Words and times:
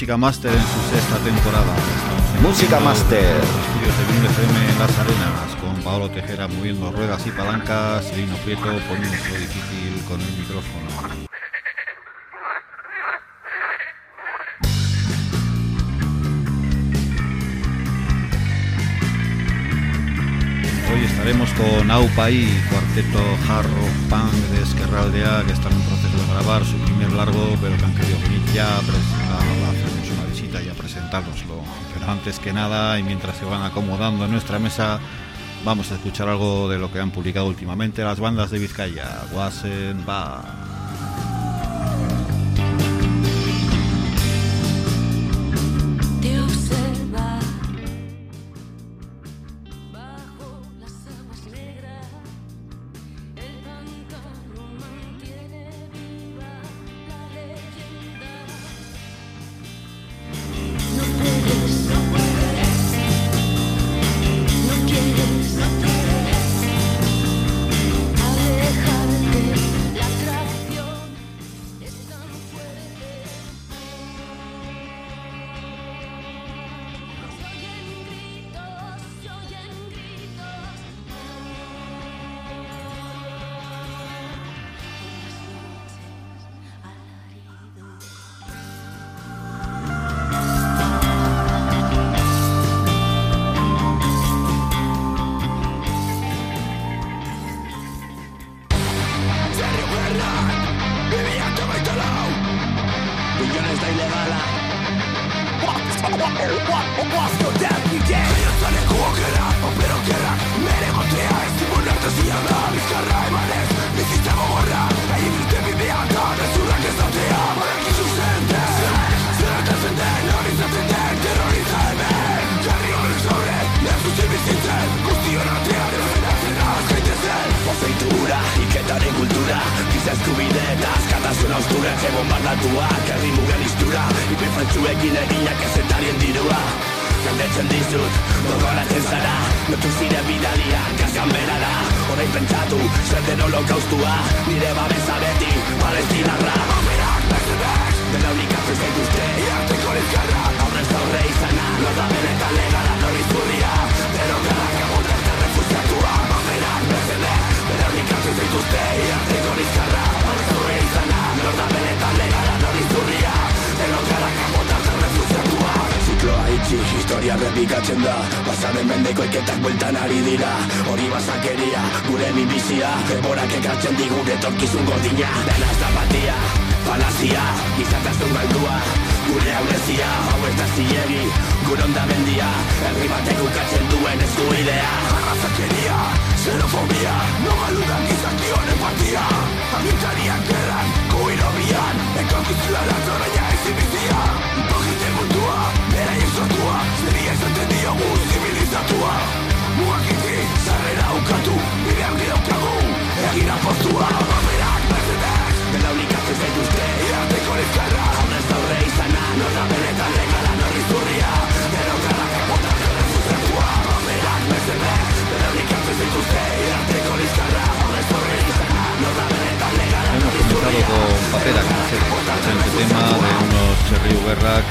Música 0.00 0.16
Master 0.16 0.52
en 0.52 0.62
su 0.62 0.94
sexta 0.94 1.18
temporada. 1.24 1.74
Música 2.40 2.78
Master. 2.78 3.18
Estudios 3.18 3.98
de 3.98 4.04
Vinil 4.06 4.30
FM 4.30 4.70
en 4.70 4.78
Las 4.78 4.96
Arenas, 4.96 5.56
con 5.60 5.74
Paolo 5.82 6.08
Tejera 6.08 6.46
moviendo 6.46 6.92
ruedas 6.92 7.26
y 7.26 7.32
palancas, 7.32 8.16
Lino 8.16 8.36
Prieto 8.44 8.62
poniéndose 8.88 9.38
difícil 9.38 10.00
con 10.06 10.20
el 10.20 10.32
micrófono. 10.38 11.28
Hoy 20.90 21.04
estaremos 21.04 21.50
con 21.54 21.90
Aupai, 21.90 22.46
cuarteto 22.70 23.18
hard 23.48 23.66
rock 23.66 23.94
punk 24.08 24.32
de 24.32 24.62
Esquerraldea, 24.62 25.42
que 25.44 25.52
está 25.52 25.68
en 25.68 25.80
proceso 25.82 26.16
de 26.16 26.32
grabar 26.32 26.64
su 26.64 26.78
primer 26.78 27.12
largo, 27.12 27.56
pero 27.60 27.76
que 27.76 27.84
han 27.84 27.94
querido 27.94 28.18
venir 28.20 28.42
ya 28.54 28.76
a, 28.76 28.78
hacernos 28.78 29.87
una 30.48 30.58
visita 30.58 30.62
y 30.62 30.68
a 30.68 30.74
presentárnoslo. 30.74 31.62
Pero 31.94 32.10
antes 32.10 32.38
que 32.38 32.52
nada, 32.52 32.98
y 32.98 33.02
mientras 33.02 33.36
se 33.36 33.44
van 33.44 33.62
acomodando 33.62 34.24
en 34.24 34.32
nuestra 34.32 34.58
mesa, 34.58 35.00
vamos 35.64 35.90
a 35.90 35.94
escuchar 35.94 36.28
algo 36.28 36.68
de 36.68 36.78
lo 36.78 36.90
que 36.92 37.00
han 37.00 37.10
publicado 37.10 37.46
últimamente 37.46 38.02
las 38.02 38.20
bandas 38.20 38.50
de 38.50 38.58
Vizcaya, 38.58 39.24
Wasen 39.32 40.04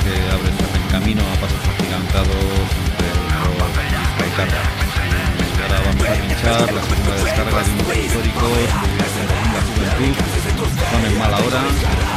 que 0.04 0.12
abre 0.32 0.50
el 0.50 0.92
camino 0.92 1.22
a 1.22 1.36
pasos 1.40 1.64
agigantados 1.64 2.36
entre 2.84 3.08
Vizca 4.20 4.46
y 5.48 5.62
ahora 5.62 5.80
vamos 5.86 6.08
a 6.08 6.14
pinchar 6.14 6.74
la 6.74 6.82
segunda 6.84 7.16
descarga 7.24 7.64
de 7.64 7.72
unos 7.72 7.98
históricos 7.98 8.50
de 8.50 9.84
la 9.84 9.92
son 10.92 11.06
en 11.06 11.20
mala 11.20 11.38
hora. 11.38 12.17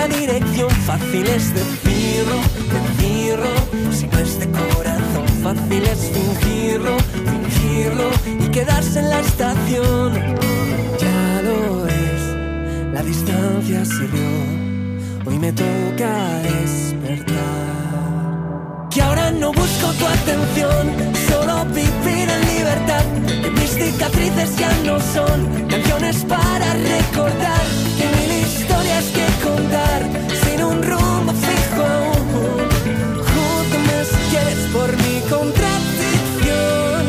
la 0.00 0.08
dirección 0.08 0.70
fácil 0.70 1.26
es 1.26 1.52
decirlo, 1.54 2.36
decirlo. 2.76 3.52
Si 3.92 4.06
no 4.06 4.18
es 4.18 4.38
de 4.40 4.46
corazón 4.50 5.26
fácil 5.42 5.82
es 5.94 6.00
fingirlo, 6.16 6.96
fingirlo 7.30 8.08
y 8.44 8.48
quedarse 8.50 8.98
en 9.00 9.10
la 9.10 9.20
estación. 9.20 10.08
Ya 11.04 11.42
lo 11.46 11.86
es, 11.86 12.22
la 12.94 13.02
distancia 13.02 13.84
sirvió. 13.84 14.30
Hoy 15.26 15.38
me 15.38 15.52
toca 15.52 16.12
despertar. 16.48 17.38
Que 18.90 19.02
ahora 19.02 19.30
no 19.32 19.52
busco 19.52 19.86
tu 19.98 20.06
atención, 20.06 20.82
solo 21.28 21.64
vivir 21.66 22.26
en 22.36 22.40
libertad. 22.54 23.04
Que 23.42 23.50
mis 23.50 23.70
cicatrices 23.70 24.56
ya 24.56 24.72
no 24.86 24.98
son 25.14 25.68
canciones 25.68 26.24
para 26.24 26.72
recordar 26.94 27.60
historias 28.54 29.04
que 29.16 29.26
contar 29.46 30.00
sin 30.42 30.62
un 30.62 30.82
rumbo 30.82 31.32
fijo. 31.32 31.88
Junto 33.30 33.76
más 33.88 34.08
quieres 34.30 34.60
por 34.72 34.90
mi 35.02 35.14
contradicción. 35.34 37.02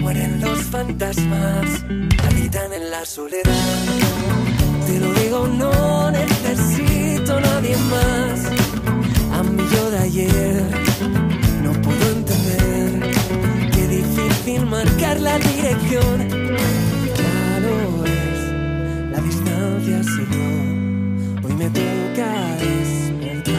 Mueren 0.00 0.40
los 0.40 0.58
fantasmas, 0.74 1.84
habitan 2.26 2.72
en 2.72 2.90
la 2.90 3.04
soledad. 3.04 3.52
Te 4.86 5.00
lo 5.00 5.12
digo, 5.14 5.48
no 5.48 5.87
marcar 14.78 15.20
la 15.20 15.36
dirección. 15.38 16.16
Claro 17.18 17.72
es 18.04 18.40
la 19.12 19.20
distancia, 19.28 19.96
si 20.12 20.22
no, 20.34 20.46
hoy 21.44 21.54
me 21.62 21.68
toca 21.78 22.30
despertar. 22.62 23.54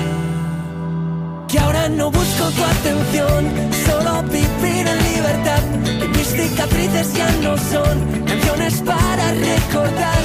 Que 1.50 1.60
ahora 1.60 1.90
no 1.90 2.10
busco 2.10 2.44
tu 2.58 2.64
atención, 2.76 3.42
solo 3.86 4.24
vivir 4.38 4.86
en 4.94 5.00
libertad. 5.12 5.64
Que 6.00 6.08
mis 6.08 6.28
cicatrices 6.28 7.14
ya 7.14 7.30
no 7.46 7.54
son 7.58 7.96
canciones 8.26 8.74
para 8.82 9.26
recordar. 9.34 10.19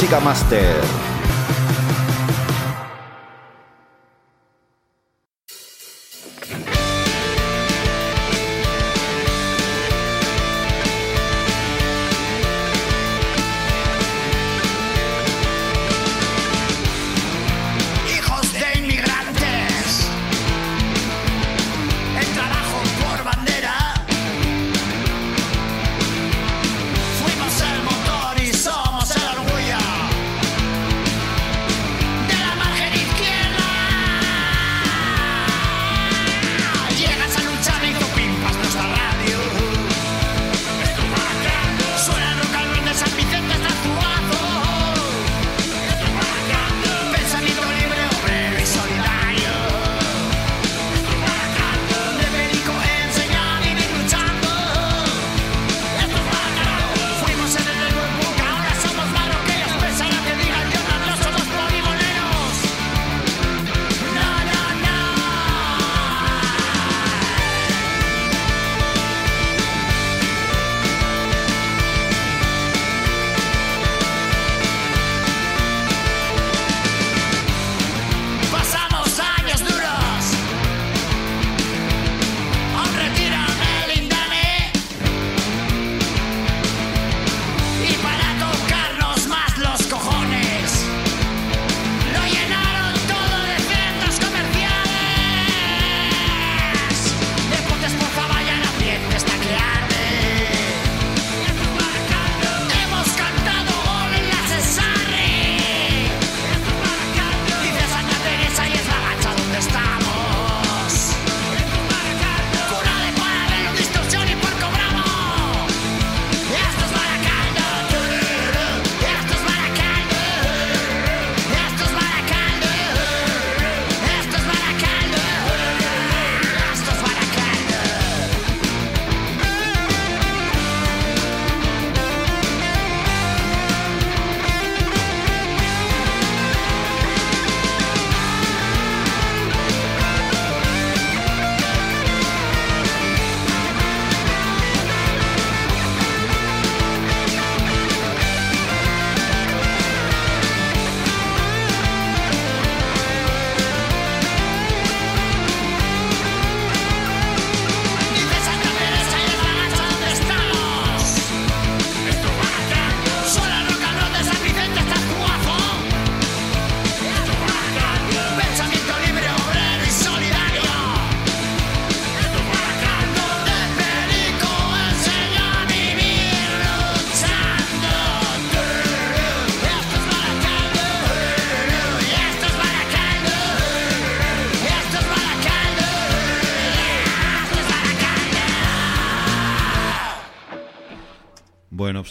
Música 0.00 0.20
Master. 0.20 0.77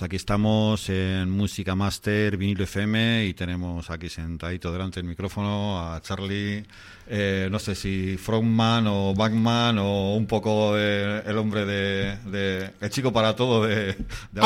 aquí 0.07 0.15
estamos 0.15 0.87
en 0.87 1.29
Música 1.29 1.75
Master, 1.75 2.37
Vinilo 2.37 2.63
FM 2.63 3.25
y 3.25 3.33
tenemos 3.33 3.89
aquí 3.89 4.07
sentadito 4.07 4.71
delante 4.71 5.01
del 5.01 5.09
micrófono 5.09 5.81
a 5.81 6.01
Charlie, 6.01 6.63
eh, 7.09 7.49
no 7.51 7.59
sé 7.59 7.75
si 7.75 8.15
frontman 8.15 8.87
o 8.87 9.13
backman 9.13 9.77
o 9.79 10.15
un 10.15 10.25
poco 10.25 10.77
el, 10.77 11.37
hombre 11.37 11.65
de, 11.65 12.69
el 12.79 12.89
chico 12.89 13.11
para 13.11 13.35
todo 13.35 13.65
de... 13.65 13.97
de 14.31 14.41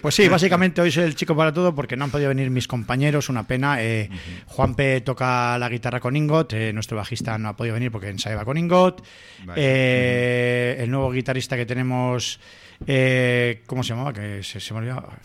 Pues 0.00 0.14
sí, 0.14 0.28
básicamente 0.30 0.80
hoy 0.80 0.92
soy 0.92 1.02
el 1.02 1.16
chico 1.16 1.34
para 1.34 1.52
todo 1.52 1.74
porque 1.74 1.96
no 1.96 2.04
han 2.04 2.12
podido 2.12 2.28
venir 2.28 2.50
mis 2.50 2.68
compañeros, 2.68 3.28
una 3.28 3.44
pena. 3.44 3.82
Eh, 3.82 4.08
Juanpe 4.46 5.00
toca 5.00 5.58
la 5.58 5.68
guitarra 5.68 5.98
con 5.98 6.14
Ingot, 6.14 6.52
eh, 6.52 6.72
nuestro 6.72 6.96
bajista 6.96 7.36
no 7.38 7.48
ha 7.48 7.56
podido 7.56 7.74
venir 7.74 7.90
porque 7.90 8.10
ensayaba 8.10 8.44
con 8.44 8.56
Ingot. 8.56 9.04
El 9.56 10.88
nuevo 10.88 11.10
guitarrista 11.10 11.56
que 11.56 11.66
tenemos... 11.66 12.38
Eh, 12.86 13.62
¿Cómo 13.66 13.82
se 13.82 13.90
llamaba? 13.90 14.12
Que 14.12 14.42
se, 14.42 14.60
se 14.60 14.74
me 14.74 14.80
olvidaba. 14.80 15.18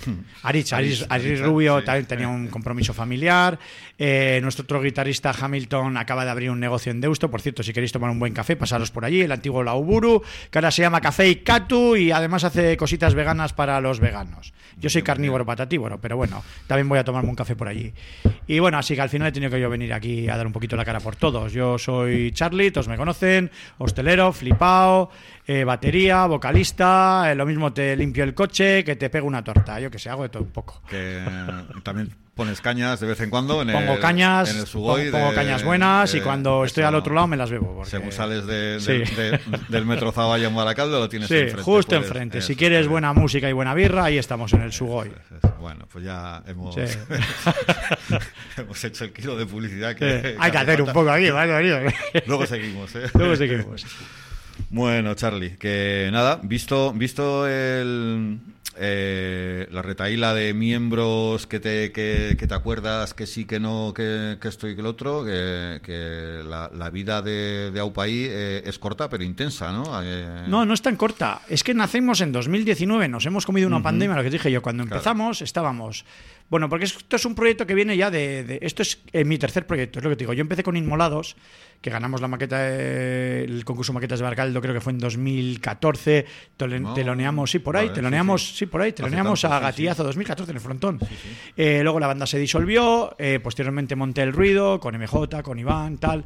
Aris, 0.44 0.72
Aris, 0.74 1.06
Aris 1.10 1.40
Rubio 1.42 1.84
también 1.84 2.06
tenía 2.06 2.28
un 2.28 2.48
compromiso 2.48 2.94
familiar. 2.94 3.58
Eh, 3.98 4.40
nuestro 4.42 4.64
otro 4.64 4.82
guitarrista 4.82 5.34
Hamilton 5.38 5.98
acaba 5.98 6.24
de 6.26 6.32
abrir 6.32 6.50
un 6.52 6.60
negocio 6.60 6.92
en 6.92 7.02
Deusto. 7.02 7.30
Por 7.30 7.42
cierto, 7.42 7.64
si 7.64 7.74
queréis 7.74 7.92
tomar 7.92 8.10
un 8.10 8.20
buen 8.20 8.34
café, 8.34 8.56
pasaros 8.56 8.92
por 8.92 9.06
allí. 9.06 9.22
El 9.22 9.32
antiguo 9.32 9.64
Lauburu, 9.64 10.22
que 10.50 10.58
ahora 10.58 10.72
se 10.72 10.82
llama 10.82 11.02
Café 11.02 11.28
y 11.30 11.38
Catu 11.38 11.96
y 11.96 12.12
además 12.12 12.44
hace 12.44 12.78
cositas 12.78 13.14
veganas 13.14 13.54
para 13.54 13.82
los 13.82 14.00
veganos. 14.00 14.54
Yo 14.78 14.90
soy 14.90 15.02
carnívoro 15.04 15.46
patatívoro, 15.46 16.00
pero 16.00 16.18
bueno, 16.18 16.44
también 16.68 16.88
voy 16.90 16.98
a 17.00 17.04
tomarme 17.04 17.30
un 17.30 17.36
café 17.36 17.56
por 17.56 17.68
allí. 17.68 17.94
Y 18.48 18.60
bueno, 18.60 18.78
así 18.78 18.96
que 18.96 19.02
al 19.02 19.10
final 19.10 19.28
he 19.28 19.32
tenido 19.32 19.52
que 19.52 19.60
yo 19.60 19.70
venir 19.70 19.94
aquí 19.94 20.28
a 20.28 20.38
dar 20.38 20.48
un 20.48 20.54
poquito 20.54 20.76
la 20.76 20.86
cara 20.86 21.00
por 21.00 21.16
todos. 21.16 21.54
Yo 21.54 21.78
soy 21.78 22.32
Charlie, 22.32 22.72
todos 22.72 22.88
me 22.88 22.98
conocen, 22.98 23.52
hostelero, 23.78 24.34
flipao, 24.34 25.12
eh, 25.60 25.64
batería, 25.66 26.26
vocalista, 26.28 27.32
eh, 27.32 27.36
lo 27.36 27.46
mismo 27.46 27.74
te 27.74 27.96
limpio 27.96 28.24
el 28.24 28.34
coche, 28.34 28.84
que 28.84 28.96
te 28.96 29.10
pego 29.10 29.28
una 29.28 29.44
torta, 29.44 29.80
yo 29.80 29.92
que 29.92 30.00
sé, 30.00 30.10
hago 30.10 30.24
de 30.24 30.30
todo 30.30 30.44
un 30.44 30.52
poco. 30.52 30.82
Que 30.90 31.22
también 31.84 32.10
pones 32.36 32.62
cañas 32.62 33.00
de 33.00 33.08
vez 33.08 33.20
en 33.20 33.30
cuando 33.30 33.62
en 33.62 33.72
Pongo 33.72 33.94
el, 33.96 34.00
cañas, 34.00 34.50
en 34.50 34.60
el 34.62 34.66
Sugoi 34.66 35.02
pongo, 35.12 35.12
pongo 35.12 35.30
de- 35.32 35.36
cañas 35.36 35.64
buenas 35.64 36.16
y 36.16 36.22
cuando 36.22 36.64
estoy 36.64 36.84
al 36.86 36.96
otro 36.96 37.14
lado 37.14 37.28
me 37.28 37.36
las 37.38 37.52
bebo. 37.52 37.76
porque- 37.76 37.90
Según 37.92 38.12
sales 38.14 38.46
de, 38.48 38.78
Sí. 38.80 39.04
del 39.68 39.86
metro 39.86 40.12
Zaballa 40.14 40.48
en 40.48 40.56
Baracaldo, 40.56 41.00
lo 41.00 41.10
tienes 41.10 41.28
Sí, 41.28 41.36
enfrente. 41.36 41.62
justo 41.64 41.90
puedes- 41.90 42.06
enfrente. 42.08 42.42
si 42.42 42.56
quieres 42.56 42.88
buena 42.88 43.12
música 43.14 43.50
y 43.50 43.54
buena 43.54 43.74
birra, 43.74 44.06
ahí 44.06 44.18
estamos 44.18 44.54
en 44.54 44.62
el 44.62 44.70
eso. 44.70 45.56
Bueno, 45.60 45.86
pues 45.92 46.06
ya 46.06 46.42
hemos, 46.48 46.74
Sí. 46.74 46.82
hemos 48.58 48.84
hecho 48.84 49.04
el 49.06 49.14
kilo 49.14 49.36
de 49.36 49.46
publicidad 49.46 49.96
que, 49.96 50.36
Hay 50.40 50.52
que 50.52 50.58
hacer 50.58 50.82
un 50.82 50.92
poco 50.94 51.10
aquí. 51.12 51.28
Luego 52.26 52.46
seguimos, 52.46 52.96
¿eh? 52.96 53.10
Luego 53.14 53.36
seguimos. 53.36 53.86
Bueno, 54.70 55.14
Charlie, 55.16 55.58
que 55.58 56.10
nada, 56.12 56.40
visto, 56.44 56.94
visto 56.94 57.48
el, 57.48 58.40
eh, 58.78 59.68
la 59.72 59.82
retaíla 59.82 60.34
de 60.34 60.54
miembros 60.54 61.46
que 61.48 61.60
te, 61.60 61.92
que, 61.92 62.36
que 62.40 62.48
te 62.48 62.54
acuerdas 62.54 63.14
que 63.14 63.28
sí, 63.28 63.46
que 63.46 63.60
no, 63.60 63.94
que, 63.94 64.38
que 64.42 64.48
esto 64.48 64.68
y 64.70 64.76
que 64.76 64.82
el 64.82 64.88
otro, 64.88 65.26
que, 65.26 65.82
que 65.84 66.42
la, 66.48 66.70
la 66.74 66.90
vida 66.90 67.22
de, 67.22 67.72
de 67.72 67.80
Aupaí 67.80 68.26
eh, 68.30 68.64
es 68.66 68.80
corta 68.80 69.10
pero 69.10 69.24
intensa, 69.24 69.72
¿no? 69.72 69.84
Eh, 70.04 70.46
No, 70.48 70.66
no 70.66 70.74
es 70.74 70.82
tan 70.82 70.96
corta. 70.96 71.42
Es 71.50 71.64
que 71.64 71.74
nacemos 71.74 72.22
en 72.22 72.32
2019, 72.32 73.08
nos 73.10 73.26
hemos 73.26 73.46
comido 73.46 73.68
una 73.68 73.84
pandemia, 73.84 74.16
lo 74.16 74.24
que 74.24 74.30
dije 74.30 74.52
yo. 74.52 74.62
Cuando 74.62 74.84
Claro. 74.84 74.96
empezamos 74.98 75.42
estábamos... 75.42 76.06
Bueno, 76.52 76.70
porque 76.70 76.86
esto 76.86 77.16
es 77.16 77.26
un 77.26 77.34
proyecto 77.34 77.66
que 77.66 77.74
viene 77.74 77.98
ya 77.98 78.12
de... 78.12 78.44
de- 78.44 78.60
esto 78.62 78.82
es 78.84 79.02
eh, 79.14 79.24
mi 79.26 79.38
tercer 79.40 79.66
proyecto, 79.66 79.98
es 80.00 80.04
lo 80.04 80.10
que 80.12 80.18
te 80.18 80.24
digo. 80.26 80.34
Yo 80.34 80.42
empecé 80.42 80.62
con 80.64 80.76
Inmolados, 80.78 81.38
que 81.82 81.90
ganamos 81.90 82.20
la 82.22 82.28
maqueta, 82.28 82.60
de- 82.60 83.46
el 83.46 83.64
concurso 83.66 83.94
Maquetas 83.94 84.20
de 84.20 84.24
Barcaldo, 84.26 84.62
creo 84.62 84.74
que 84.74 84.82
fue 84.82 84.92
en 84.92 85.00
2014. 85.00 86.26
Tole- 86.58 86.80
No, 86.82 86.94
teloneamos, 86.94 87.52
sí, 87.52 87.60
por 87.60 87.78
ahí, 87.78 87.86
vale, 87.88 87.96
teloneamos, 87.96 88.42
sí, 88.44 88.52
sí, 88.52 88.56
sí. 88.60 88.66
por 88.68 88.82
ahí, 88.82 88.92
teloneamos 88.92 89.42
tanto, 89.42 89.56
a. 89.56 89.60
Gatillazo 89.62 90.04
2014 90.04 90.52
en 90.52 90.58
el 90.58 90.62
frontón. 90.62 91.00
Eh, 91.56 91.80
luego 91.84 92.00
la 92.00 92.08
banda 92.08 92.26
se 92.28 92.38
disolvió, 92.38 93.16
eh, 93.18 93.40
posteriormente 93.42 93.96
monté 93.96 94.22
El 94.22 94.34
Ruido, 94.34 94.80
con 94.80 94.94
MJ, 94.96 95.42
con 95.44 95.58
Iván, 95.58 95.98
tal. 96.00 96.26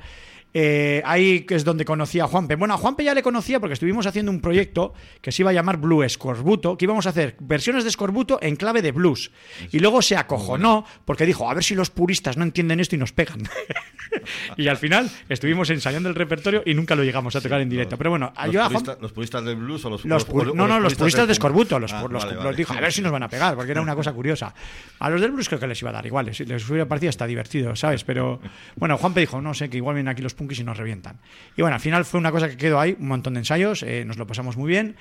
Eh, 0.58 1.02
ahí 1.04 1.46
es 1.50 1.66
donde 1.66 1.84
conocí 1.84 2.22
a 2.22 2.28
Juanpe. 2.28 2.56
Bueno, 2.56 2.76
a 2.76 2.78
Juanpe 2.78 3.04
ya 3.04 3.14
le 3.14 3.22
conocía 3.22 3.60
porque 3.60 3.74
estuvimos 3.74 4.06
haciendo 4.08 4.32
un 4.32 4.40
proyecto 4.40 4.94
que 5.22 5.34
se 5.34 5.42
iba 5.42 5.50
a 5.50 5.54
llamar 5.54 5.76
Blue 5.76 6.08
Scorbuto, 6.08 6.78
que 6.78 6.86
íbamos 6.86 7.06
a 7.08 7.10
hacer 7.10 7.36
versiones 7.42 7.84
de 7.84 7.92
Scorbuto 7.92 8.40
en 8.42 8.56
clave 8.56 8.82
de 8.82 8.94
blues. 8.94 9.32
Y 9.74 9.80
luego 9.80 10.02
se 10.02 10.16
acojonó 10.16 10.86
porque 11.04 11.26
dijo, 11.26 11.50
a 11.50 11.54
ver 11.54 11.62
si 11.66 11.76
los 11.76 11.90
puristas 11.90 12.38
no 12.38 12.44
entienden 12.46 12.80
esto 12.80 12.96
y 12.96 13.00
nos 13.00 13.12
pegan. 13.12 13.40
y 14.58 14.70
al 14.70 14.78
final 14.78 15.12
estuvimos 15.28 15.70
ensayando 15.72 16.08
el 16.08 16.16
repertorio 16.16 16.64
y 16.66 16.74
nunca 16.74 16.96
lo 16.96 17.04
llegamos 17.04 17.36
a 17.36 17.42
tocar 17.42 17.60
en 17.60 17.70
directo. 17.70 17.98
Pero 17.98 18.12
bueno, 18.12 18.32
los, 18.46 18.54
yo 18.54 18.64
a 18.64 18.70
los 19.02 19.12
puristas 19.12 19.44
del 19.44 19.58
blues 19.58 19.84
o 19.84 19.90
los, 19.90 20.06
los 20.06 20.26
o- 20.30 20.46
no, 20.56 20.68
no, 20.68 20.80
los 20.80 20.96
puristas 20.96 21.28
de? 21.28 21.34
Escorbuto, 21.34 21.80
los, 21.80 21.92
Ah, 21.92 22.04
los- 22.10 22.24
vale, 22.24 22.36
los 22.36 22.44
vale. 22.46 22.56
dijo, 22.56 22.74
a 22.74 22.80
ver 22.80 22.94
si 22.94 23.02
nos 23.02 23.12
van 23.12 23.24
a 23.24 23.28
pegar, 23.28 23.56
porque 23.56 23.72
era 23.72 23.82
una 23.82 23.94
cosa 23.96 24.14
curiosa. 24.14 24.54
A 25.00 25.10
los 25.10 25.20
del 25.20 25.32
blues 25.32 25.50
creo 25.50 25.60
que 25.60 25.68
les 25.68 25.82
iba 25.82 25.90
a 25.90 25.94
dar 25.94 26.06
igual, 26.06 26.28
les, 26.28 26.40
hubiera 26.70 26.88
parecido 26.88 27.10
hasta 27.10 27.28
divertido, 27.28 27.76
¿sabes? 27.76 28.06
Pero 28.06 28.40
bueno, 28.78 28.98
Juanpe 28.98 29.20
dijo, 29.20 29.42
no 29.42 29.54
sé, 29.54 29.70
que 29.70 29.78
igual 29.78 29.96
vienen 29.96 30.12
aquí 30.12 30.22
los 30.22 30.34
punkis 30.46 30.60
y 30.60 30.64
nos 30.64 30.78
revientan. 30.78 31.20
Y 31.58 31.62
bueno, 31.62 31.76
al 31.76 31.82
final 31.82 32.06
fue 32.06 32.20
una 32.20 32.32
cosa 32.32 32.48
que 32.50 32.58
quedó 32.58 32.80
ahí, 32.80 32.96
un 33.00 33.08
montón 33.08 33.34
de 33.34 33.40
ensayos, 33.40 33.84
eh, 33.84 34.04
nos 34.06 34.18
lo 34.18 34.28
pasamos 34.28 34.58
muy 34.58 34.70
bien. 34.70 34.96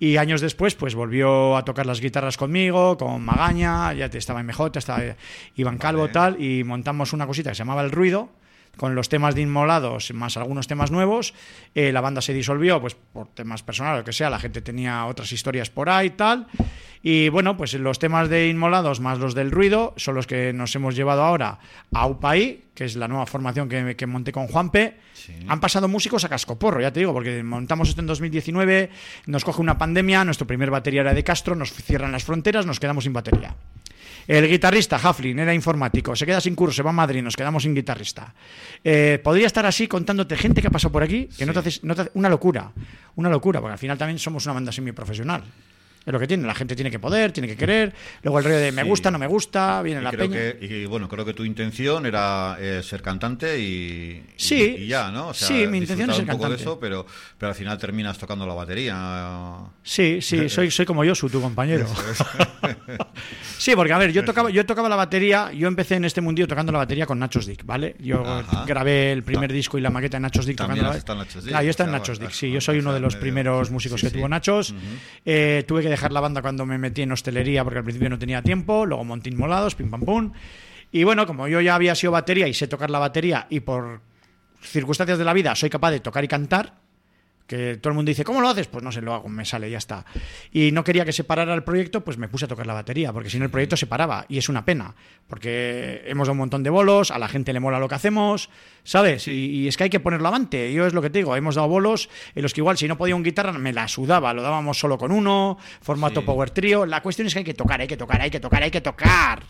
Y 0.00 0.16
años 0.16 0.40
después, 0.40 0.74
pues 0.74 0.94
volvió 0.94 1.56
a 1.56 1.64
tocar 1.64 1.86
las 1.86 2.00
guitarras 2.00 2.36
conmigo, 2.36 2.96
con 2.98 3.24
Magaña, 3.24 3.92
ya 3.94 4.08
te- 4.10 4.18
estaba 4.18 4.40
MJ, 4.42 4.78
estaba 4.78 5.02
Iván 5.56 5.78
Calvo, 5.78 6.02
Vale. 6.02 6.12
tal, 6.12 6.42
y 6.42 6.64
montamos 6.64 7.12
una 7.12 7.26
cosita 7.26 7.50
que 7.50 7.54
se 7.54 7.60
llamaba 7.60 7.82
El 7.82 7.90
Ruido 7.90 8.30
con 8.78 8.94
los 8.94 9.10
temas 9.10 9.34
de 9.34 9.42
Inmolados 9.42 10.14
más 10.14 10.38
algunos 10.38 10.66
temas 10.66 10.90
nuevos. 10.90 11.34
Eh, 11.74 11.92
la 11.92 12.00
banda 12.00 12.22
se 12.22 12.32
disolvió, 12.32 12.80
pues 12.80 12.94
por 12.94 13.28
temas 13.28 13.62
personales, 13.62 13.98
lo 13.98 14.04
que 14.04 14.12
sea, 14.12 14.30
la 14.30 14.38
gente 14.38 14.62
tenía 14.62 15.04
otras 15.04 15.30
historias 15.32 15.68
por 15.68 15.90
ahí 15.90 16.06
y 16.06 16.10
tal. 16.10 16.46
Y 17.02 17.28
bueno, 17.28 17.56
pues 17.56 17.74
los 17.74 17.98
temas 17.98 18.28
de 18.28 18.48
Inmolados 18.48 19.00
más 19.00 19.18
los 19.18 19.34
del 19.34 19.50
ruido 19.50 19.94
son 19.96 20.14
los 20.14 20.26
que 20.26 20.52
nos 20.52 20.74
hemos 20.74 20.96
llevado 20.96 21.22
ahora 21.22 21.58
a 21.92 22.06
UPAI, 22.06 22.64
que 22.74 22.84
es 22.84 22.96
la 22.96 23.08
nueva 23.08 23.26
formación 23.26 23.68
que, 23.68 23.96
que 23.96 24.06
monté 24.06 24.32
con 24.32 24.46
Juanpe. 24.46 24.96
Han 25.48 25.60
pasado 25.60 25.88
músicos 25.88 26.24
a 26.24 26.28
cascoporro, 26.28 26.80
ya 26.80 26.92
te 26.92 27.00
digo, 27.00 27.12
porque 27.12 27.42
montamos 27.42 27.88
esto 27.90 28.00
en 28.00 28.06
2019, 28.06 28.90
nos 29.26 29.44
coge 29.44 29.60
una 29.60 29.76
pandemia, 29.76 30.24
nuestro 30.24 30.46
primer 30.46 30.70
batería 30.70 31.02
era 31.02 31.14
de 31.14 31.22
Castro, 31.22 31.54
nos 31.54 31.72
cierran 31.72 32.12
las 32.12 32.24
fronteras, 32.24 32.66
nos 32.66 32.80
quedamos 32.80 33.04
sin 33.04 33.12
batería. 33.12 33.54
El 34.28 34.46
guitarrista, 34.46 34.96
Haflin, 35.02 35.38
era 35.38 35.54
informático, 35.54 36.14
se 36.14 36.26
queda 36.26 36.38
sin 36.38 36.54
curso, 36.54 36.76
se 36.76 36.82
va 36.82 36.90
a 36.90 36.92
Madrid, 36.92 37.22
nos 37.22 37.34
quedamos 37.34 37.62
sin 37.62 37.74
guitarrista. 37.74 38.34
Eh, 38.84 39.18
podría 39.24 39.46
estar 39.46 39.64
así 39.64 39.88
contándote 39.88 40.36
gente 40.36 40.60
que 40.60 40.68
ha 40.68 40.70
pasado 40.70 40.92
por 40.92 41.02
aquí, 41.02 41.30
que 41.38 41.46
no, 41.46 41.54
te 41.54 41.60
haces, 41.60 41.82
no 41.82 41.94
te 41.94 42.10
una 42.12 42.28
locura, 42.28 42.70
una 43.16 43.30
locura, 43.30 43.62
porque 43.62 43.72
al 43.72 43.78
final 43.78 43.96
también 43.96 44.18
somos 44.18 44.44
una 44.44 44.52
banda 44.52 44.70
semiprofesional. 44.70 45.44
Es 46.06 46.12
lo 46.12 46.18
que 46.18 46.26
tiene, 46.26 46.46
la 46.46 46.54
gente 46.54 46.74
tiene 46.74 46.90
que 46.90 46.98
poder, 46.98 47.32
tiene 47.32 47.46
que 47.48 47.56
querer, 47.56 47.92
luego 48.22 48.38
el 48.38 48.44
rollo 48.44 48.56
de 48.56 48.72
me 48.72 48.82
Sí. 48.82 48.88
gusta, 48.88 49.10
no 49.10 49.18
me 49.18 49.26
gusta, 49.26 49.82
viene 49.82 50.00
Y 50.00 50.04
la 50.04 50.10
creo 50.10 50.28
peña. 50.30 50.34
que, 50.58 50.58
y 50.64 50.86
bueno, 50.86 51.06
creo 51.06 51.22
que 51.24 51.34
tu 51.34 51.44
intención 51.44 52.06
era 52.06 52.56
eh, 52.58 52.80
ser 52.82 53.02
cantante 53.02 53.58
y, 53.60 53.64
y- 53.64 54.24
Sí, 54.36 54.76
y, 54.78 54.86
ya, 54.86 55.10
¿no? 55.10 55.28
O 55.28 55.34
sea, 55.34 55.48
sí, 55.48 55.66
mi 55.66 55.78
intención 55.78 56.08
es 56.08 56.16
ser 56.16 56.24
un 56.24 56.30
poco 56.30 56.48
de 56.48 56.56
eso, 56.56 56.80
pero, 56.80 57.04
pero 57.36 57.50
al 57.50 57.54
final 57.54 57.76
terminas 57.76 58.16
tocando 58.16 58.46
la 58.46 58.54
batería. 58.54 59.56
Sí, 59.82 60.20
sí, 60.22 60.48
soy, 60.48 60.70
soy 60.70 60.86
como 60.86 61.04
yo, 61.04 61.14
su 61.14 61.28
tu 61.28 61.40
compañero. 61.42 61.86
Sí, 63.58 63.74
porque 63.74 63.92
a 63.92 63.98
ver, 63.98 64.12
yo 64.12 64.24
tocaba, 64.24 64.50
yo 64.50 64.64
tocaba 64.64 64.88
la 64.88 64.94
batería, 64.96 65.50
yo 65.52 65.66
empecé 65.68 65.96
en 65.96 66.04
este 66.04 66.20
mundillo 66.20 66.46
tocando 66.46 66.70
la 66.72 66.78
batería 66.78 67.06
con 67.06 67.18
Nachos 67.18 67.44
Dick, 67.46 67.64
¿vale? 67.66 67.96
Yo 67.98 68.24
Ajá. 68.24 68.64
grabé 68.66 69.10
el 69.12 69.22
primer 69.24 69.52
disco 69.52 69.78
y 69.78 69.80
la 69.80 69.90
maqueta 69.90 70.16
de 70.16 70.20
Nachos 70.20 70.46
Dick 70.46 70.56
tocando 70.56 70.82
la 70.82 70.92
Claro, 70.98 71.62
yo 71.64 71.70
estaba 71.70 71.88
en 71.88 71.92
Nachos 71.98 72.20
Dick, 72.20 72.30
sí, 72.30 72.50
yo 72.50 72.60
soy 72.60 72.78
uno 72.78 72.92
de 72.94 73.00
los 73.00 73.16
primeros 73.16 73.70
músicos 73.70 74.00
que 74.00 74.10
tuvo 74.10 74.28
Nachos. 74.28 74.74
Eh, 75.24 75.64
tuve 75.66 75.82
que 75.82 75.87
dejar 75.88 76.12
la 76.12 76.20
banda 76.20 76.42
cuando 76.42 76.66
me 76.66 76.78
metí 76.78 77.02
en 77.02 77.12
hostelería 77.12 77.64
porque 77.64 77.78
al 77.78 77.84
principio 77.84 78.10
no 78.10 78.18
tenía 78.18 78.42
tiempo, 78.42 78.86
luego 78.86 79.04
monté 79.04 79.30
Inmolados, 79.30 79.74
pim 79.74 79.90
pam 79.90 80.00
pum. 80.02 80.32
Y 80.90 81.04
bueno, 81.04 81.26
como 81.26 81.48
yo 81.48 81.60
ya 81.60 81.74
había 81.74 81.94
sido 81.94 82.12
batería 82.12 82.48
y 82.48 82.54
sé 82.54 82.66
tocar 82.66 82.90
la 82.90 82.98
batería 82.98 83.46
y 83.50 83.60
por 83.60 84.00
circunstancias 84.62 85.18
de 85.18 85.24
la 85.24 85.32
vida 85.32 85.54
soy 85.54 85.70
capaz 85.70 85.90
de 85.90 86.00
tocar 86.00 86.24
y 86.24 86.28
cantar, 86.28 86.74
que 87.48 87.78
todo 87.78 87.90
el 87.90 87.96
mundo 87.96 88.10
dice, 88.10 88.22
¿cómo 88.22 88.40
lo 88.40 88.48
haces? 88.48 88.68
Pues 88.68 88.84
no 88.84 88.92
sé, 88.92 89.00
lo 89.00 89.14
hago, 89.14 89.28
me 89.28 89.44
sale, 89.44 89.68
ya 89.70 89.78
está. 89.78 90.04
Y 90.52 90.70
no 90.70 90.84
quería 90.84 91.04
que 91.04 91.12
se 91.12 91.24
parara 91.24 91.54
el 91.54 91.64
proyecto, 91.64 92.04
pues 92.04 92.18
me 92.18 92.28
puse 92.28 92.44
a 92.44 92.48
tocar 92.48 92.66
la 92.66 92.74
batería, 92.74 93.12
porque 93.12 93.30
si 93.30 93.38
no 93.38 93.46
el 93.46 93.50
proyecto 93.50 93.76
se 93.76 93.86
paraba, 93.86 94.26
y 94.28 94.38
es 94.38 94.48
una 94.48 94.64
pena, 94.64 94.94
porque 95.26 96.02
hemos 96.06 96.26
dado 96.28 96.32
un 96.32 96.38
montón 96.38 96.62
de 96.62 96.70
bolos, 96.70 97.10
a 97.10 97.18
la 97.18 97.26
gente 97.26 97.52
le 97.52 97.60
mola 97.60 97.78
lo 97.80 97.88
que 97.88 97.94
hacemos, 97.94 98.50
¿sabes? 98.84 99.26
Y, 99.28 99.32
y 99.32 99.68
es 99.68 99.76
que 99.76 99.84
hay 99.84 99.90
que 99.90 99.98
ponerlo 99.98 100.28
avante, 100.28 100.72
yo 100.72 100.86
es 100.86 100.92
lo 100.92 101.02
que 101.02 101.10
te 101.10 101.18
digo, 101.20 101.34
hemos 101.36 101.54
dado 101.54 101.68
bolos 101.68 102.08
en 102.34 102.42
los 102.42 102.52
que 102.52 102.60
igual 102.60 102.76
si 102.78 102.86
no 102.86 102.98
podía 102.98 103.16
un 103.16 103.22
guitarra 103.22 103.52
me 103.52 103.72
la 103.72 103.88
sudaba, 103.88 104.32
lo 104.34 104.42
dábamos 104.42 104.78
solo 104.78 104.98
con 104.98 105.10
uno, 105.10 105.58
formato 105.80 106.20
Sí. 106.20 106.26
power 106.26 106.50
trio, 106.50 106.84
la 106.86 107.02
cuestión 107.02 107.26
es 107.28 107.32
que 107.32 107.38
hay 107.40 107.44
que 107.44 107.54
tocar, 107.54 107.80
hay 107.80 107.86
que 107.88 107.96
tocar, 107.96 108.20
hay 108.20 108.30
que 108.30 108.40
tocar, 108.40 108.62
hay 108.62 108.70
que 108.70 108.80
tocar. 108.80 109.42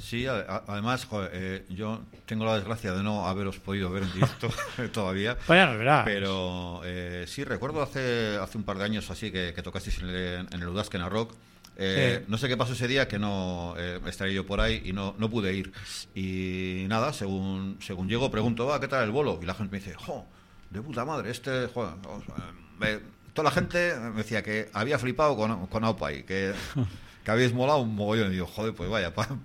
Sí, 0.00 0.26
a- 0.26 0.38
a- 0.40 0.64
además, 0.66 1.04
joder, 1.04 1.30
eh, 1.34 1.66
yo 1.68 2.00
tengo 2.26 2.44
la 2.44 2.54
desgracia 2.56 2.92
de 2.92 3.02
no 3.02 3.26
haberos 3.28 3.58
podido 3.58 3.90
ver 3.90 4.02
en 4.04 4.12
directo 4.12 4.48
todavía. 4.92 5.36
Vaya. 5.46 6.04
Pero 6.04 6.80
eh, 6.84 7.24
sí, 7.28 7.44
recuerdo 7.44 7.82
hace, 7.82 8.36
hace 8.40 8.58
un 8.58 8.64
par 8.64 8.78
de 8.78 8.84
años 8.84 9.10
así 9.10 9.30
que, 9.30 9.52
que 9.54 9.62
tocasteis 9.62 9.98
en 10.00 10.08
el, 10.08 10.46
en 10.50 10.62
el 10.62 10.70
Rock. 11.08 11.34
Eh, 11.76 12.18
Sí. 12.20 12.24
No 12.28 12.36
sé 12.36 12.48
qué 12.48 12.56
pasó 12.58 12.72
ese 12.74 12.88
día 12.88 13.08
que 13.08 13.18
no 13.18 13.74
eh, 13.78 14.00
estaría 14.06 14.34
yo 14.34 14.44
por 14.46 14.60
ahí 14.60 14.82
y 14.84 14.92
no, 14.92 15.14
no 15.18 15.30
pude 15.30 15.54
ir. 15.54 15.72
Y 16.14 16.84
nada, 16.88 17.12
según, 17.12 17.78
según 17.80 18.08
llego, 18.08 18.30
pregunto, 18.30 18.72
"Ah, 18.74 18.80
¿qué 18.80 18.88
tal 18.88 19.04
el 19.04 19.10
bolo? 19.12 19.38
Y 19.42 19.46
la 19.46 19.54
gente 19.54 19.72
me 19.72 19.78
dice, 19.78 19.94
jo, 19.94 20.26
de 20.68 20.82
puta 20.82 21.04
madre, 21.06 21.30
este, 21.30 21.68
joder, 21.68 21.94
o 22.06 22.22
sea, 22.26 22.52
me- 22.78 23.00
toda 23.32 23.44
la 23.48 23.54
gente 23.54 23.94
me 23.96 24.18
decía 24.18 24.42
que 24.42 24.68
había 24.74 24.98
flipado 24.98 25.36
con, 25.36 25.66
con 25.68 25.84
que, 26.24 26.52
que 27.24 27.30
habéis 27.30 27.52
molado 27.52 27.78
un 27.80 27.94
mogollón. 27.94 28.28
Y 28.28 28.34
digo, 28.34 28.46
joder, 28.46 28.74
pues 28.74 28.88
vaya, 28.90 29.12
para 29.14 29.32
un 29.32 29.42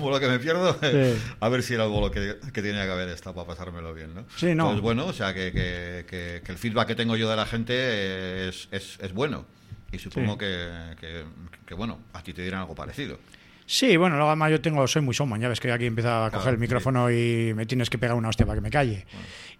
bolo 0.00 0.20
que 0.20 0.28
me 0.28 0.38
pierdo, 0.38 0.76
Sí. 0.80 1.18
a 1.40 1.48
ver 1.48 1.62
si 1.62 1.74
era 1.74 1.84
el 1.84 1.90
bolo 1.90 2.10
que, 2.10 2.38
que 2.52 2.62
tenía 2.62 2.84
que 2.84 2.90
haber 2.92 3.08
estado 3.08 3.34
para 3.36 3.46
pasármelo 3.48 3.94
bien, 3.94 4.14
¿no? 4.14 4.24
Sí, 4.36 4.46
no. 4.46 4.52
Entonces, 4.64 4.80
bueno, 4.80 5.06
o 5.06 5.12
sea, 5.12 5.32
que, 5.34 5.52
que- 5.52 6.04
que- 6.08 6.42
que 6.44 6.52
el 6.52 6.58
feedback 6.58 6.88
que 6.88 6.94
tengo 6.94 7.16
yo 7.16 7.28
de 7.30 7.36
la 7.36 7.46
gente 7.46 8.48
es, 8.48 8.68
es, 8.70 8.98
es 9.00 9.12
bueno. 9.12 9.46
Y 9.92 9.98
supongo 9.98 10.32
Sí. 10.32 10.38
que, 10.40 10.68
que- 11.00 11.24
que, 11.66 11.74
bueno, 11.74 12.00
a 12.12 12.22
ti 12.22 12.32
te 12.32 12.42
dirán 12.42 12.60
algo 12.60 12.74
parecido. 12.74 13.18
Sí, 13.66 13.96
bueno, 13.96 14.16
luego 14.16 14.28
además 14.30 14.50
yo 14.50 14.60
tengo, 14.60 14.86
soy 14.86 15.00
muy 15.00 15.14
showman, 15.14 15.40
ya 15.40 15.48
ves 15.48 15.58
que 15.58 15.72
aquí 15.72 15.86
empieza 15.86 16.26
a 16.26 16.28
Claro, 16.28 16.40
coger 16.40 16.54
el 16.54 16.58
sí. 16.58 16.60
micrófono 16.60 17.10
y 17.10 17.52
me 17.54 17.64
tienes 17.64 17.88
que 17.88 17.96
pegar 17.96 18.14
una 18.16 18.28
hostia 18.28 18.44
para 18.44 18.56
que 18.56 18.60
me 18.60 18.70
calle. 18.70 19.06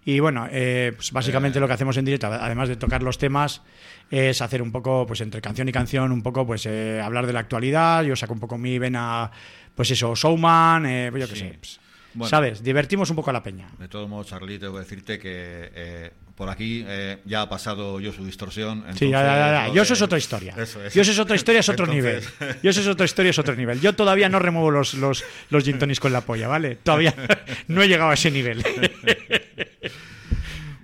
Y 0.05 0.19
bueno, 0.19 0.47
eh, 0.51 0.91
pues 0.95 1.11
básicamente 1.11 1.57
Eh. 1.57 1.61
lo 1.61 1.67
que 1.67 1.73
hacemos 1.73 1.97
en 1.97 2.05
directo, 2.05 2.27
además 2.27 2.69
de 2.69 2.75
tocar 2.75 3.01
los 3.01 3.17
temas, 3.17 3.63
es 4.11 4.41
hacer 4.43 4.61
un 4.61 4.71
poco, 4.71 5.07
pues 5.07 5.21
entre 5.21 5.41
canción 5.41 5.67
y 5.69 5.71
canción, 5.71 6.11
un 6.11 6.21
poco, 6.21 6.45
pues 6.45 6.67
eh, 6.67 7.01
hablar 7.03 7.25
de 7.25 7.33
la 7.33 7.39
actualidad. 7.39 8.03
Yo 8.03 8.15
saco 8.15 8.33
un 8.33 8.39
poco 8.39 8.59
mi 8.59 8.77
vena, 8.77 9.31
pues 9.73 9.89
eso, 9.89 10.13
showman, 10.13 10.85
eh, 10.85 11.07
pues 11.09 11.23
yo 11.23 11.27
qué 11.29 11.35
Sí. 11.39 11.41
sé. 11.47 11.55
pues, 11.59 11.79
Bueno. 12.13 12.29
¿Sabes? 12.29 12.63
Divertimos 12.63 13.09
un 13.09 13.15
poco 13.17 13.31
a 13.31 13.33
la 13.33 13.43
peña. 13.43 13.67
De 13.79 13.87
todos 13.89 14.07
modos, 14.07 14.27
Charlie, 14.27 14.57
tengo 14.59 14.73
que 14.75 14.79
decirte 14.79 15.19
que 15.19 16.11
por 16.35 16.49
aquí 16.49 16.83
eh, 16.87 17.17
ya 17.25 17.41
ha 17.43 17.49
pasado 17.49 17.99
yo 17.99 18.11
su 18.11 18.25
distorsión. 18.25 18.83
Sí, 18.97 19.09
ya, 19.09 19.21
ya, 19.21 19.25
ya, 19.37 19.47
entonces, 19.67 19.73
Yo 19.75 19.81
eso 19.83 19.93
es 19.93 20.01
eh, 20.01 20.03
otra 20.03 20.17
historia. 20.17 20.53
Eso 20.57 20.83
es. 20.83 20.93
Yo 20.93 21.01
eso 21.01 21.11
es 21.11 21.19
otra 21.19 21.35
historia, 21.35 21.59
es 21.61 21.69
otro 21.69 21.85
Entonces- 21.91 22.33
nivel. 22.39 22.57
Yo 22.61 22.69
eso 22.69 22.81
es 22.81 22.87
otra 22.87 23.05
historia, 23.05 23.29
es 23.29 23.39
otro 23.39 23.55
nivel. 23.55 23.79
Yo 23.81 23.93
todavía 23.93 24.27
no 24.27 24.39
remuevo 24.39 24.69
los, 24.71 24.93
los, 24.95 25.23
los 25.49 25.63
gin 25.63 25.79
tonics 25.79 25.99
con 25.99 26.11
la 26.11 26.21
polla, 26.21 26.47
¿vale? 26.47 26.75
Todavía 26.75 27.13
no 27.67 27.81
he 27.81 27.87
llegado 27.87 28.09
a 28.11 28.13
ese 28.15 28.31
nivel. 28.31 28.63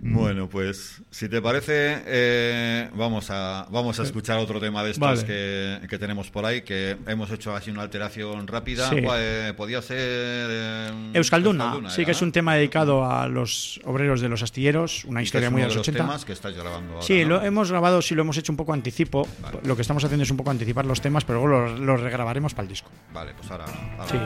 Bueno, 0.03 0.49
pues 0.49 1.03
si 1.11 1.29
te 1.29 1.39
parece, 1.43 2.01
eh, 2.07 2.89
vamos, 2.95 3.29
a, 3.29 3.67
vamos 3.69 3.99
a 3.99 4.03
escuchar 4.03 4.39
otro 4.39 4.59
tema 4.59 4.83
de 4.83 4.91
estos 4.91 5.23
Vale. 5.23 5.25
que, 5.25 5.87
que 5.87 5.99
tenemos 5.99 6.31
por 6.31 6.43
ahí, 6.43 6.63
que 6.63 6.97
hemos 7.05 7.29
hecho 7.29 7.55
así 7.55 7.69
una 7.69 7.83
alteración 7.83 8.47
rápida. 8.47 8.89
Sí. 8.89 8.95
Eh, 8.99 9.53
podía 9.55 9.79
ser... 9.83 9.97
eh, 9.99 11.11
Euskalduna, 11.13 11.73
sí 11.89 12.01
era, 12.01 12.05
que 12.05 12.11
es 12.13 12.21
un 12.23 12.31
tema 12.31 12.55
dedicado 12.55 13.05
a 13.05 13.27
los 13.27 13.79
obreros 13.83 14.21
de 14.21 14.29
los 14.29 14.41
astilleros, 14.41 15.05
una 15.05 15.21
historia 15.21 15.47
es 15.47 15.51
muy 15.51 15.61
de 15.61 15.67
los 15.67 15.75
los 15.77 15.87
80. 15.87 16.03
temas 16.03 16.25
que 16.25 16.33
estás 16.33 16.55
grabando 16.55 16.93
ahora, 16.93 17.05
Sí, 17.05 17.21
¿no? 17.23 17.29
lo 17.37 17.43
hemos 17.43 17.69
grabado, 17.69 18.01
sí 18.01 18.15
lo 18.15 18.23
hemos 18.23 18.37
hecho 18.37 18.51
un 18.51 18.57
poco 18.57 18.73
anticipo. 18.73 19.27
Vale. 19.39 19.59
Lo 19.63 19.75
que 19.75 19.83
estamos 19.83 20.03
haciendo 20.03 20.23
es 20.23 20.31
un 20.31 20.37
poco 20.37 20.49
anticipar 20.49 20.85
los 20.87 20.99
temas, 20.99 21.25
pero 21.25 21.45
luego 21.45 21.67
los, 21.67 21.79
los 21.79 22.01
regrabaremos 22.01 22.55
para 22.55 22.63
el 22.63 22.69
disco. 22.69 22.89
Vale, 23.13 23.33
pues 23.37 23.51
ahora... 23.51 23.65
ahora. 23.99 24.07
Sí. 24.09 24.17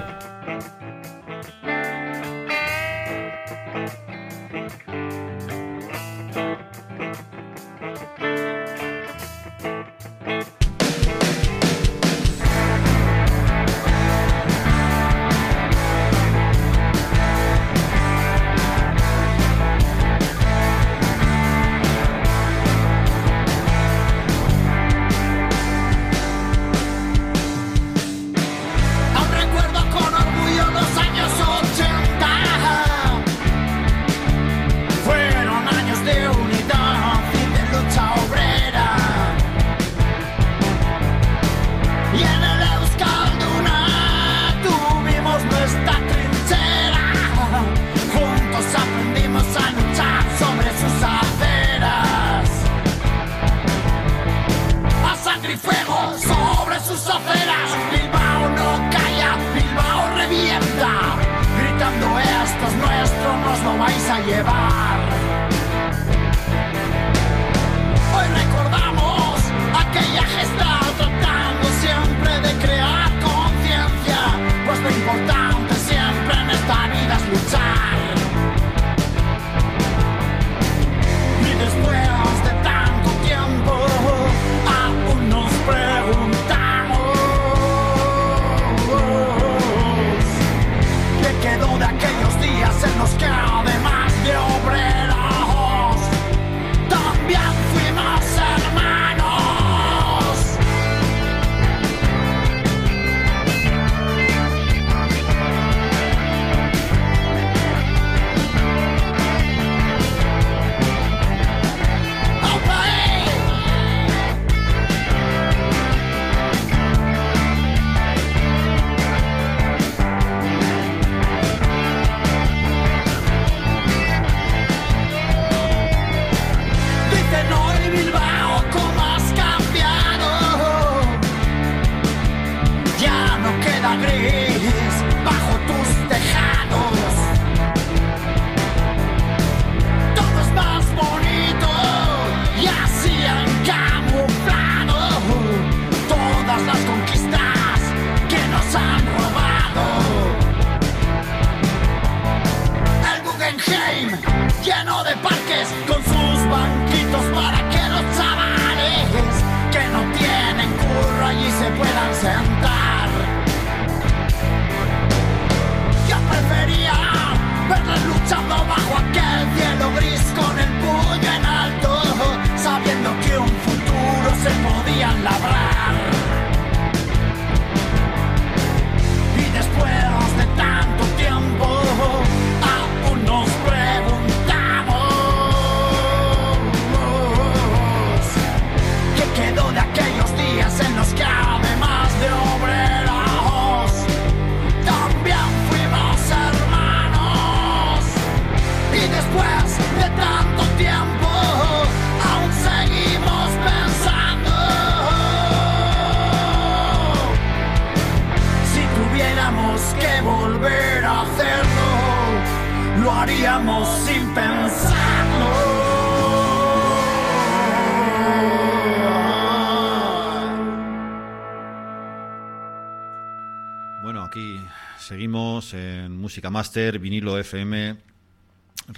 Música 226.36 226.50
Master, 226.50 227.00
vinilo 227.00 227.40
FM. 227.40 227.96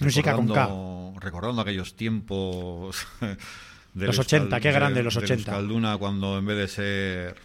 Música 0.02 0.34
con 0.34 0.47
recordando- 0.47 1.13
Recordando 1.19 1.62
aquellos 1.62 1.95
tiempos. 1.95 3.06
del 3.93 4.08
Los 4.08 4.17
80, 4.17 4.60
qué 4.60 4.71
grande 4.71 5.04
los 5.04 5.13
del 5.13 5.23
80. 5.26 5.52
Euskalduna, 5.52 5.97
cuando 5.97 6.39
en 6.39 6.47
vez 6.47 6.58
de 6.58 6.67
ser 6.67 7.36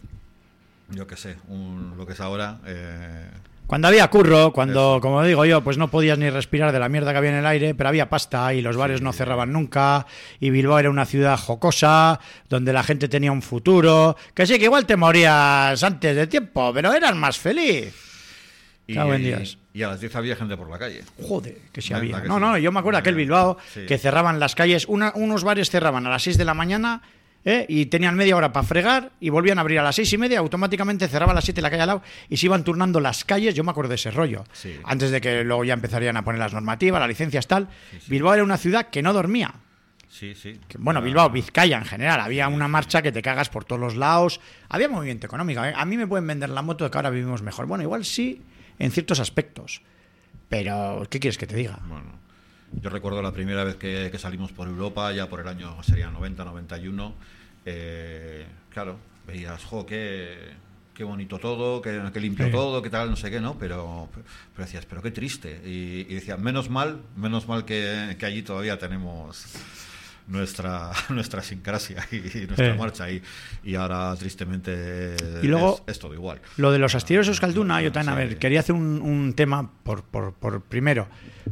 yo 0.88 1.06
qué 1.06 1.16
sé, 1.18 1.36
un- 1.48 1.92
lo 1.98 2.06
que 2.06 2.14
es 2.14 2.20
ahora. 2.20 2.58
eh, 2.64 3.26
Cuando 3.66 3.88
había 3.88 4.08
curro, 4.08 4.50
cuando, 4.54 4.94
Eso. 4.94 5.00
como 5.02 5.22
digo 5.24 5.44
yo, 5.44 5.62
pues 5.62 5.76
no 5.76 5.88
podías 5.88 6.16
ni 6.16 6.30
respirar 6.30 6.72
de 6.72 6.78
la 6.78 6.88
mierda 6.88 7.12
que 7.12 7.18
había 7.18 7.30
en 7.32 7.36
el 7.36 7.46
aire, 7.46 7.74
pero 7.74 7.90
había 7.90 8.08
pasta 8.08 8.54
y 8.54 8.62
los 8.62 8.78
bares 8.78 9.02
no 9.02 9.12
cerraban 9.12 9.52
nunca, 9.52 10.06
y 10.40 10.48
Bilbao 10.48 10.78
era 10.78 10.88
una 10.88 11.04
ciudad 11.04 11.36
jocosa, 11.38 12.18
donde 12.48 12.72
la 12.72 12.82
gente 12.82 13.08
tenía 13.10 13.30
un 13.30 13.42
futuro, 13.42 14.16
que 14.32 14.46
sí, 14.46 14.58
que 14.58 14.64
igual 14.64 14.86
te 14.86 14.96
morías 14.96 15.82
antes 15.82 16.16
de 16.16 16.26
tiempo, 16.28 16.72
pero 16.72 16.94
eras 16.94 17.14
más 17.14 17.36
feliz. 17.38 17.94
Y, 18.86 18.94
Cago 18.94 19.14
en 19.14 19.22
Dios. 19.22 19.58
y 19.72 19.82
a 19.82 19.88
las 19.88 20.00
10 20.00 20.16
había 20.16 20.36
gente 20.36 20.56
por 20.56 20.68
la 20.68 20.78
calle. 20.78 21.02
Joder, 21.22 21.56
que 21.72 21.80
sí 21.80 21.90
Venga, 21.94 21.98
había. 22.18 22.22
que 22.22 22.28
No, 22.28 22.34
sí. 22.36 22.40
no, 22.40 22.58
yo 22.58 22.72
me 22.72 22.80
acuerdo 22.80 22.98
aquel 22.98 23.14
Bilbao 23.14 23.56
sí. 23.72 23.86
que 23.86 23.96
cerraban 23.98 24.40
las 24.40 24.54
calles, 24.54 24.86
una- 24.88 25.12
unos 25.14 25.44
bares 25.44 25.70
cerraban 25.70 26.06
a 26.06 26.10
las 26.10 26.22
6 26.24 26.36
de 26.36 26.44
la 26.44 26.54
mañana 26.54 27.00
¿eh? 27.44 27.64
y 27.68 27.86
tenían 27.86 28.14
media 28.16 28.36
hora 28.36 28.52
para 28.52 28.66
fregar 28.66 29.10
y 29.20 29.30
volvían 29.30 29.58
a 29.58 29.62
abrir 29.62 29.78
a 29.78 29.82
las 29.82 29.96
seis 29.96 30.12
y 30.12 30.18
media, 30.18 30.38
automáticamente 30.40 31.08
cerraban 31.08 31.34
a 31.34 31.36
las 31.38 31.44
7 31.44 31.60
la 31.62 31.70
calle 31.70 31.82
al 31.82 31.88
lado 31.88 32.02
y 32.28 32.36
se 32.36 32.46
iban 32.46 32.62
turnando 32.64 33.00
las 33.00 33.24
calles, 33.24 33.54
yo 33.54 33.64
me 33.64 33.70
acuerdo 33.70 33.88
de 33.90 33.94
ese 33.96 34.10
rollo, 34.10 34.44
Sí. 34.52 34.76
antes 34.84 35.10
de 35.10 35.20
que 35.20 35.42
luego 35.44 35.64
ya 35.64 35.74
empezarían 35.74 36.16
a 36.16 36.22
poner 36.24 36.38
las 36.40 36.52
normativas, 36.52 37.00
las 37.00 37.08
licencias 37.08 37.46
tal. 37.46 37.68
Bilbao 38.08 38.34
era 38.34 38.44
una 38.44 38.58
ciudad 38.58 38.88
que 38.90 39.02
no 39.02 39.12
dormía. 39.12 39.54
Sí, 40.08 40.34
sí. 40.34 40.60
Bueno, 40.78 41.00
Bilbao, 41.00 41.30
Vizcaya 41.30 41.78
en 41.78 41.84
general, 41.86 42.20
había 42.20 42.46
una 42.46 42.68
marcha 42.68 43.00
que 43.00 43.10
te 43.12 43.22
cagas 43.22 43.48
por 43.48 43.64
todos 43.64 43.80
los 43.80 43.96
lados, 43.96 44.40
había 44.68 44.86
movimiento 44.88 45.26
económico. 45.26 45.64
¿eh? 45.64 45.72
A 45.74 45.84
mí 45.86 45.96
me 45.96 46.06
pueden 46.06 46.26
vender 46.26 46.50
la 46.50 46.60
moto 46.60 46.84
de 46.84 46.90
que 46.90 46.98
ahora 46.98 47.08
vivimos 47.10 47.40
mejor. 47.42 47.64
Bueno, 47.66 47.82
igual 47.82 48.04
sí, 48.04 48.42
en 48.84 48.90
ciertos 48.90 49.20
aspectos. 49.20 49.82
Pero, 50.48 51.06
¿qué 51.08 51.18
quieres 51.20 51.38
que 51.38 51.46
te 51.46 51.56
diga? 51.56 51.78
Bueno, 51.86 52.18
yo 52.80 52.90
recuerdo 52.90 53.22
la 53.22 53.32
primera 53.32 53.64
vez 53.64 53.76
que, 53.76 54.08
que 54.10 54.18
salimos 54.18 54.52
por 54.52 54.68
Europa, 54.68 55.12
ya 55.12 55.28
por 55.28 55.40
el 55.40 55.48
año 55.48 55.82
sería 55.82 56.10
90, 56.10 56.44
91. 56.44 57.14
eh, 57.64 58.46
claro, 58.70 58.98
veías, 59.26 59.64
jo, 59.64 59.86
qué, 59.86 60.36
qué 60.94 61.04
bonito 61.04 61.38
todo, 61.38 61.80
qué, 61.80 62.02
qué 62.12 62.20
limpio 62.20 62.46
Sí. 62.46 62.52
todo, 62.52 62.82
qué 62.82 62.90
tal, 62.90 63.08
no 63.10 63.16
sé 63.16 63.30
qué, 63.30 63.40
¿no? 63.40 63.56
Pero, 63.58 64.08
pero 64.12 64.66
decías, 64.66 64.84
pero 64.84 65.00
qué 65.00 65.10
triste. 65.10 65.60
Y, 65.64 66.06
y 66.10 66.14
decía, 66.14 66.36
menos 66.36 66.68
mal, 66.70 67.02
menos 67.16 67.46
mal 67.48 67.64
que, 67.64 68.16
que 68.18 68.26
allí 68.26 68.42
todavía 68.42 68.78
tenemos 68.78 69.46
nuestra 70.28 70.90
nuestra 71.10 71.42
sincrasia 71.42 72.06
y, 72.10 72.16
y 72.16 72.46
nuestra 72.46 72.68
Eh. 72.68 72.74
marcha 72.78 73.10
y, 73.10 73.22
y 73.64 73.74
ahora 73.74 74.14
tristemente 74.16 75.14
Y 75.42 75.46
luego- 75.46 75.82
es, 75.86 75.92
es 75.92 75.98
todo 75.98 76.14
igual. 76.14 76.40
Lo 76.56 76.70
de 76.72 76.78
los 76.78 76.94
astilleros 76.94 77.28
Euskalduna, 77.28 77.82
yo 77.82 77.92
también, 77.92 78.12
a 78.14 78.16
ver, 78.16 78.38
quería 78.38 78.60
hacer 78.60 78.74
un, 78.74 79.00
un 79.02 79.34
tema 79.34 79.70
por, 79.82 80.02
por, 80.04 80.32
por 80.34 80.62
primero, 80.62 81.08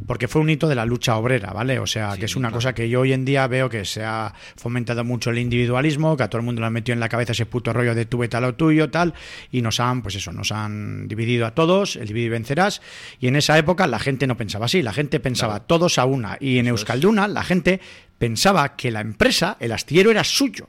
porque 0.07 0.27
fue 0.27 0.41
un 0.41 0.49
hito 0.49 0.67
de 0.67 0.75
la 0.75 0.85
lucha 0.85 1.15
obrera, 1.17 1.51
¿vale? 1.53 1.79
O 1.79 1.87
sea, 1.87 2.13
Sí, 2.13 2.19
que 2.19 2.25
es 2.25 2.35
una 2.35 2.49
claro. 2.49 2.57
cosa 2.57 2.73
que 2.75 2.89
yo 2.89 3.01
hoy 3.01 3.13
en 3.13 3.25
día 3.25 3.47
veo 3.47 3.69
que 3.69 3.85
se 3.85 4.03
ha 4.03 4.33
fomentado 4.55 5.03
mucho 5.03 5.29
el 5.29 5.37
individualismo, 5.39 6.17
que 6.17 6.23
a 6.23 6.29
todo 6.29 6.39
el 6.39 6.45
mundo 6.45 6.61
le 6.61 6.67
han 6.67 6.73
metido 6.73 6.93
en 6.93 6.99
la 6.99 7.09
cabeza 7.09 7.31
ese 7.33 7.45
puto 7.45 7.73
rollo 7.73 7.95
de 7.95 8.05
tú 8.05 8.17
vete 8.19 8.37
a 8.37 8.41
lo 8.41 8.55
tuyo, 8.55 8.89
tal, 8.89 9.13
y 9.51 9.61
nos 9.61 9.79
han, 9.79 10.01
pues 10.01 10.15
eso, 10.15 10.31
nos 10.31 10.51
han 10.51 11.07
dividido 11.07 11.45
a 11.45 11.51
todos, 11.55 11.95
el 11.95 12.07
dividir 12.07 12.27
y 12.27 12.29
vencerás, 12.29 12.81
y 13.19 13.27
en 13.27 13.35
esa 13.35 13.57
época 13.57 13.87
la 13.87 13.99
gente 13.99 14.27
no 14.27 14.37
pensaba 14.37 14.65
así, 14.65 14.81
la 14.81 14.93
gente 14.93 15.19
pensaba 15.19 15.53
Claro. 15.53 15.65
todos 15.65 15.97
a 15.97 16.05
una, 16.05 16.37
y 16.39 16.57
en 16.59 16.67
Eso 16.67 16.75
es. 16.75 16.81
Euskalduna 16.81 17.27
la 17.27 17.43
gente 17.43 17.79
pensaba 18.17 18.75
que 18.75 18.91
la 18.91 19.01
empresa, 19.01 19.57
el 19.59 19.71
astillero 19.71 20.11
era 20.11 20.23
suyo. 20.23 20.67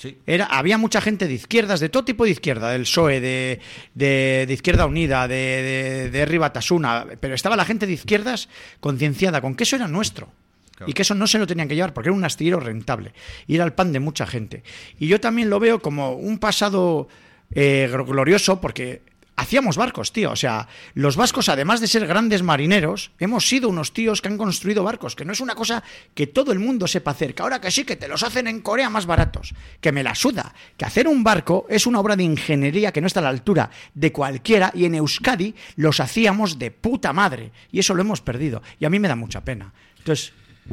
Sí, 0.00 0.16
Era, 0.26 0.44
había 0.44 0.78
mucha 0.78 1.00
gente 1.00 1.26
de 1.26 1.34
izquierdas, 1.34 1.80
de 1.80 1.88
todo 1.88 2.04
tipo 2.04 2.22
de 2.24 2.30
izquierda, 2.30 2.70
del 2.70 2.82
PSOE, 2.82 3.20
de, 3.20 3.58
de- 3.94 4.44
de 4.46 4.54
Izquierda 4.54 4.86
Unida, 4.86 5.26
de, 5.26 5.34
de, 5.34 6.10
de 6.10 7.16
pero 7.20 7.34
estaba 7.34 7.56
la 7.56 7.64
gente 7.64 7.84
de 7.84 7.94
izquierdas 7.94 8.48
concienciada 8.78 9.40
con 9.40 9.56
que 9.56 9.64
eso 9.64 9.74
era 9.74 9.88
nuestro. 9.88 10.28
Claro. 10.76 10.88
Y 10.88 10.92
que 10.94 11.02
eso 11.02 11.16
no 11.16 11.26
se 11.26 11.40
lo 11.40 11.48
tenían 11.48 11.66
que 11.66 11.74
llevar 11.74 11.92
porque 11.94 12.10
era 12.10 12.16
un 12.16 12.24
astillero 12.24 12.60
rentable. 12.60 13.12
Y 13.48 13.56
era 13.56 13.64
el 13.64 13.72
pan 13.72 13.92
de 13.92 13.98
mucha 13.98 14.24
gente. 14.24 14.62
Y 15.00 15.08
yo 15.08 15.18
también 15.18 15.50
lo 15.50 15.58
veo 15.58 15.80
como 15.80 16.12
un 16.12 16.38
pasado 16.38 17.08
eh, 17.50 17.90
glorioso 18.06 18.60
porque 18.60 19.02
hacíamos 19.38 19.76
barcos, 19.76 20.12
tío. 20.12 20.32
O 20.32 20.36
sea, 20.36 20.68
los 20.94 21.16
vascos, 21.16 21.48
además 21.48 21.80
de 21.80 21.86
ser 21.86 22.06
grandes 22.06 22.42
marineros, 22.42 23.12
hemos 23.18 23.48
sido 23.48 23.68
unos 23.68 23.92
tíos 23.92 24.20
que 24.20 24.28
han 24.28 24.36
construido 24.36 24.82
barcos, 24.82 25.14
que 25.14 25.24
no 25.24 25.32
es 25.32 25.40
una 25.40 25.54
cosa 25.54 25.82
que 26.14 26.26
todo 26.26 26.52
el 26.52 26.58
mundo 26.58 26.86
sepa 26.86 27.12
hacer. 27.12 27.34
Que 27.34 27.42
ahora 27.42 27.60
que 27.60 27.70
sí, 27.70 27.84
que 27.84 27.96
te 27.96 28.08
los 28.08 28.22
hacen 28.22 28.48
en 28.48 28.60
Corea 28.60 28.90
más 28.90 29.06
baratos. 29.06 29.54
Que 29.80 29.92
me 29.92 30.02
la 30.02 30.14
suda. 30.14 30.54
Que 30.76 30.84
hacer 30.84 31.06
un 31.06 31.22
barco 31.22 31.66
es 31.70 31.86
una 31.86 32.00
obra 32.00 32.16
de 32.16 32.24
ingeniería 32.24 32.92
que 32.92 33.00
no 33.00 33.06
está 33.06 33.20
a 33.20 33.22
la 33.22 33.28
altura 33.30 33.70
de 33.94 34.12
cualquiera. 34.12 34.72
Y 34.74 34.84
en 34.84 34.96
Euskadi 34.96 35.54
los 35.76 36.00
hacíamos 36.00 36.58
de 36.58 36.72
puta 36.72 37.12
madre. 37.12 37.52
Y 37.70 37.78
eso 37.78 37.94
lo 37.94 38.02
hemos 38.02 38.20
perdido. 38.20 38.62
Y 38.80 38.84
a 38.84 38.90
mí 38.90 38.98
me 38.98 39.08
da 39.08 39.16
mucha 39.16 39.44
pena. 39.44 39.72
Entonces, 39.98 40.32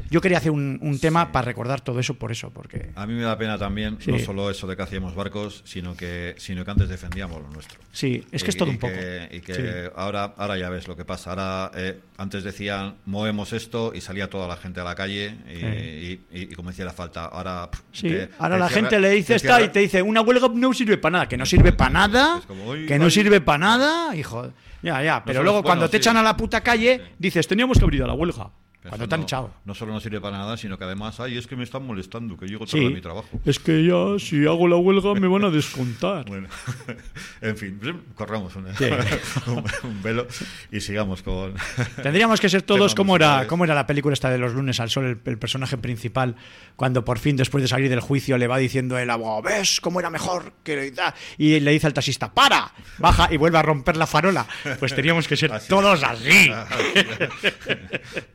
yo 0.10 0.22
quería 0.22 0.38
hacer 0.40 0.52
un, 0.52 0.78
un 0.82 1.00
tema 1.00 1.32
para 1.32 1.46
recordar 1.46 1.82
todo 1.82 2.00
eso 2.00 2.14
por 2.16 2.32
eso, 2.32 2.52
porque... 2.52 2.92
A 2.96 3.06
mí 3.06 3.14
me 3.14 3.24
da 3.24 3.38
pena 3.38 3.58
también, 3.58 3.98
Sí. 4.00 4.12
no 4.12 4.20
solo 4.20 4.50
eso 4.50 4.68
de 4.68 4.76
que 4.76 4.82
hacíamos 4.84 5.16
barcos, 5.16 5.62
sino 5.66 5.96
que, 5.96 6.36
sino 6.38 6.64
que 6.66 6.72
antes 6.72 6.90
defendíamos 6.90 7.42
lo 7.42 7.50
nuestro. 7.50 7.80
Sí, 7.92 8.24
es 8.32 8.44
que 8.44 8.50
es 8.50 8.56
Y- 8.56 8.60
todo 8.60 8.70
y 8.70 8.72
un 8.74 8.78
poco. 8.80 8.94
que- 8.94 9.30
y 9.32 9.40
que 9.42 9.54
Sí. 9.54 9.62
ahora, 9.96 10.34
ahora 10.38 10.58
ya 10.58 10.70
ves 10.70 10.88
lo 10.88 10.96
que 10.96 11.06
pasa. 11.06 11.30
Ahora, 11.32 11.72
eh, 11.76 12.00
antes 12.18 12.44
decían, 12.44 12.96
movemos 13.06 13.54
esto 13.54 13.92
y 13.96 14.02
salía 14.02 14.30
toda 14.30 14.48
la 14.48 14.58
gente 14.58 14.80
a 14.82 14.84
la 14.84 14.96
calle 14.96 15.36
y, 15.50 15.56
Sí. 15.60 16.22
y- 16.32 16.48
como 16.56 16.72
hiciera 16.72 16.92
falta. 16.92 17.26
Ahora, 17.26 17.70
Sí, 17.92 18.08
que- 18.10 18.30
ahora 18.40 18.58
la 18.58 18.70
gente 18.70 19.00
le 19.00 19.10
dice 19.12 19.36
esta 19.36 19.62
y 19.62 19.70
te 19.70 19.80
dice, 19.80 20.02
una 20.02 20.22
huelga 20.22 20.50
no 20.54 20.74
sirve 20.74 20.98
para 20.98 21.12
nada, 21.14 21.28
que 21.28 21.38
no 21.38 21.46
sirve 21.46 21.72
para 21.74 21.90
nada, 21.92 22.38
Es 22.40 22.46
como, 22.46 22.70
"Uy, 22.70 22.86
que 22.86 22.98
no 23.00 23.06
ay". 23.06 23.12
sirve 23.12 23.42
para 23.42 23.58
nada, 23.58 24.16
hijo. 24.16 24.52
Ya, 24.82 25.02
ya, 25.02 25.24
pero 25.26 25.42
luego 25.42 25.60
bueno, 25.60 25.66
cuando 25.68 25.90
te 25.90 25.98
sí. 25.98 26.02
echan 26.02 26.18
a 26.18 26.22
la 26.22 26.38
puta 26.38 26.62
calle, 26.62 27.02
Sí. 27.04 27.12
dices, 27.18 27.48
teníamos 27.48 27.80
que 27.80 27.84
abrir 27.86 28.04
a 28.04 28.08
la 28.08 28.14
huelga. 28.14 28.52
Cuando 28.90 29.08
te 29.08 29.16
han 29.16 29.22
no- 29.22 29.26
echado. 29.26 29.54
No 29.66 29.74
solo 29.74 29.94
no 29.94 30.00
sirve 30.00 30.22
para 30.22 30.38
nada, 30.38 30.58
sino 30.58 30.78
que 30.78 30.84
además, 30.84 31.20
ay, 31.20 31.38
es 31.38 31.48
que 31.48 31.56
me 31.56 31.64
están 31.64 31.86
molestando, 31.86 32.38
que 32.38 32.46
llego 32.48 32.66
Sí, 32.68 32.78
tarde 32.78 32.88
a 32.88 32.90
mi 32.96 33.02
trabajo. 33.02 33.28
es 33.46 33.60
que 33.60 33.84
ya, 33.86 34.20
si 34.20 34.46
hago 34.46 34.68
la 34.68 34.76
huelga, 34.78 35.14
me 35.16 35.28
van 35.28 35.44
a 35.46 35.50
descontar. 35.50 36.26
Bueno, 36.28 36.48
en 37.42 37.58
fin, 37.58 37.80
corramos 38.16 38.56
un, 38.56 38.68
Sí. 38.76 38.86
un- 39.48 39.64
un 39.84 40.02
velo 40.04 40.28
y 40.72 40.82
sigamos 40.82 41.22
con... 41.24 41.54
Tendríamos 42.02 42.40
que 42.40 42.50
ser 42.50 42.62
todos 42.64 42.96
como 42.96 43.16
era, 43.16 43.48
como 43.48 43.64
era 43.66 43.74
la 43.76 43.88
película 43.88 44.14
esta 44.14 44.30
de 44.30 44.38
los 44.38 44.54
lunes 44.54 44.80
al 44.80 44.90
sol, 44.90 45.06
el, 45.06 45.20
el 45.26 45.38
personaje 45.38 45.78
principal, 45.78 46.36
cuando 46.76 47.06
por 47.06 47.20
fin 47.20 47.36
después 47.38 47.62
de 47.62 47.68
salir 47.68 47.90
del 47.90 48.00
juicio 48.02 48.38
le 48.38 48.48
va 48.48 48.58
diciendo 48.58 48.98
el 48.98 49.10
abogado, 49.10 49.42
¿ves 49.44 49.80
cómo 49.82 50.00
era 50.00 50.10
mejor? 50.10 50.54
que 50.64 50.92
da?". 50.92 51.14
Y 51.38 51.60
le 51.60 51.72
dice 51.72 51.88
al 51.88 51.94
taxista, 51.94 52.34
para, 52.34 52.72
baja 52.98 53.28
y 53.32 53.38
vuelve 53.38 53.58
a 53.58 53.62
romper 53.62 53.98
la 53.98 54.08
farola. 54.08 54.46
Pues 54.80 54.94
teníamos 54.96 55.28
que 55.28 55.36
ser 55.38 55.52
Así. 55.54 55.70
todos 55.70 56.04
así. 56.04 56.52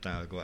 Tal 0.01 0.29
cual. 0.29 0.40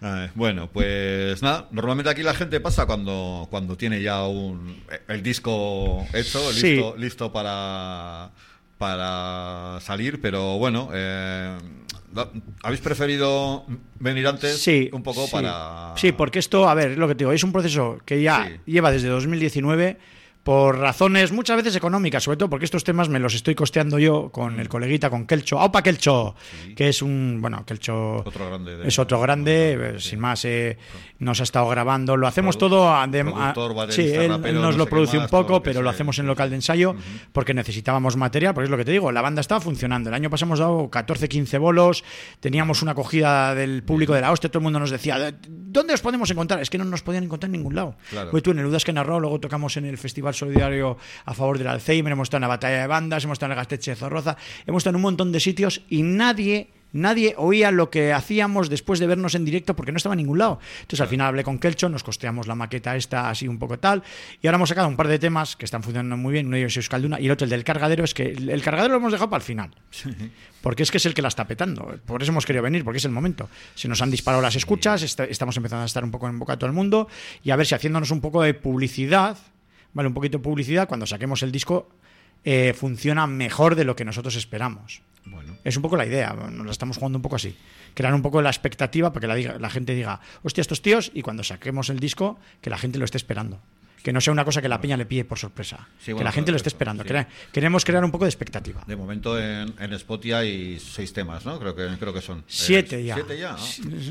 Ay, 0.00 0.30
bueno, 0.34 0.68
pues 0.72 1.42
nada, 1.42 1.68
normalmente 1.70 2.10
aquí 2.10 2.22
la 2.22 2.34
gente 2.34 2.60
pasa 2.60 2.86
cuando, 2.86 3.46
cuando 3.50 3.76
tiene 3.76 4.02
ya 4.02 4.24
un, 4.26 4.82
el 5.08 5.22
disco 5.22 6.06
hecho, 6.12 6.52
Sí. 6.52 6.72
listo, 6.74 6.96
listo 6.96 7.32
para, 7.32 8.30
para 8.78 9.78
salir, 9.80 10.20
pero 10.20 10.58
bueno, 10.58 10.90
eh, 10.92 11.56
¿habéis 12.62 12.80
preferido 12.80 13.64
venir 13.98 14.26
antes 14.26 14.58
Sí, 14.60 14.90
un 14.92 15.02
poco 15.02 15.24
sí. 15.26 15.32
para... 15.32 15.94
Sí, 15.96 16.12
porque 16.12 16.38
esto, 16.38 16.68
a 16.68 16.74
ver, 16.74 16.92
es 16.92 16.98
lo 16.98 17.08
que 17.08 17.14
te 17.14 17.24
digo, 17.24 17.32
es 17.32 17.42
un 17.44 17.52
proceso 17.52 17.98
que 18.04 18.20
ya 18.22 18.50
lleva 18.66 18.90
desde 18.92 19.08
2019 19.08 19.98
por 20.44 20.78
razones 20.78 21.32
muchas 21.32 21.56
veces 21.56 21.74
económicas, 21.74 22.22
sobre 22.22 22.36
todo 22.36 22.50
porque 22.50 22.66
estos 22.66 22.84
temas 22.84 23.08
me 23.08 23.18
los 23.18 23.34
estoy 23.34 23.54
costeando 23.54 23.98
yo 23.98 24.30
con 24.30 24.60
el 24.60 24.68
coleguita, 24.68 25.08
con 25.10 25.26
Kelcho. 25.26 25.58
¡Aupa 25.58 25.82
Kelcho! 25.82 26.34
Mm. 26.36 26.66
Sí. 26.68 26.74
Que 26.74 26.88
es 26.90 27.00
un, 27.02 27.38
bueno, 27.40 27.64
Kelcho 27.66 28.16
Otro 28.18 28.46
grande 28.48 28.76
de- 28.76 28.86
es 28.88 28.98
otro 28.98 29.20
grande, 29.20 29.76
de- 29.76 29.88
eh, 29.96 30.00
sí. 30.00 30.10
sin 30.10 30.20
más, 30.20 30.44
eh, 30.44 30.76
nos 31.18 31.40
ha 31.40 31.44
estado 31.44 31.66
grabando, 31.68 32.16
lo 32.16 32.26
hacemos 32.26 32.56
Produ- 32.56 32.58
todo 32.60 32.94
a- 32.94 33.06
de- 33.06 33.20
a- 33.20 33.54
sí, 33.88 34.02
él, 34.12 34.28
rapero, 34.28 34.60
nos 34.60 34.74
no 34.76 34.84
lo 34.84 34.86
produce 34.86 35.16
más, 35.16 35.24
un 35.24 35.30
poco, 35.30 35.52
lo 35.54 35.62
pero 35.62 35.80
lo 35.80 35.88
hacemos 35.88 36.18
en 36.18 36.26
local 36.26 36.50
de 36.50 36.56
ensayo 36.56 36.94
porque 37.32 37.54
necesitábamos 37.54 38.16
material, 38.16 38.52
porque 38.52 38.66
es 38.66 38.70
lo 38.70 38.76
que 38.76 38.84
te 38.84 38.92
digo, 38.92 39.10
la 39.12 39.22
banda 39.22 39.40
estaba 39.40 39.62
funcionando. 39.62 40.10
El 40.10 40.14
año 40.14 40.28
pasado 40.28 40.48
hemos 40.50 40.58
dado 40.58 40.90
14, 40.90 41.26
15 41.28 41.56
bolos, 41.56 42.04
teníamos 42.40 42.82
una 42.82 42.92
acogida 42.92 43.54
del 43.54 43.82
público 43.82 44.12
de 44.12 44.20
la 44.20 44.30
hostia, 44.30 44.50
todo 44.50 44.58
el 44.58 44.64
mundo 44.64 44.78
nos 44.78 44.90
decía, 44.90 45.34
¿dónde 45.48 45.94
os 45.94 46.02
podemos 46.02 46.30
encontrar? 46.30 46.60
Es 46.60 46.68
que 46.68 46.76
no 46.76 46.84
nos 46.84 47.02
podían 47.02 47.24
encontrar 47.24 47.48
en 47.48 47.52
ningún 47.52 47.74
lado. 47.74 47.96
Claro. 48.10 48.30
Pues 48.30 48.42
tú 48.42 48.50
en 48.50 48.58
el 48.58 48.66
Udas 48.66 48.84
que 48.84 48.92
narró, 48.92 49.18
luego 49.20 49.40
tocamos 49.40 49.76
en 49.78 49.86
el 49.86 49.96
Festival 49.96 50.33
Solidario 50.34 50.96
a 51.24 51.34
favor 51.34 51.58
del 51.58 51.68
Alzheimer, 51.68 52.12
hemos 52.12 52.26
estado 52.26 52.38
en 52.38 52.42
la 52.42 52.48
Batalla 52.48 52.80
de 52.82 52.86
Bandas, 52.86 53.24
hemos 53.24 53.36
estado 53.36 53.52
en 53.52 53.58
el 53.58 53.62
Gasteche 53.62 53.92
de 53.92 53.96
Zorroza, 53.96 54.36
hemos 54.66 54.80
estado 54.80 54.92
en 54.92 54.96
un 54.96 55.02
montón 55.02 55.32
de 55.32 55.40
sitios 55.40 55.82
y 55.88 56.02
nadie 56.02 56.68
Nadie 56.96 57.34
oía 57.38 57.72
lo 57.72 57.90
que 57.90 58.12
hacíamos 58.12 58.70
después 58.70 59.00
de 59.00 59.08
vernos 59.08 59.34
en 59.34 59.44
directo 59.44 59.74
porque 59.74 59.90
no 59.90 59.96
estaba 59.96 60.12
en 60.12 60.18
ningún 60.18 60.38
lado. 60.38 60.60
Entonces 60.76 61.00
al 61.00 61.08
final 61.08 61.26
hablé 61.26 61.42
con 61.42 61.58
Kelcho, 61.58 61.88
nos 61.88 62.04
costeamos 62.04 62.46
la 62.46 62.54
maqueta 62.54 62.94
esta 62.94 63.28
así 63.30 63.48
un 63.48 63.58
poco 63.58 63.80
tal 63.80 64.04
y 64.40 64.46
ahora 64.46 64.58
hemos 64.58 64.68
sacado 64.68 64.86
un 64.86 64.94
par 64.94 65.08
de 65.08 65.18
temas 65.18 65.56
que 65.56 65.64
están 65.64 65.82
funcionando 65.82 66.16
muy 66.16 66.32
bien. 66.32 66.46
Uno 66.46 66.54
de 66.54 66.60
ellos 66.60 66.70
es 66.74 66.76
Euskalduna 66.76 67.18
y 67.20 67.26
el 67.26 67.32
otro 67.32 67.46
el 67.46 67.50
del 67.50 67.64
cargadero 67.64 68.04
es 68.04 68.14
que 68.14 68.26
el 68.30 68.62
cargadero 68.62 68.92
lo 68.92 68.98
hemos 68.98 69.10
dejado 69.10 69.28
para 69.28 69.40
el 69.40 69.44
final. 69.44 69.74
Porque 70.62 70.84
es 70.84 70.92
que 70.92 70.98
es 70.98 71.06
el 71.06 71.14
que 71.14 71.22
la 71.22 71.26
está 71.26 71.48
petando. 71.48 71.98
Por 72.06 72.22
eso 72.22 72.30
hemos 72.30 72.46
querido 72.46 72.62
venir, 72.62 72.84
porque 72.84 72.98
es 72.98 73.04
el 73.04 73.10
momento. 73.10 73.48
Se 73.74 73.88
nos 73.88 74.00
han 74.00 74.12
disparado 74.12 74.40
las 74.40 74.54
escuchas, 74.54 75.02
est- 75.02 75.18
estamos 75.18 75.56
empezando 75.56 75.82
a 75.82 75.86
estar 75.86 76.04
un 76.04 76.12
poco 76.12 76.28
en 76.28 76.38
boca 76.38 76.52
a 76.52 76.58
todo 76.60 76.68
el 76.68 76.74
mundo 76.76 77.08
y 77.42 77.50
a 77.50 77.56
ver 77.56 77.66
si 77.66 77.74
haciéndonos 77.74 78.12
un 78.12 78.20
poco 78.20 78.40
de 78.42 78.54
publicidad, 78.54 79.36
¿vale? 79.94 80.08
Un 80.08 80.14
poquito 80.14 80.38
de 80.38 80.44
publicidad, 80.44 80.86
cuando 80.88 81.06
saquemos 81.06 81.42
el 81.42 81.50
disco 81.52 81.88
eh, 82.44 82.74
funciona 82.74 83.26
mejor 83.26 83.74
de 83.74 83.84
lo 83.84 83.96
que 83.96 84.04
nosotros 84.04 84.36
esperamos. 84.36 85.00
Bueno, 85.26 85.56
Es 85.64 85.76
un 85.76 85.82
poco 85.82 85.96
la 85.96 86.04
idea, 86.04 86.34
nos 86.34 86.66
la 86.66 86.72
estamos 86.72 86.98
jugando 86.98 87.16
un 87.16 87.22
poco 87.22 87.36
así. 87.36 87.56
Crear 87.94 88.12
un 88.12 88.20
poco 88.20 88.42
la 88.42 88.50
expectativa 88.50 89.10
para 89.12 89.20
que 89.22 89.26
la, 89.28 89.36
diga- 89.36 89.58
la 89.58 89.70
gente 89.70 89.94
diga, 89.94 90.20
hostia, 90.42 90.60
estos 90.60 90.82
tíos, 90.82 91.10
y 91.14 91.22
cuando 91.22 91.42
saquemos 91.42 91.88
el 91.88 91.98
disco, 91.98 92.38
que 92.60 92.68
la 92.68 92.76
gente 92.76 92.98
lo 92.98 93.06
esté 93.06 93.16
esperando. 93.16 93.58
Que 94.04 94.12
no 94.12 94.20
sea 94.20 94.32
una 94.34 94.44
cosa 94.44 94.60
que 94.60 94.68
la 94.68 94.78
peña 94.82 94.98
le 94.98 95.06
pille 95.06 95.24
por 95.24 95.38
sorpresa. 95.38 95.88
Sí, 95.98 96.06
que 96.08 96.12
bueno, 96.12 96.26
la 96.26 96.32
gente 96.32 96.50
lo 96.50 96.56
esté 96.58 96.68
esperando. 96.68 97.02
sí. 97.02 97.08
Queremos 97.50 97.86
crear 97.86 98.04
un 98.04 98.10
poco 98.10 98.26
de 98.26 98.28
expectativa. 98.28 98.82
De 98.86 98.96
momento 98.96 99.38
en, 99.40 99.72
en 99.80 99.92
Spotify 99.94 100.32
hay 100.34 100.78
seis 100.78 101.10
temas, 101.14 101.46
¿no? 101.46 101.58
Creo 101.58 101.74
que, 101.74 101.88
creo 101.98 102.12
que 102.12 102.20
son. 102.20 102.40
Eh, 102.40 102.42
Siete 102.46 103.02
ya. 103.02 103.14
Siete 103.14 103.38
ya, 103.38 103.56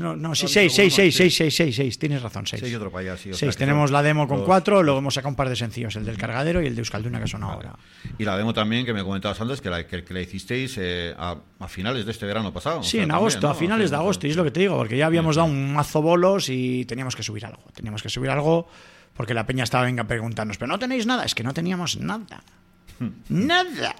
No, 0.00 0.16
no, 0.16 0.34
sí, 0.34 0.48
seis, 0.48 0.72
seis, 0.74 0.92
seis, 0.92 1.14
seis, 1.16 1.36
seis, 1.36 1.54
seis, 1.54 1.76
seis. 1.76 1.96
Tienes 1.98 2.22
razón, 2.22 2.44
seis. 2.44 2.60
Seis 2.60 2.74
otro 2.74 2.90
para 2.90 3.12
allá, 3.12 3.16
sí. 3.16 3.30
o 3.30 3.34
sea 3.34 3.38
Seis. 3.46 3.54
que 3.54 3.60
Tenemos 3.60 3.92
la 3.92 4.02
demo 4.02 4.26
con 4.26 4.38
los- 4.38 4.46
cuatro, 4.46 4.82
luego 4.82 4.98
hemos 4.98 5.14
sacado 5.14 5.28
un 5.30 5.36
par 5.36 5.48
de 5.48 5.54
sencillos, 5.54 5.94
el 5.94 6.04
del 6.04 6.18
cargadero 6.18 6.60
y 6.60 6.66
el 6.66 6.74
de 6.74 6.80
Euskalduna 6.80 7.20
que 7.20 7.28
son 7.28 7.44
ahora. 7.44 7.76
Y 8.18 8.24
la 8.24 8.36
demo 8.36 8.52
también 8.52 8.84
que 8.84 8.92
me 8.92 9.04
comentabas 9.04 9.40
antes, 9.40 9.60
que 9.60 9.70
la, 9.70 9.86
que, 9.86 10.02
que 10.02 10.12
la 10.12 10.20
hicisteis 10.22 10.74
eh, 10.76 11.14
a, 11.16 11.36
a 11.60 11.68
finales 11.68 12.04
de 12.04 12.10
este 12.10 12.26
verano 12.26 12.52
pasado. 12.52 12.80
o 12.80 12.82
Sí, 12.82 12.90
sea, 12.90 13.02
en 13.04 13.08
también, 13.10 13.20
agosto, 13.22 13.46
¿no? 13.46 13.52
a 13.52 13.54
finales 13.54 13.90
de 13.90 13.96
agosto, 13.96 14.26
y 14.26 14.30
es 14.30 14.36
lo 14.36 14.42
que 14.42 14.50
te 14.50 14.58
digo, 14.58 14.76
porque 14.76 14.96
ya 14.96 15.06
habíamos 15.06 15.36
dado 15.36 15.46
un 15.46 15.72
mazo 15.72 16.02
bolos 16.02 16.48
y 16.48 16.84
teníamos 16.84 17.14
que 17.14 17.22
subir 17.22 17.46
algo. 17.46 17.62
Teníamos 17.72 18.02
que 18.02 18.08
subir 18.08 18.30
algo 18.30 18.68
porque 19.16 19.34
la 19.34 19.46
peña 19.46 19.64
estaba 19.64 19.84
venga 19.84 20.02
a 20.02 20.06
preguntarnos, 20.06 20.58
pero 20.58 20.68
no 20.68 20.78
tenéis 20.78 21.06
nada, 21.06 21.24
es 21.24 21.34
que 21.34 21.42
no 21.42 21.54
teníamos 21.54 21.98
nada. 21.98 22.42
nada. 23.28 23.94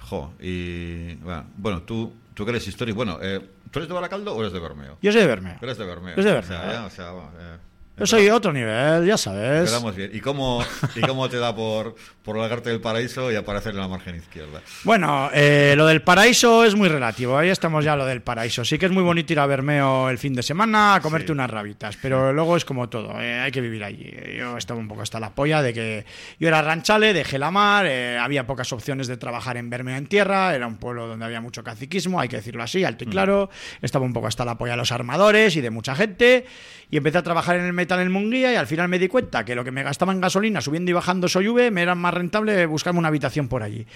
Jo, 0.00 0.34
y 0.38 1.14
bueno, 1.16 1.44
bueno, 1.56 1.82
tú, 1.82 2.12
tú 2.34 2.44
que 2.44 2.50
eres 2.50 2.66
histórico, 2.68 2.96
bueno, 2.96 3.18
eh, 3.22 3.40
¿tú 3.70 3.78
eres 3.78 3.88
de 3.88 3.94
Baracaldo 3.94 4.34
o 4.34 4.40
eres 4.40 4.52
de 4.52 4.60
Bermeo? 4.60 4.98
Yo 5.00 5.12
soy 5.12 5.22
de 5.22 5.26
Bermeo. 5.26 5.56
Eres 5.62 5.78
de 5.78 5.86
Bermeo. 5.86 6.14
Es 6.16 6.24
de 6.24 6.32
O 6.32 6.42
sea, 6.42 6.58
Bermeo, 6.58 6.72
ya, 6.72 6.82
¿eh? 6.82 6.86
o 6.86 6.90
sea, 6.90 7.10
bueno, 7.10 7.30
eh, 7.38 7.56
Yo 7.96 8.06
soy 8.06 8.28
otro 8.28 8.52
nivel, 8.52 9.06
ya 9.06 9.16
sabes. 9.16 9.70
Quedamos 9.70 9.94
bien. 9.94 10.10
¿Y 10.12 10.18
cómo, 10.20 10.64
¿Y 10.96 11.00
cómo 11.02 11.28
te 11.28 11.36
da 11.38 11.54
por, 11.54 11.94
por 12.24 12.36
largarte 12.36 12.70
del 12.70 12.80
paraíso 12.80 13.30
y 13.30 13.36
aparecer 13.36 13.70
en 13.72 13.78
la 13.78 13.86
margen 13.86 14.16
izquierda? 14.16 14.60
Bueno, 14.82 15.30
eh, 15.32 15.74
lo 15.76 15.86
del 15.86 16.02
paraíso 16.02 16.64
es 16.64 16.74
muy 16.74 16.88
relativo. 16.88 17.38
Ahí 17.38 17.50
estamos 17.50 17.84
ya 17.84 17.94
lo 17.94 18.04
del 18.04 18.20
paraíso. 18.20 18.64
Sí 18.64 18.78
que 18.78 18.86
es 18.86 18.92
muy 18.92 19.04
bonito 19.04 19.32
ir 19.32 19.38
a 19.38 19.46
Bermeo 19.46 20.10
el 20.10 20.18
fin 20.18 20.34
de 20.34 20.42
semana 20.42 20.96
a 20.96 21.00
comerte 21.00 21.26
Sí. 21.28 21.32
unas 21.32 21.48
rabitas, 21.48 21.96
pero 22.02 22.32
luego 22.32 22.56
es 22.56 22.64
como 22.64 22.88
todo. 22.88 23.20
eh, 23.20 23.38
hay 23.38 23.52
que 23.52 23.60
vivir 23.60 23.84
allí. 23.84 24.12
Yo 24.36 24.56
estaba 24.58 24.80
un 24.80 24.88
poco 24.88 25.02
hasta 25.02 25.20
la 25.20 25.30
polla 25.32 25.62
de 25.62 25.72
que 25.72 26.04
yo 26.40 26.48
era 26.48 26.62
ranchale, 26.62 27.12
dejé 27.12 27.38
la 27.38 27.52
mar, 27.52 27.86
eh, 27.86 28.18
había 28.18 28.44
pocas 28.44 28.72
opciones 28.72 29.06
de 29.06 29.16
trabajar 29.18 29.56
en 29.56 29.70
Bermeo 29.70 29.94
en 29.96 30.06
tierra, 30.08 30.52
era 30.56 30.66
un 30.66 30.78
pueblo 30.78 31.06
donde 31.06 31.26
había 31.26 31.40
mucho 31.40 31.62
caciquismo, 31.62 32.18
hay 32.18 32.26
que 32.28 32.36
decirlo 32.38 32.64
así, 32.64 32.82
alto 32.82 33.04
y 33.04 33.06
claro. 33.06 33.50
Estaba 33.82 34.04
un 34.04 34.12
poco 34.12 34.26
hasta 34.26 34.44
la 34.44 34.58
polla 34.58 34.72
de 34.72 34.78
los 34.78 34.90
armadores 34.90 35.54
y 35.54 35.60
de 35.60 35.70
mucha 35.70 35.94
gente. 35.94 36.44
Y 36.90 36.96
empecé 36.98 37.18
a 37.18 37.22
trabajar 37.22 37.56
en 37.56 37.64
el 37.64 37.72
metal 37.84 38.00
en 38.00 38.10
Munguía 38.10 38.50
y 38.50 38.56
al 38.56 38.66
final 38.66 38.88
me 38.88 38.98
di 38.98 39.08
cuenta 39.08 39.44
que 39.44 39.54
lo 39.54 39.62
que 39.62 39.70
me 39.70 39.82
gastaba 39.82 40.12
en 40.12 40.20
gasolina 40.20 40.62
subiendo 40.62 40.90
y 40.90 40.94
bajando 40.94 41.28
Soyuve 41.28 41.70
me 41.70 41.82
era 41.82 41.94
más 41.94 42.14
rentable 42.14 42.64
buscarme 42.64 42.98
una 42.98 43.08
habitación 43.08 43.48
por 43.48 43.62
allí. 43.62 43.86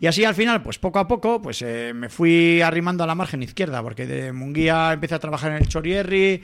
Y 0.00 0.06
así 0.06 0.24
al 0.24 0.34
final, 0.34 0.62
pues 0.62 0.78
poco 0.78 0.98
a 0.98 1.08
poco, 1.08 1.40
pues 1.40 1.62
eh, 1.62 1.92
me 1.94 2.10
fui 2.10 2.60
arrimando 2.60 3.04
a 3.04 3.06
la 3.06 3.14
margen 3.14 3.42
izquierda, 3.42 3.82
porque 3.82 4.06
de 4.06 4.32
Munguía 4.32 4.92
empecé 4.92 5.14
a 5.14 5.18
trabajar 5.18 5.52
en 5.52 5.58
el 5.58 5.68
Chorierri, 5.68 6.42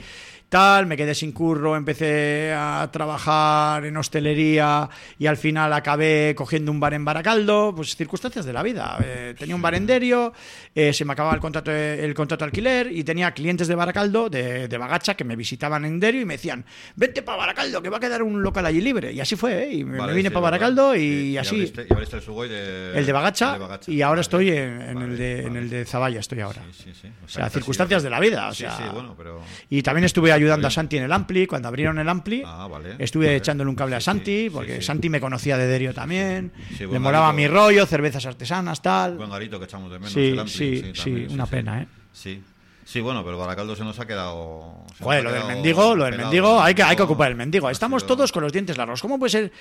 tal, 0.54 0.86
me 0.86 0.96
quedé 0.96 1.16
sin 1.16 1.32
curro, 1.32 1.74
empecé 1.74 2.52
a 2.56 2.88
trabajar 2.92 3.84
en 3.86 3.96
hostelería 3.96 4.88
y 5.18 5.26
al 5.26 5.36
final 5.36 5.72
acabé 5.72 6.32
cogiendo 6.36 6.70
un 6.70 6.78
bar 6.78 6.94
en 6.94 7.04
Baracaldo, 7.04 7.72
pues 7.74 7.96
circunstancias 7.96 8.44
de 8.44 8.52
la 8.52 8.62
vida. 8.62 8.96
Eh, 9.04 9.34
tenía 9.36 9.56
un 9.56 9.62
barenderio, 9.62 10.32
eh, 10.72 10.92
se 10.92 11.04
me 11.04 11.12
acababa 11.14 11.34
el 11.34 11.40
contrato, 11.40 11.72
el 11.72 12.14
contrato 12.14 12.44
de 12.44 12.50
alquiler 12.50 12.92
y 12.92 13.02
tenía 13.02 13.32
clientes 13.32 13.66
de 13.66 13.74
Baracaldo, 13.74 14.30
de, 14.30 14.68
de 14.68 14.78
Bagacha, 14.78 15.14
que 15.16 15.24
me 15.24 15.34
visitaban 15.34 15.84
en 15.86 15.98
Derio 15.98 16.20
y 16.20 16.24
me 16.24 16.34
decían, 16.34 16.64
vente 16.94 17.22
para 17.22 17.36
Baracaldo, 17.38 17.82
que 17.82 17.88
va 17.88 17.96
a 17.96 18.00
quedar 18.00 18.22
un 18.22 18.40
local 18.40 18.64
allí 18.64 18.80
libre. 18.80 19.12
Y 19.12 19.20
así 19.20 19.34
fue, 19.34 19.64
¿eh? 19.64 19.72
y 19.74 19.84
me, 19.84 19.98
Vale, 19.98 20.12
me 20.12 20.16
vine 20.18 20.28
sí, 20.28 20.34
para. 20.34 20.44
Baracaldo 20.44 20.94
y, 20.94 21.00
Sí, 21.32 21.36
así... 21.38 21.54
abriste, 21.56 21.86
y 21.90 21.92
abriste 21.92 22.16
el 22.16 22.22
Sugoi 22.22 22.48
de... 22.48 22.96
El 22.96 23.06
de 23.06 23.12
Bagacha, 23.12 23.46
el 23.48 23.52
de 23.54 23.58
Bagacha. 23.58 23.90
y 23.90 24.02
ahora 24.02 24.10
Vale. 24.12 24.20
estoy 24.20 24.50
en, 24.50 24.80
en 24.82 24.94
Vale, 24.94 25.06
el 25.08 25.18
de, 25.18 25.38
en 25.40 25.46
vale. 25.48 25.58
el 25.58 25.70
de 25.70 25.84
Zavalla, 25.84 26.20
estoy 26.20 26.40
ahora. 26.42 26.62
Sí, 26.70 26.84
sí, 26.84 26.92
sí. 27.02 27.08
O 27.24 27.28
sea, 27.28 27.42
te 27.42 27.46
has 27.48 27.52
circunstancias 27.54 28.04
de 28.04 28.10
la 28.10 28.20
vida. 28.20 28.48
O 28.48 28.52
Sí, 28.54 28.58
sea, 28.62 28.76
sí, 28.76 28.84
bueno, 28.92 29.14
pero... 29.18 29.40
Y 29.68 29.82
también 29.82 30.04
estuve 30.04 30.30
ayudando 30.30 30.43
Bien. 30.44 30.64
a 30.64 30.70
Santi 30.70 30.96
en 30.98 31.04
el 31.04 31.12
Ampli, 31.12 31.46
cuando 31.46 31.68
abrieron 31.68 31.98
el 31.98 32.08
Ampli. 32.08 32.42
Ah, 32.44 32.66
vale. 32.70 32.96
Estuve 32.98 33.26
Vale. 33.26 33.36
echándole 33.36 33.70
un 33.70 33.76
cable 33.76 33.96
a 33.96 34.00
Santi, 34.00 34.50
porque. 34.50 34.82
Santi 34.82 35.08
me 35.08 35.20
conocía 35.20 35.56
de 35.56 35.66
Derio 35.66 35.94
también. 35.94 36.52
Le 36.78 36.86
buen 36.86 37.02
molaba 37.02 37.26
garito. 37.32 37.36
mi 37.36 37.48
rollo, 37.48 37.86
cervezas 37.86 38.26
artesanas, 38.26 38.82
tal. 38.82 39.16
Buen 39.16 39.30
garito 39.30 39.58
que 39.58 39.64
echamos 39.64 39.90
de 39.90 39.98
menos. 39.98 40.12
Sí, 40.12 40.28
el 40.28 40.38
Ampli, 40.38 40.52
sí, 40.52 40.76
sí, 40.94 41.02
también, 41.04 41.32
una 41.32 41.46
pena, 41.46 41.82
¿eh? 41.82 41.86
Sí. 42.12 42.42
Sí, 42.86 43.00
bueno, 43.00 43.24
pero 43.24 43.38
Baracaldo 43.38 43.74
se 43.74 43.82
nos 43.82 43.98
ha 43.98 44.06
quedado... 44.06 44.84
Joder, 45.00 45.24
lo 45.24 45.32
del 45.32 45.46
mendigo, 45.46 45.96
lo 45.96 46.04
del 46.04 46.18
mendigo, 46.18 46.60
hay 46.60 46.74
que, 46.74 46.82
hay 46.82 46.94
que 46.94 47.02
ocupar 47.02 47.30
el 47.30 47.34
mendigo. 47.34 47.70
Estamos 47.70 48.06
todos 48.06 48.30
con 48.30 48.42
los 48.42 48.52
dientes 48.52 48.76
largos. 48.76 49.00
¿Cómo 49.00 49.18
puede 49.18 49.30
ser 49.30 49.52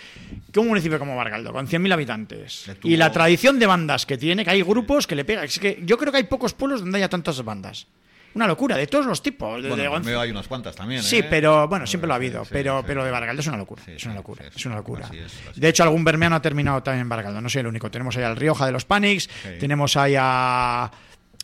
que 0.52 0.60
un 0.60 0.68
municipio 0.68 1.00
como 1.00 1.16
Baracaldo, 1.16 1.54
con 1.54 1.66
100.000 1.66 1.94
habitantes, 1.94 2.70
y 2.84 2.98
la 2.98 3.14
tradición 3.14 3.60
de 3.60 3.66
bandas 3.66 4.06
que 4.06 4.18
tiene, 4.18 4.44
que 4.44 4.52
hay 4.52 4.62
grupos 4.62 5.08
que 5.08 5.16
le 5.16 5.24
pegan? 5.24 5.46
Es 5.46 5.58
que 5.58 5.82
yo 5.86 5.98
creo 5.98 6.12
que 6.12 6.18
hay 6.18 6.24
pocos 6.26 6.54
pueblos 6.54 6.82
donde 6.82 6.98
haya 6.98 7.08
tantas 7.08 7.42
bandas. 7.46 7.88
Una 8.36 8.48
locura, 8.48 8.76
de 8.78 8.88
todos 8.88 9.06
los 9.06 9.22
tipos. 9.22 9.62
desde 9.62 9.76
Bueno, 9.76 9.92
Bermeo 9.92 10.20
hay 10.22 10.32
unas 10.32 10.48
cuantas 10.48 10.76
también, 10.76 11.04
Sí, 11.04 11.20
¿eh? 11.20 11.24
pero 11.30 11.68
bueno, 11.68 11.86
siempre 11.86 12.08
lo 12.08 12.14
ha 12.14 12.18
habido. 12.18 12.44
sí, 12.46 12.50
pero, 12.52 12.80
sí. 12.80 12.86
pero 12.88 13.06
de 13.06 13.12
Baracaldo 13.12 13.42
es 13.42 13.48
una 13.48 13.58
locura. 13.58 13.84
Es 13.88 14.06
una 14.06 14.16
locura. 14.16 14.46
es 14.56 14.66
una 14.66 14.76
locura. 14.76 15.10
es, 15.14 15.60
de 15.60 15.70
hecho, 15.70 15.84
algún 15.84 16.04
bermeano 16.04 16.36
ha 16.36 16.42
terminado 16.42 16.82
también 16.82 17.02
en 17.04 17.10
Baracaldo. 17.10 17.42
No 17.42 17.50
soy 17.50 17.62
el 17.62 17.68
único. 17.68 17.92
Tenemos 17.92 18.18
ahí 18.18 18.24
al 18.24 18.36
Rioja 18.36 18.66
de 18.66 18.72
los 18.72 18.86
Panics. 18.86 19.30
Tenemos 19.60 19.96
ahí 19.98 20.16
a, 20.18 20.86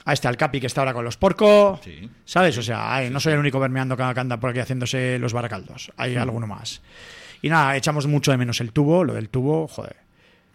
a 0.06 0.14
este 0.14 0.28
al 0.28 0.38
Capi 0.38 0.60
que 0.60 0.68
está 0.68 0.82
ahora 0.82 0.94
con 0.94 1.06
los 1.06 1.18
Porco. 1.18 1.80
Sí. 1.84 2.10
¿Sabes? 2.26 2.58
O 2.58 2.64
sea, 2.64 2.96
ay, 2.96 3.10
no 3.10 3.20
soy 3.20 3.34
el 3.34 3.40
único 3.40 3.60
bermeando 3.60 3.96
que 3.96 4.04
que 4.14 4.20
anda 4.20 4.38
por 4.38 4.50
aquí 4.50 4.60
haciéndose 4.60 5.20
los 5.20 5.34
Baracaldos. 5.34 5.92
Hay 5.98 6.16
alguno 6.16 6.48
más. 6.48 6.82
Y 7.42 7.50
nada, 7.50 7.76
echamos 7.78 8.08
mucho 8.08 8.32
de 8.32 8.38
menos 8.38 8.60
el 8.62 8.72
tubo. 8.74 9.04
Lo 9.04 9.14
del 9.14 9.30
tubo, 9.30 9.68
joder. 9.68 9.96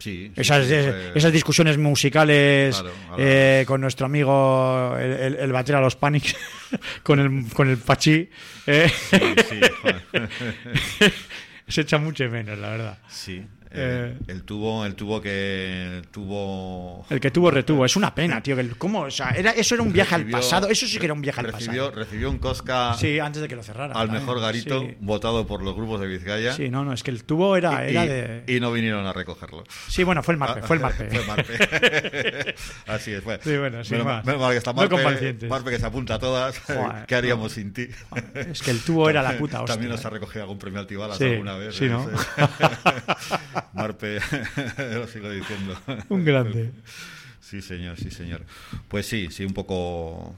Sí, 0.04 0.30
sí, 0.34 0.40
Esas, 0.40 0.66
sí, 0.66 0.74
fue- 0.74 1.12
esas 1.14 1.32
discusiones 1.32 1.78
musicales 1.78 2.76
Claro, 2.78 2.94
eh, 3.16 3.64
con 3.66 3.80
nuestro 3.80 4.04
amigo 4.04 4.94
el, 4.98 5.12
el, 5.12 5.34
el 5.36 5.52
batera 5.52 5.80
Los 5.80 5.96
Panics, 5.96 6.36
con 7.02 7.20
el, 7.20 7.50
con 7.54 7.70
el 7.70 7.78
Pachi, 7.78 8.28
eh, 8.66 8.90
se 11.68 11.80
echa 11.80 11.98
mucho 11.98 12.28
menos, 12.28 12.58
la 12.58 12.70
verdad. 12.70 12.98
Sí, 13.08 13.44
Eh. 13.76 14.14
eh, 14.16 14.24
el 14.28 14.42
tubo, 14.44 14.84
el 14.86 14.94
tubo 14.94 15.20
que 15.20 15.98
el 15.98 16.06
tubo 16.08 17.04
El 17.10 17.20
que 17.20 17.30
tuvo 17.30 17.50
retuvo, 17.50 17.84
es 17.84 17.96
una 17.96 18.14
pena, 18.14 18.42
tío. 18.42 18.54
Que 18.54 18.62
el- 18.62 18.76
¿Cómo? 18.76 19.00
O 19.02 19.10
sea, 19.10 19.30
era, 19.30 19.50
eso 19.50 19.74
era 19.74 19.82
un 19.82 19.92
viaje 19.92 20.14
al 20.14 20.26
pasado, 20.26 20.68
eso 20.68 20.86
sí 20.86 20.98
que 20.98 21.06
era 21.06 21.14
un 21.14 21.20
viaje 21.22 21.40
al 21.40 21.46
recibió, 21.52 21.86
pasado. 21.86 22.04
recibió 22.04 22.30
un 22.30 22.38
Cosca 22.38 22.94
Sí, 22.94 23.18
antes 23.18 23.42
de 23.42 23.48
que 23.48 23.56
lo 23.56 23.62
cerrara. 23.62 23.94
al 23.94 24.06
también. 24.06 24.22
mejor 24.22 24.40
garito 24.40 24.80
Sí. 24.80 24.96
votado 25.00 25.46
por 25.46 25.62
los 25.62 25.74
grupos 25.74 26.00
de 26.00 26.06
Vizcaya 26.06 26.52
Sí, 26.54 26.68
no, 26.70 26.84
no, 26.84 26.92
es 26.92 27.02
que 27.02 27.10
el 27.10 27.24
tubo 27.24 27.56
era, 27.56 27.86
y, 27.88 27.90
era 27.92 28.06
de. 28.06 28.44
y 28.46 28.60
no 28.60 28.70
vinieron 28.72 29.06
a 29.06 29.12
recogerlo. 29.12 29.64
Sí, 29.88 30.04
bueno, 30.04 30.22
fue 30.22 30.34
el 30.34 30.38
Marpe, 30.38 30.62
fue 30.62 30.76
el 30.76 30.82
Marpe. 30.82 31.08
Fue 31.10 31.24
Marpe. 31.26 32.54
Así 32.86 33.12
es, 33.12 33.22
fue. 33.22 33.38
Sí, 33.42 33.56
bueno, 33.56 33.82
sin 33.84 33.98
menos, 33.98 34.24
menos 34.24 34.40
mal 34.40 34.50
que 34.52 34.58
está 34.58 34.72
Muy 34.72 34.88
Marpe, 35.48 35.70
que 35.70 35.78
se 35.78 35.86
apunta 35.86 36.14
a 36.14 36.18
todas. 36.18 36.58
Joder, 36.60 37.04
¿Qué 37.06 37.14
haríamos 37.14 37.52
sin 37.52 37.72
ti? 37.72 37.88
Es 38.34 38.62
que 38.62 38.70
el 38.70 38.80
tubo 38.80 39.08
era 39.10 39.22
la 39.22 39.36
puta 39.38 39.58
hostia. 39.62 39.74
También 39.74 39.90
nos 39.92 40.04
ha 40.04 40.08
eh. 40.08 40.12
recogido 40.12 40.42
algún 40.42 40.58
premio 40.58 40.80
Altibalas 40.80 41.18
Sí, 41.18 41.24
alguna 41.24 41.54
vez. 41.56 41.74
sí, 41.74 41.86
¿eh? 41.86 41.88
¿no? 41.88 42.06
Marpe, 43.72 44.18
lo 44.94 45.06
sigo 45.06 45.30
diciendo. 45.30 45.76
Un 46.08 46.24
grande. 46.24 46.72
Sí, 47.40 47.60
señor, 47.62 47.98
sí, 47.98 48.10
señor. 48.10 48.44
Pues 48.88 49.06
sí, 49.06 49.28
sí, 49.30 49.44
un 49.44 49.52
poco. 49.52 50.34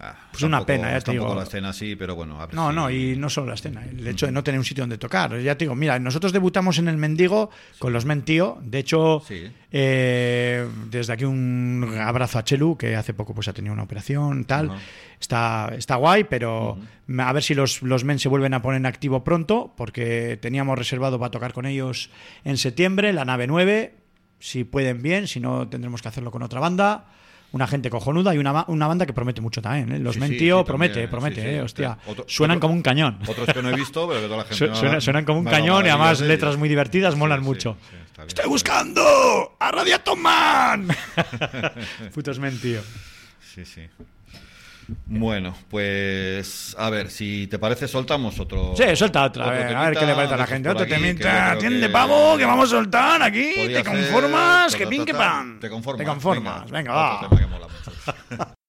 Ah, 0.00 0.14
Pues 0.32 0.42
un 0.42 0.48
una 0.48 0.64
pena, 0.66 0.90
ya 0.90 1.00
te 1.00 1.12
digo. 1.12 1.34
la 1.34 1.42
escena 1.44 1.68
así, 1.70 1.94
pero 1.96 2.14
bueno. 2.16 2.40
a 2.40 2.46
ver 2.46 2.54
No, 2.54 2.70
si- 2.70 2.76
no, 2.76 2.90
y 2.90 3.16
no 3.16 3.28
solo 3.30 3.48
la 3.48 3.54
escena, 3.54 3.84
el 3.84 4.06
hecho 4.06 4.26
de 4.26 4.32
no 4.32 4.42
tener 4.42 4.58
un 4.58 4.64
sitio 4.64 4.82
donde 4.82 4.98
tocar. 4.98 5.38
Ya 5.40 5.56
te 5.56 5.64
digo, 5.64 5.74
mira, 5.74 5.98
nosotros 5.98 6.32
debutamos 6.32 6.78
en 6.78 6.88
el 6.88 6.96
Mendigo 6.96 7.50
con 7.78 7.92
los 7.92 8.04
Mentío. 8.04 8.58
De 8.62 8.78
hecho, 8.78 9.22
Sí. 9.26 9.50
eh, 9.72 10.66
desde 10.90 11.12
aquí 11.12 11.24
un 11.24 11.94
abrazo 12.00 12.38
a 12.38 12.44
Chelu, 12.44 12.76
que 12.76 12.96
hace 12.96 13.14
poco 13.14 13.34
pues 13.34 13.48
ha 13.48 13.52
tenido 13.52 13.72
una 13.72 13.82
operación, 13.82 14.44
tal. 14.44 14.70
Ajá. 14.70 14.78
Está, 15.20 15.72
está 15.76 15.96
guay, 15.96 16.24
pero 16.24 16.78
a 17.18 17.32
ver 17.34 17.42
si 17.42 17.54
los, 17.54 17.82
los 17.82 18.04
men 18.04 18.18
se 18.18 18.28
vuelven 18.30 18.54
a 18.54 18.62
poner 18.62 18.78
en 18.78 18.86
activo 18.86 19.22
pronto, 19.22 19.74
porque 19.76 20.38
teníamos 20.40 20.78
reservado 20.78 21.18
para 21.18 21.30
tocar 21.30 21.52
con 21.52 21.66
ellos 21.66 22.08
en 22.44 22.56
septiembre, 22.56 23.12
la 23.12 23.26
nave 23.26 23.46
9. 23.46 23.96
Si 24.38 24.64
pueden 24.64 25.02
bien, 25.02 25.28
si 25.28 25.38
no 25.38 25.68
tendremos 25.68 26.00
que 26.00 26.08
hacerlo 26.08 26.30
con 26.30 26.42
otra 26.42 26.58
banda. 26.60 27.12
Una 27.52 27.66
gente 27.66 27.90
cojonuda 27.90 28.32
y 28.34 28.38
una, 28.38 28.64
una 28.68 28.86
banda 28.86 29.06
que 29.06 29.12
promete 29.12 29.40
mucho 29.40 29.60
también. 29.60 29.90
¿eh? 29.92 29.98
Los 29.98 30.14
Sí, 30.14 30.20
men, 30.20 30.30
sí, 30.30 30.38
tío, 30.38 30.58
sí, 30.60 30.64
promete, 30.64 31.08
promete, 31.08 31.56
eh, 31.56 31.62
hostia. 31.62 31.98
Otro- 32.06 32.24
Suenan 32.28 32.58
otro- 32.58 32.68
como 32.68 32.74
un 32.74 32.82
cañón. 32.82 33.18
Otros 33.26 33.48
que 33.52 33.60
no 33.62 33.70
he 33.70 33.74
visto, 33.74 34.06
pero 34.08 34.20
que 34.20 34.26
toda 34.26 34.36
la 34.38 34.44
gente. 34.48 34.56
Su- 34.56 34.70
me 34.70 34.76
suena- 34.76 35.00
suenan 35.00 35.24
como 35.24 35.40
un 35.40 35.44
cañón 35.46 35.84
y 35.84 35.88
además 35.88 36.20
de 36.20 36.28
letras 36.28 36.56
muy 36.56 36.68
divertidas, 36.68 37.16
molan 37.16 37.42
mucho. 37.42 37.76
bien, 37.90 38.28
¡Estoy 38.28 38.48
buscando 38.48 39.56
a 39.58 39.72
Radiator 39.72 40.16
Man! 40.16 40.88
Putos 42.14 42.38
men, 42.38 42.58
tío. 42.60 42.80
Sí, 43.54 43.64
sí. 43.64 43.82
Bueno, 45.06 45.54
pues 45.68 46.74
a 46.78 46.90
ver, 46.90 47.10
si 47.10 47.46
te 47.46 47.58
parece, 47.58 47.88
soltamos 47.88 48.38
otro. 48.40 48.74
Sí, 48.76 48.84
suelta 48.96 49.24
otra, 49.24 49.44
a 49.44 49.46
otro 49.48 49.58
ver, 49.58 49.66
a 49.66 49.68
temita 49.68 49.90
ver 49.90 49.98
qué 49.98 50.06
le 50.06 50.14
parece 50.14 50.34
a 50.34 50.36
la 50.36 50.46
gente. 50.46 50.68
Otro 50.68 50.86
temita, 50.86 51.52
atiende 51.52 51.86
que 51.86 51.88
pavo, 51.88 52.36
que 52.36 52.44
vamos 52.44 52.66
a 52.72 52.76
soltar 52.76 53.22
aquí. 53.22 53.52
Te 53.54 53.74
ser- 53.74 53.84
conformas, 53.84 54.72
ta, 54.72 54.78
que 54.78 54.86
pin 54.86 55.04
que 55.04 55.14
pan. 55.14 55.58
Te 55.60 55.68
conformas. 55.70 55.98
Te 56.04 56.10
conformas, 56.10 56.70
venga, 56.70 56.92
otro 56.92 57.28
va. 57.28 57.28
tema 57.28 57.40
que 57.40 57.46
mola 57.46 57.66
mucho. 57.68 58.54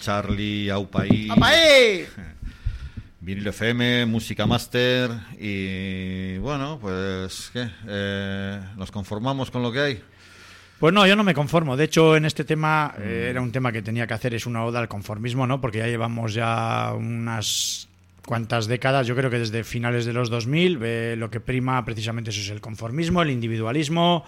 Charlie 0.00 0.70
Aupaí. 0.70 1.28
¡Apae! 1.30 2.08
Vinil 3.20 3.46
FM, 3.46 4.06
Música 4.06 4.46
Master 4.46 5.10
y 5.38 6.38
bueno, 6.38 6.78
pues 6.80 7.50
¿qué? 7.52 7.68
Eh, 7.86 8.60
¿Nos 8.76 8.90
conformamos 8.90 9.50
con 9.50 9.62
lo 9.62 9.70
que 9.70 9.80
hay? 9.80 10.02
Pues 10.78 10.94
no, 10.94 11.06
yo 11.06 11.14
no 11.14 11.22
me 11.22 11.34
conformo. 11.34 11.76
De 11.76 11.84
hecho, 11.84 12.16
en 12.16 12.24
este 12.24 12.44
tema 12.44 12.94
eh, 12.98 13.28
era 13.28 13.42
un 13.42 13.52
tema 13.52 13.70
que 13.70 13.82
tenía 13.82 14.06
que 14.06 14.14
hacer, 14.14 14.32
es 14.32 14.46
una 14.46 14.64
oda 14.64 14.80
al 14.80 14.88
conformismo, 14.88 15.46
¿no? 15.46 15.60
Porque 15.60 15.78
ya 15.78 15.86
llevamos 15.86 16.32
ya 16.32 16.94
unas 16.96 17.86
cuantas 18.24 18.66
décadas, 18.66 19.06
yo 19.06 19.14
creo 19.14 19.28
que 19.28 19.38
desde 19.38 19.64
finales 19.64 20.06
de 20.06 20.14
los 20.14 20.30
2000, 20.30 20.78
ve 20.78 21.16
lo 21.18 21.30
que 21.30 21.40
prima 21.40 21.84
precisamente 21.84 22.30
eso 22.30 22.40
es 22.40 22.48
el 22.48 22.62
conformismo, 22.62 23.20
el 23.20 23.30
individualismo, 23.30 24.24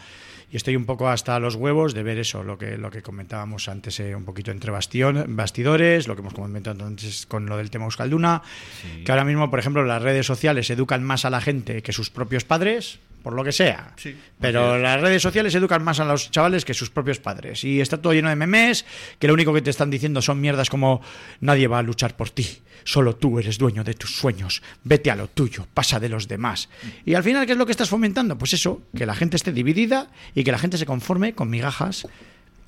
y 0.53 0.57
estoy 0.57 0.77
un 0.77 0.85
poco 0.85 1.09
hasta 1.09 1.39
los 1.41 1.55
huevos 1.57 1.95
de 1.95 2.03
ver 2.03 2.19
eso, 2.19 2.45
lo 2.45 2.59
que, 2.59 2.77
lo 2.77 2.91
que 2.91 3.03
comentábamos 3.03 3.69
antes 3.69 3.99
eh, 4.01 4.15
un 4.15 4.25
poquito 4.25 4.51
entre 4.51 4.71
bastión, 4.71 5.25
bastidores, 5.31 6.07
lo 6.07 6.15
que 6.15 6.21
hemos 6.21 6.35
comentado 6.35 6.85
antes 6.87 7.27
con 7.27 7.47
lo 7.47 7.57
del 7.57 7.71
tema 7.71 7.87
Euskalduna, 7.87 8.43
Sí. 8.83 9.03
que 9.05 9.11
ahora 9.13 9.25
mismo, 9.25 9.51
por 9.51 9.59
ejemplo, 9.59 9.83
las 9.85 10.03
redes 10.03 10.27
sociales 10.27 10.69
educan 10.71 11.03
más 11.03 11.25
a 11.25 11.31
la 11.31 11.41
gente 11.41 11.83
que 11.83 11.93
sus 11.93 12.11
propios 12.11 12.45
padres, 12.45 12.99
por 13.23 13.35
lo 13.35 13.45
que 13.45 13.53
sea. 13.53 13.93
Sí, 13.97 14.17
Pero 14.41 14.79
las 14.79 15.01
redes 15.01 15.23
sociales 15.23 15.55
educan 15.55 15.83
más 15.83 16.01
a 16.01 16.05
los 16.05 16.31
chavales 16.31 16.65
que 16.65 16.75
sus 16.75 16.91
propios 16.91 17.19
padres. 17.19 17.65
Y 17.65 17.81
está 17.81 18.01
todo 18.01 18.13
lleno 18.13 18.29
de 18.29 18.37
memes 18.37 18.85
que 19.19 19.29
lo 19.29 19.35
único 19.35 19.53
que 19.55 19.63
te 19.63 19.71
están 19.71 19.91
diciendo 19.91 20.21
son 20.23 20.41
mierdas 20.41 20.69
como 20.69 21.01
nadie 21.41 21.69
va 21.69 21.79
a 21.79 21.83
luchar 21.83 22.17
por 22.17 22.31
ti, 22.31 22.47
solo 22.85 23.17
tú 23.17 23.39
eres 23.39 23.59
dueño 23.59 23.85
de 23.85 23.95
tus 23.95 24.17
sueños, 24.17 24.63
vete 24.85 25.11
a 25.11 25.17
lo 25.17 25.29
tuyo, 25.29 25.67
pasa 25.73 26.01
de 26.01 26.09
los 26.09 26.29
demás. 26.29 26.69
Y 27.05 27.15
al 27.15 27.23
final, 27.23 27.47
¿qué 27.47 27.53
es 27.53 27.59
lo 27.59 27.67
que 27.67 27.73
estás 27.73 27.89
fomentando? 27.89 28.37
Pues 28.39 28.53
eso, 28.55 28.83
que 28.97 29.07
la 29.07 29.15
gente 29.15 29.37
esté 29.37 29.53
dividida 29.53 30.09
y 30.35 30.45
que 30.45 30.53
la 30.53 30.59
gente 30.59 30.79
se 30.79 30.87
conforme 30.87 31.35
con 31.35 31.51
migajas. 31.51 32.07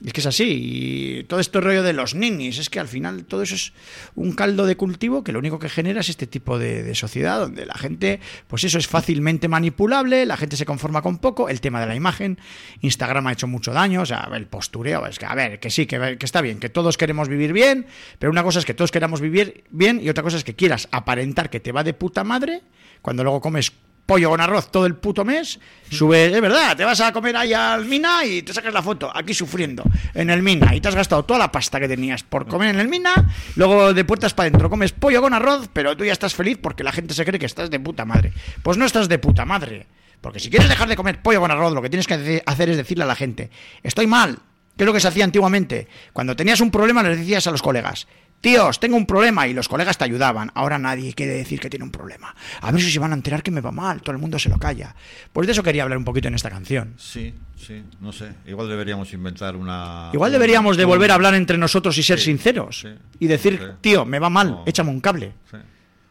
Es 0.04 0.12
que 0.12 0.20
es 0.20 0.26
así, 0.26 1.18
y 1.20 1.24
todo 1.24 1.40
este 1.40 1.60
rollo 1.60 1.82
de 1.82 1.92
los 1.92 2.14
ninis, 2.14 2.58
es 2.58 2.68
que 2.68 2.80
al 2.80 2.88
final 2.88 3.24
todo 3.24 3.42
eso 3.42 3.54
es 3.54 3.72
un 4.14 4.32
caldo 4.32 4.66
de 4.66 4.76
cultivo 4.76 5.22
que 5.22 5.32
lo 5.32 5.38
único 5.38 5.58
que 5.58 5.68
genera 5.68 6.00
es 6.00 6.08
este 6.08 6.26
tipo 6.26 6.58
de, 6.58 6.82
de 6.82 6.94
sociedad 6.94 7.38
donde 7.38 7.64
la 7.64 7.74
gente, 7.74 8.20
pues 8.48 8.64
eso 8.64 8.78
es 8.78 8.88
fácilmente 8.88 9.46
manipulable, 9.46 10.26
la 10.26 10.36
gente 10.36 10.56
se 10.56 10.66
conforma 10.66 11.00
con 11.00 11.18
poco, 11.18 11.48
el 11.48 11.60
tema 11.60 11.80
de 11.80 11.86
la 11.86 11.94
imagen, 11.94 12.38
Instagram 12.80 13.28
ha 13.28 13.32
hecho 13.32 13.46
mucho 13.46 13.72
daño, 13.72 14.02
o 14.02 14.06
sea, 14.06 14.28
el 14.34 14.46
postureo, 14.46 15.06
es 15.06 15.18
que 15.18 15.26
a 15.26 15.34
ver, 15.34 15.60
que 15.60 15.70
sí, 15.70 15.86
que, 15.86 16.16
que 16.18 16.26
está 16.26 16.40
bien, 16.40 16.58
que 16.58 16.68
todos 16.68 16.98
queremos 16.98 17.28
vivir 17.28 17.52
bien, 17.52 17.86
pero 18.18 18.32
una 18.32 18.42
cosa 18.42 18.58
es 18.58 18.64
que 18.64 18.74
todos 18.74 18.90
queramos 18.90 19.20
vivir 19.20 19.64
bien 19.70 20.00
y 20.02 20.08
otra 20.08 20.22
cosa 20.22 20.36
es 20.36 20.44
que 20.44 20.54
quieras 20.54 20.88
aparentar 20.90 21.50
que 21.50 21.60
te 21.60 21.72
va 21.72 21.84
de 21.84 21.94
puta 21.94 22.24
madre 22.24 22.62
cuando 23.00 23.22
luego 23.22 23.40
comes 23.40 23.72
pollo 24.06 24.30
con 24.30 24.40
arroz 24.40 24.70
todo 24.70 24.86
el 24.86 24.96
puto 24.96 25.24
mes, 25.24 25.58
sube, 25.90 26.26
es 26.26 26.40
verdad, 26.40 26.76
te 26.76 26.84
vas 26.84 27.00
a 27.00 27.12
comer 27.12 27.36
ahí 27.36 27.52
al 27.54 27.84
Mina 27.86 28.24
y 28.24 28.42
te 28.42 28.52
sacas 28.52 28.72
la 28.74 28.82
foto, 28.82 29.10
aquí 29.14 29.32
sufriendo, 29.34 29.82
en 30.12 30.28
el 30.30 30.42
Mina, 30.42 30.74
y 30.74 30.80
te 30.80 30.88
has 30.88 30.94
gastado 30.94 31.24
toda 31.24 31.38
la 31.38 31.50
pasta 31.52 31.80
que 31.80 31.88
tenías 31.88 32.22
por 32.22 32.46
comer 32.46 32.70
en 32.74 32.80
el 32.80 32.88
Mina, 32.88 33.12
luego 33.56 33.94
de 33.94 34.04
puertas 34.04 34.34
para 34.34 34.48
adentro 34.48 34.68
comes 34.68 34.92
pollo 34.92 35.22
con 35.22 35.32
arroz, 35.32 35.68
pero 35.72 35.96
tú 35.96 36.04
ya 36.04 36.12
estás 36.12 36.34
feliz 36.34 36.58
porque 36.60 36.84
la 36.84 36.92
gente 36.92 37.14
se 37.14 37.24
cree 37.24 37.38
que 37.40 37.46
estás 37.46 37.70
de 37.70 37.80
puta 37.80 38.04
madre. 38.04 38.32
Pues 38.62 38.76
no 38.76 38.84
estás 38.84 39.08
de 39.08 39.18
puta 39.18 39.44
madre, 39.44 39.86
porque 40.20 40.40
si 40.40 40.50
quieres 40.50 40.68
dejar 40.68 40.88
de 40.88 40.96
comer 40.96 41.22
pollo 41.22 41.40
con 41.40 41.50
arroz, 41.50 41.72
lo 41.72 41.80
que 41.82 41.88
tienes 41.90 42.06
que 42.06 42.14
hace- 42.14 42.42
hacer 42.44 42.68
es 42.70 42.76
decirle 42.76 43.04
a 43.04 43.06
la 43.06 43.14
gente, 43.16 43.50
estoy 43.82 44.06
mal, 44.06 44.38
¿qué 44.76 44.84
es 44.84 44.86
lo 44.86 44.92
que 44.92 45.00
se 45.00 45.08
hacía 45.08 45.24
antiguamente? 45.24 45.88
Cuando 46.12 46.36
tenías 46.36 46.60
un 46.60 46.70
problema 46.70 47.02
le 47.02 47.16
decías 47.16 47.46
a 47.46 47.50
los 47.50 47.62
colegas, 47.62 48.06
Tíos, 48.44 48.78
tengo 48.78 48.96
un 48.98 49.06
problema 49.06 49.48
y 49.48 49.54
los 49.54 49.68
colegas 49.68 49.96
te 49.96 50.04
ayudaban. 50.04 50.50
Ahora 50.54 50.78
nadie 50.78 51.14
quiere 51.14 51.32
decir 51.32 51.58
que 51.60 51.70
tiene 51.70 51.82
un 51.86 51.90
problema. 51.90 52.34
A 52.60 52.70
ver 52.70 52.82
si 52.82 52.90
se 52.90 52.98
van 52.98 53.12
a 53.12 53.14
enterar 53.14 53.42
que 53.42 53.50
me 53.50 53.62
va 53.62 53.72
mal. 53.72 54.02
Todo 54.02 54.12
el 54.12 54.18
mundo 54.18 54.38
se 54.38 54.50
lo 54.50 54.58
calla. 54.58 54.94
Pues 55.32 55.46
de 55.46 55.54
eso 55.54 55.62
quería 55.62 55.82
hablar 55.84 55.96
un 55.96 56.04
poquito 56.04 56.28
en 56.28 56.34
esta 56.34 56.50
canción. 56.50 56.92
Sí, 56.98 57.32
sí, 57.56 57.82
no 58.02 58.12
sé. 58.12 58.32
Igual 58.46 58.68
deberíamos 58.68 59.10
inventar 59.14 59.56
una. 59.56 60.10
Igual 60.12 60.30
deberíamos 60.30 60.76
de 60.76 60.84
volver 60.84 61.10
a 61.10 61.14
hablar 61.14 61.32
entre 61.34 61.56
nosotros 61.56 61.96
y 61.96 62.02
ser 62.02 62.18
Sí, 62.18 62.26
sinceros. 62.26 62.80
sí, 62.80 62.88
y 63.18 63.26
decir, 63.28 63.58
sí. 63.58 63.66
tío, 63.80 64.04
me 64.04 64.18
va 64.18 64.28
mal, 64.28 64.50
No. 64.50 64.62
échame 64.66 64.90
un 64.90 65.00
cable. 65.00 65.32
Sí. 65.50 65.56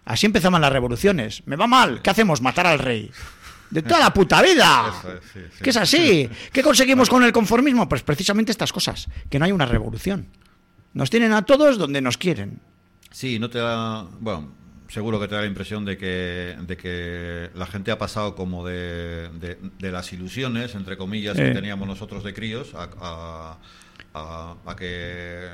Así 0.06 0.26
empezaban 0.26 0.60
las 0.60 0.74
revoluciones. 0.74 1.44
Me 1.46 1.56
va 1.56 1.68
mal, 1.68 2.02
¿qué 2.02 2.10
hacemos? 2.10 2.42
Matar 2.42 2.66
al 2.66 2.80
rey. 2.80 3.12
De 3.70 3.84
toda 3.84 4.00
la 4.00 4.12
puta 4.12 4.42
vida. 4.42 4.92
Eso 5.02 5.14
es, 5.14 5.24
sí, 5.32 5.40
sí. 5.58 5.64
Que 5.64 5.70
es 5.70 5.78
así. 5.78 6.30
¿Qué 6.52 6.64
conseguimos 6.64 7.10
con 7.12 7.24
el 7.24 7.32
conformismo? 7.32 7.88
Pues 7.88 8.02
precisamente 8.02 8.52
estas 8.52 8.74
cosas. 8.74 9.08
Que 9.30 9.38
no 9.38 9.46
hay 9.46 9.52
una 9.52 9.66
revolución. 9.68 10.28
Nos 10.94 11.10
tienen 11.10 11.34
a 11.34 11.42
todos 11.44 11.78
donde 11.78 12.02
nos 12.02 12.18
quieren. 12.18 12.60
Sí, 13.12 13.40
no 13.40 13.50
te 13.50 13.60
da. 13.60 14.04
Bueno, 14.20 14.52
seguro 14.90 15.20
que 15.20 15.28
te 15.28 15.36
da 15.36 15.42
la 15.42 15.48
impresión 15.48 15.86
de 15.86 15.98
que, 15.98 16.56
de 16.68 16.78
que 16.78 17.50
la 17.56 17.66
gente 17.66 17.92
ha 17.92 17.98
pasado 17.98 18.36
como 18.36 18.66
de, 18.66 19.30
de, 19.40 19.58
de 19.80 19.92
las 19.92 20.12
ilusiones, 20.14 20.76
entre 20.76 20.98
comillas, 20.98 21.38
Eh. 21.38 21.44
que 21.46 21.52
teníamos 21.52 21.88
nosotros 21.88 22.24
de 22.24 22.34
críos, 22.34 22.74
a, 22.76 22.90
a, 23.02 23.58
a- 24.14 24.56
a 24.66 24.76
que. 24.76 25.48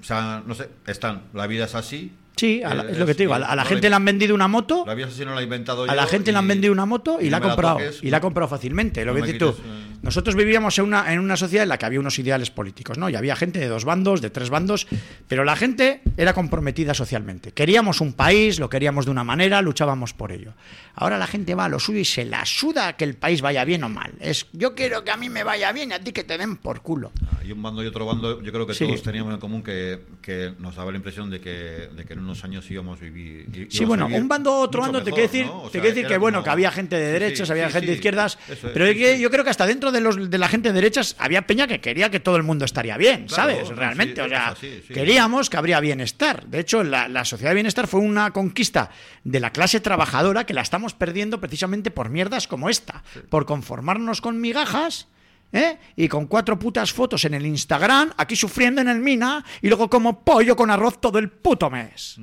O 0.00 0.04
sea, 0.04 0.42
no 0.46 0.54
sé, 0.54 0.68
están. 0.86 1.22
La 1.34 1.46
vida 1.46 1.64
es 1.66 1.74
así. 1.74 2.12
Sí, 2.36 2.62
a 2.62 2.74
la- 2.74 2.90
es 2.90 2.98
lo 2.98 3.04
que 3.06 3.14
te 3.14 3.24
digo. 3.24 3.34
A 3.34 3.38
la, 3.38 3.46
a 3.48 3.56
la 3.56 3.64
no 3.64 3.68
gente 3.68 3.88
le 3.90 3.94
han 3.96 4.04
vendido 4.04 4.34
una 4.34 4.48
moto. 4.48 4.84
La 4.86 4.94
vida 4.94 5.06
es 5.08 5.12
así, 5.14 5.24
no 5.24 5.34
la 5.34 5.40
he 5.40 5.44
inventado 5.44 5.84
yo. 5.86 5.92
A 5.92 5.94
la 5.94 6.06
gente 6.06 6.32
le 6.32 6.38
han 6.38 6.48
vendido 6.48 6.72
una 6.72 6.86
moto 6.86 7.18
y, 7.20 7.26
y 7.26 7.30
la 7.30 7.36
ha 7.36 7.40
comprado. 7.40 7.76
toques, 7.78 8.02
y 8.02 8.10
la 8.10 8.16
ha 8.16 8.20
comprado 8.20 8.48
fácilmente. 8.48 9.04
Lo 9.04 9.12
No 9.12 9.20
que 9.20 9.32
dices 9.32 9.38
tú. 9.38 9.48
eh. 9.50 9.89
Nosotros 10.02 10.34
vivíamos 10.34 10.78
en 10.78 10.84
una, 10.86 11.12
en 11.12 11.18
una 11.20 11.36
sociedad 11.36 11.62
en 11.64 11.68
la 11.68 11.78
que 11.78 11.86
había 11.86 12.00
unos 12.00 12.18
ideales 12.18 12.50
políticos, 12.50 12.96
¿no? 12.98 13.08
Y 13.10 13.16
había 13.16 13.36
gente 13.36 13.58
de 13.58 13.68
dos 13.68 13.84
bandos, 13.84 14.20
de 14.22 14.30
tres 14.30 14.48
bandos, 14.50 14.86
pero 15.28 15.44
la 15.44 15.56
gente 15.56 16.00
era 16.16 16.32
comprometida 16.32 16.94
socialmente. 16.94 17.52
Queríamos 17.52 18.00
un 18.00 18.12
país, 18.14 18.58
lo 18.58 18.70
queríamos 18.70 19.04
de 19.04 19.10
una 19.10 19.24
manera, 19.24 19.60
luchábamos 19.62 20.14
por 20.14 20.32
ello. 20.32 20.54
Ahora 20.94 21.18
la 21.18 21.26
gente 21.26 21.54
va 21.54 21.66
a 21.66 21.68
lo 21.68 21.78
suyo 21.78 22.00
y 22.00 22.04
se 22.04 22.24
la 22.24 22.44
suda 22.44 22.94
que 22.96 23.04
el 23.04 23.14
país 23.14 23.40
vaya 23.42 23.64
bien 23.64 23.84
o 23.84 23.88
mal. 23.88 24.12
Es 24.20 24.46
yo 24.52 24.74
quiero 24.74 25.04
que 25.04 25.10
a 25.10 25.16
mí 25.16 25.28
me 25.28 25.44
vaya 25.44 25.72
bien 25.72 25.90
y 25.90 25.92
a 25.94 26.00
ti 26.00 26.12
que 26.12 26.24
te 26.24 26.36
den 26.38 26.56
por 26.56 26.82
culo. 26.82 27.12
Hay 27.40 27.52
un 27.52 27.62
bando 27.62 27.82
y 27.82 27.86
otro 27.86 28.04
bando, 28.06 28.42
yo 28.42 28.52
creo 28.52 28.66
que 28.66 28.74
Sí. 28.74 28.86
todos 28.86 29.02
teníamos 29.02 29.34
en 29.34 29.40
común 29.40 29.62
que, 29.62 30.00
que 30.22 30.52
nos 30.58 30.76
daba 30.76 30.90
la 30.90 30.96
impresión 30.96 31.30
de 31.30 31.40
que, 31.40 31.88
de 31.94 32.04
que 32.06 32.12
en 32.14 32.20
unos 32.20 32.42
años 32.44 32.70
íbamos 32.70 32.98
a 33.00 33.04
vivir. 33.04 33.68
Sí, 33.70 33.84
bueno, 33.84 34.06
vivir 34.06 34.22
un 34.22 34.28
bando 34.28 34.54
otro 34.56 34.80
bando 34.82 34.98
te 35.02 35.06
mejor, 35.06 35.14
quiere 35.20 35.28
decir, 35.32 35.46
¿no? 35.46 35.62
O 35.62 35.66
te 35.66 35.72
sea, 35.72 35.80
quiere 35.80 35.94
decir 35.94 36.08
que 36.08 36.18
bueno, 36.18 36.38
como- 36.38 36.44
que 36.44 36.50
había 36.50 36.70
gente 36.72 36.96
de 36.96 37.12
derechas, 37.12 37.48
sí, 37.48 37.52
había 37.52 37.70
gente 37.70 37.86
de 37.88 37.94
izquierdas, 37.94 38.38
es, 38.48 38.58
pero 38.60 38.90
yo 38.90 39.30
creo 39.30 39.44
que 39.44 39.50
hasta 39.50 39.66
dentro 39.66 39.89
de 39.92 40.00
los 40.00 40.30
de 40.30 40.38
la 40.38 40.48
gente 40.48 40.68
de 40.70 40.74
derechas 40.74 41.16
había 41.18 41.46
peña 41.46 41.66
que 41.66 41.80
quería 41.80 42.10
que 42.10 42.20
todo 42.20 42.36
el 42.36 42.42
mundo 42.42 42.64
estaría 42.64 42.96
bien, 42.96 43.26
Claro, 43.26 43.34
¿sabes? 43.52 43.68
sí, 43.68 43.74
Realmente, 43.74 44.22
o 44.22 44.28
sea, 44.28 44.48
así, 44.48 44.82
sí. 44.86 44.94
queríamos 44.94 45.50
que 45.50 45.56
habría 45.56 45.80
bienestar. 45.80 46.46
De 46.46 46.60
hecho, 46.60 46.82
la, 46.84 47.08
la 47.08 47.24
sociedad 47.24 47.50
de 47.50 47.54
bienestar 47.56 47.86
fue 47.86 48.00
una 48.00 48.30
conquista 48.32 48.90
de 49.24 49.40
la 49.40 49.50
clase 49.52 49.80
trabajadora 49.80 50.44
que 50.46 50.54
la 50.54 50.62
estamos 50.62 50.94
perdiendo 50.94 51.40
precisamente 51.40 51.90
por 51.90 52.08
mierdas 52.10 52.46
como 52.46 52.68
esta, 52.70 53.02
por 53.28 53.46
conformarnos 53.46 54.20
con 54.20 54.40
migajas. 54.40 55.08
¿eh? 55.52 55.78
Y 55.96 56.06
con 56.08 56.26
cuatro 56.26 56.58
putas 56.58 56.92
fotos 56.92 57.24
en 57.24 57.34
el 57.34 57.44
Instagram, 57.44 58.12
aquí 58.16 58.36
sufriendo 58.36 58.80
en 58.80 58.88
el 58.88 59.00
Mina, 59.00 59.44
y 59.60 59.66
luego 59.68 59.90
como 59.90 60.24
pollo 60.24 60.54
con 60.54 60.70
arroz 60.70 61.00
todo 61.00 61.18
el 61.18 61.28
puto 61.28 61.68
mes. 61.70 62.18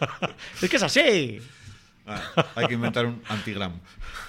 es 0.62 0.70
que 0.70 0.76
es 0.76 0.82
así. 0.82 1.40
Ah, 2.06 2.22
hay 2.56 2.66
que 2.66 2.74
inventar 2.74 3.06
un 3.06 3.22
antigram. 3.28 3.72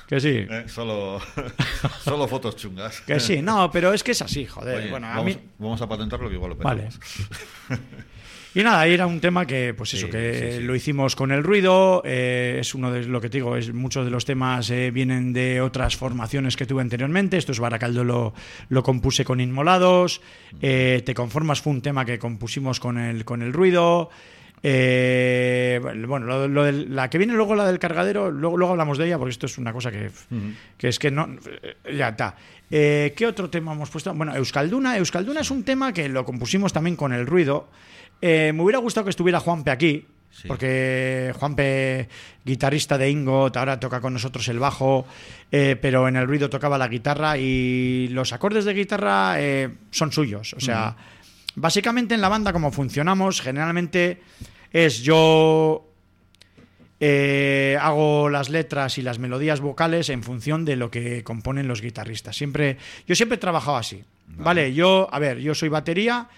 Que 0.08 0.20
sí. 0.20 0.46
¿eh? 0.50 0.66
Solo, 0.68 1.20
solo 2.04 2.28
fotos 2.28 2.56
chungas. 2.58 3.02
Que 3.02 3.20
sí, 3.20 3.42
no, 3.42 3.72
pero 3.72 3.94
es 3.94 4.04
que 4.04 4.12
es 4.12 4.22
así, 4.22 4.46
joder. 4.46 4.78
Oye, 4.82 4.90
bueno, 4.92 5.08
a 5.08 5.12
vamos, 5.12 5.26
mí. 5.26 5.38
vamos 5.58 5.82
a 5.82 5.88
patentarlo 5.88 6.28
que 6.30 6.36
igual 6.36 6.52
lo 6.52 6.56
Vale. 6.58 6.84
petamos. 6.84 7.00
Y 8.54 8.64
nada, 8.64 8.82
ahí 8.82 8.94
era 8.94 9.08
un 9.08 9.22
tema 9.22 9.46
que, 9.48 9.74
pues 9.74 9.94
eso, 9.94 10.08
Sí, 10.08 10.12
que 10.12 10.52
sí, 10.52 10.58
sí. 10.58 10.64
lo 10.66 10.76
hicimos 10.76 11.16
con 11.16 11.32
el 11.32 11.42
ruido. 11.42 12.02
eh, 12.04 12.58
es 12.60 12.76
uno 12.76 12.92
de 12.92 13.06
lo 13.06 13.22
que 13.22 13.30
te 13.30 13.38
digo, 13.38 13.56
es 13.56 13.74
muchos 13.74 14.04
de 14.04 14.12
los 14.12 14.26
temas 14.26 14.70
eh, 14.72 14.92
vienen 14.92 15.32
de 15.32 15.62
otras 15.62 15.96
formaciones 15.96 16.58
que 16.58 16.66
tuve 16.66 16.82
anteriormente. 16.82 17.38
Esto 17.38 17.54
es 17.54 17.62
Baracaldo 17.62 18.04
lo, 18.04 18.34
lo 18.68 18.84
compuse 18.84 19.24
con 19.24 19.40
Inmolados. 19.40 20.20
eh, 20.62 21.02
Te 21.06 21.14
conformas 21.14 21.62
fue 21.62 21.72
un 21.72 21.82
tema 21.82 22.04
que 22.04 22.20
compusimos 22.20 22.82
con 22.82 22.98
el, 22.98 23.24
con 23.24 23.42
el 23.42 23.54
ruido. 23.54 24.10
Eh, 24.64 25.80
bueno, 26.08 26.26
lo, 26.26 26.48
lo 26.48 26.64
del- 26.64 26.94
la 26.96 27.10
que 27.10 27.18
viene 27.18 27.34
luego, 27.34 27.56
la 27.56 27.66
del 27.66 27.80
cargadero, 27.80 28.32
luego, 28.32 28.58
luego 28.58 28.72
hablamos 28.74 28.98
de 28.98 29.06
ella, 29.08 29.18
porque 29.18 29.32
esto 29.32 29.46
es 29.48 29.58
una 29.58 29.74
cosa 29.74 29.92
que, 29.92 30.12
que 30.78 30.88
es 30.88 31.00
que 31.00 31.12
no. 31.12 31.28
eh, 31.64 31.96
Ya 31.98 32.10
está. 32.10 32.36
Eh, 32.70 33.14
¿Qué 33.16 33.26
otro 33.28 33.50
tema 33.50 33.74
hemos 33.74 33.90
puesto? 33.90 34.14
Bueno, 34.14 34.36
Euskalduna. 34.36 34.98
Euskalduna 34.98 35.42
es 35.42 35.52
un 35.52 35.64
tema 35.64 35.92
que 35.94 36.08
lo 36.10 36.24
compusimos 36.26 36.72
también 36.74 36.96
con 36.96 37.12
el 37.14 37.26
ruido. 37.28 37.70
Eh, 38.22 38.52
me 38.54 38.62
hubiera 38.64 38.80
gustado 38.80 39.06
que 39.06 39.10
estuviera 39.10 39.40
Juanpe 39.40 39.72
aquí, 39.72 40.06
Sí. 40.34 40.48
porque 40.48 41.34
Juanpe, 41.38 42.08
guitarrista 42.46 42.98
de 42.98 43.10
Ingot, 43.10 43.58
ahora 43.58 43.78
toca 43.82 44.00
con 44.00 44.14
nosotros 44.14 44.48
el 44.48 44.60
bajo, 44.60 45.06
eh, 45.52 45.76
pero 45.82 46.08
en 46.08 46.16
el 46.16 46.26
ruido 46.26 46.50
tocaba 46.50 46.78
la 46.78 46.88
guitarra 46.88 47.38
y 47.38 48.08
los 48.12 48.32
acordes 48.32 48.64
de 48.64 48.74
guitarra 48.74 49.34
eh, 49.42 49.70
son 49.90 50.14
suyos. 50.14 50.54
O 50.54 50.62
sea, 50.62 50.96
básicamente 51.56 52.16
en 52.16 52.22
la 52.22 52.30
banda 52.30 52.54
como 52.54 52.72
funcionamos, 52.72 53.42
generalmente 53.42 54.22
es 54.72 55.02
yo 55.02 55.88
eh, 57.00 57.78
hago 57.82 58.30
las 58.30 58.50
letras 58.50 59.00
y 59.00 59.02
las 59.02 59.18
melodías 59.18 59.60
vocales 59.60 60.10
en 60.10 60.22
función 60.22 60.66
de 60.66 60.76
lo 60.76 60.92
que 60.92 61.24
componen 61.24 61.68
los 61.68 61.82
guitarristas. 61.82 62.36
Siempre, 62.36 62.78
yo 63.08 63.16
siempre 63.16 63.38
he 63.38 63.40
trabajado 63.40 63.78
así. 63.78 64.04
Vale, 64.28 64.74
yo, 64.74 65.10
a 65.12 65.20
ver, 65.20 65.40
yo 65.40 65.56
soy 65.56 65.70
batería 65.70 66.30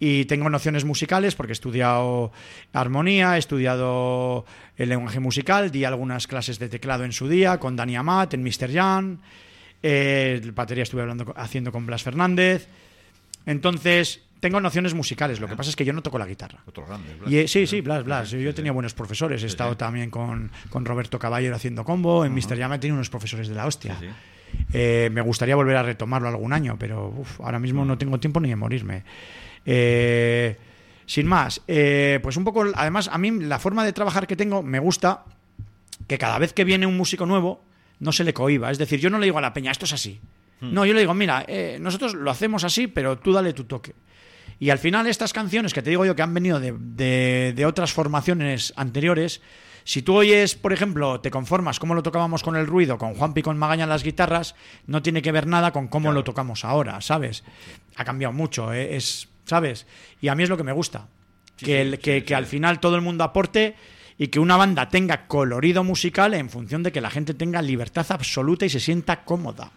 y 0.00 0.24
tengo 0.26 0.50
nociones 0.50 0.84
musicales 0.84 1.34
porque 1.34 1.52
he 1.52 1.54
estudiado 1.54 2.32
armonía, 2.72 3.36
he 3.36 3.38
estudiado 3.38 4.44
el 4.76 4.88
lenguaje 4.88 5.20
musical, 5.20 5.70
di 5.70 5.84
algunas 5.84 6.26
clases 6.26 6.58
de 6.58 6.68
teclado 6.68 7.04
en 7.04 7.12
su 7.12 7.28
día 7.28 7.58
con 7.58 7.76
Dani 7.76 7.96
Amat, 7.96 8.34
en 8.34 8.42
Mr. 8.42 8.72
Jan. 8.72 9.20
Eh, 9.82 10.40
batería 10.52 10.82
estuve 10.82 11.02
hablando, 11.02 11.32
haciendo 11.36 11.70
con 11.70 11.86
Blas 11.86 12.02
Fernández. 12.02 12.68
Entonces, 13.46 14.20
tengo 14.40 14.60
nociones 14.60 14.94
musicales, 14.94 15.40
lo 15.40 15.48
que 15.48 15.56
pasa 15.56 15.70
es 15.70 15.76
que 15.76 15.84
yo 15.84 15.92
no 15.92 16.02
toco 16.02 16.18
la 16.18 16.26
guitarra. 16.26 16.60
Otros 16.66 16.88
grandes. 16.88 17.18
Blas. 17.18 17.30
Y, 17.30 17.38
eh, 17.38 17.48
sí, 17.48 17.66
sí, 17.66 17.80
Blas, 17.80 18.04
Blas. 18.04 18.30
Yo 18.30 18.52
sí. 18.52 18.70
buenos 18.70 18.94
profesores. 18.94 19.42
He 19.42 19.46
estado 19.46 19.76
también 19.76 20.10
con, 20.10 20.50
con 20.70 20.84
Roberto 20.84 21.18
Caballero 21.18 21.56
haciendo 21.56 21.84
combo. 21.84 22.24
En 22.24 22.34
Mr. 22.34 22.56
Llama 22.56 22.76
he 22.76 22.78
tenido 22.78 22.96
unos 22.96 23.10
profesores 23.10 23.48
de 23.48 23.54
la 23.54 23.66
hostia. 23.66 23.96
Eh, 24.72 25.10
me 25.12 25.20
gustaría 25.20 25.56
volver 25.56 25.76
a 25.76 25.82
retomarlo 25.82 26.28
algún 26.28 26.52
año, 26.52 26.76
pero 26.78 27.08
uf, 27.08 27.40
ahora 27.40 27.58
mismo 27.58 27.84
no 27.84 27.98
tengo 27.98 28.18
tiempo 28.18 28.40
ni 28.40 28.48
de 28.48 28.56
morirme. 28.56 29.04
Eh, 29.66 30.56
sin 31.06 31.26
más, 31.26 31.62
eh, 31.66 32.20
pues 32.22 32.36
un 32.36 32.44
poco, 32.44 32.64
además, 32.74 33.08
a 33.12 33.18
mí 33.18 33.30
la 33.30 33.58
forma 33.58 33.84
de 33.84 33.92
trabajar 33.92 34.26
que 34.26 34.36
tengo 34.36 34.62
me 34.62 34.78
gusta 34.78 35.24
que 36.06 36.18
cada 36.18 36.38
vez 36.38 36.52
que 36.52 36.64
viene 36.64 36.86
un 36.86 36.96
músico 36.96 37.26
nuevo 37.26 37.64
no 37.98 38.12
se 38.12 38.24
le 38.24 38.34
cohiba. 38.34 38.70
Es 38.70 38.78
decir, 38.78 39.00
yo 39.00 39.10
no 39.10 39.18
le 39.18 39.24
digo 39.24 39.38
a 39.38 39.40
la 39.40 39.52
peña, 39.52 39.70
esto 39.70 39.84
es 39.84 39.92
así. 39.92 40.20
No, 40.60 40.84
yo 40.84 40.92
le 40.92 41.00
digo, 41.00 41.14
mira, 41.14 41.44
eh, 41.46 41.78
nosotros 41.80 42.14
lo 42.14 42.30
hacemos 42.30 42.64
así, 42.64 42.88
pero 42.88 43.18
tú 43.18 43.32
dale 43.32 43.52
tu 43.52 43.64
toque. 43.64 43.94
Y 44.60 44.70
al 44.70 44.78
final 44.78 45.06
estas 45.06 45.32
canciones 45.32 45.72
que 45.72 45.82
te 45.82 45.90
digo 45.90 46.04
yo 46.04 46.16
que 46.16 46.22
han 46.22 46.34
venido 46.34 46.58
de, 46.60 46.74
de- 46.78 47.52
de 47.54 47.66
otras 47.66 47.92
formaciones 47.92 48.72
anteriores, 48.76 49.40
si 49.84 50.02
tú 50.02 50.16
oyes, 50.16 50.54
por 50.54 50.72
ejemplo, 50.72 51.20
te 51.20 51.30
conformas 51.30 51.78
cómo 51.78 51.94
lo 51.94 52.02
tocábamos 52.02 52.42
con 52.42 52.56
el 52.56 52.66
ruido, 52.66 52.98
con 52.98 53.14
Juanpi 53.14 53.40
con 53.42 53.56
Magaña 53.56 53.84
en 53.84 53.88
las 53.88 54.02
guitarras, 54.02 54.54
no 54.86 55.00
tiene 55.02 55.22
que 55.22 55.32
ver 55.32 55.46
nada 55.46 55.72
con 55.72 55.88
cómo 55.88 56.12
lo 56.12 56.24
tocamos 56.24 56.64
ahora, 56.64 57.00
¿sabes? 57.00 57.44
Ha 57.96 58.04
cambiado 58.04 58.32
mucho, 58.34 58.72
¿eh? 58.72 58.96
es, 58.96 59.28
¿sabes? 59.46 59.86
Y 60.20 60.28
a 60.28 60.34
mí 60.34 60.42
es 60.42 60.48
lo 60.50 60.56
que 60.56 60.64
me 60.64 60.72
gusta. 60.72 61.06
que 61.56 61.80
el- 61.80 61.98
que, 62.00 62.22
que 62.24 62.34
al 62.34 62.46
final 62.46 62.80
todo 62.80 62.96
el 62.96 63.02
mundo 63.02 63.24
aporte 63.24 63.74
y 64.18 64.28
que 64.28 64.38
una 64.40 64.56
banda 64.56 64.88
tenga 64.88 65.26
colorido 65.26 65.82
musical 65.84 66.34
en 66.34 66.50
función 66.50 66.82
de 66.82 66.92
que 66.92 67.00
la 67.00 67.10
gente 67.10 67.32
tenga 67.34 67.62
libertad 67.62 68.06
absoluta 68.10 68.66
y 68.66 68.68
se 68.68 68.78
sienta 68.80 69.24
cómoda 69.24 69.70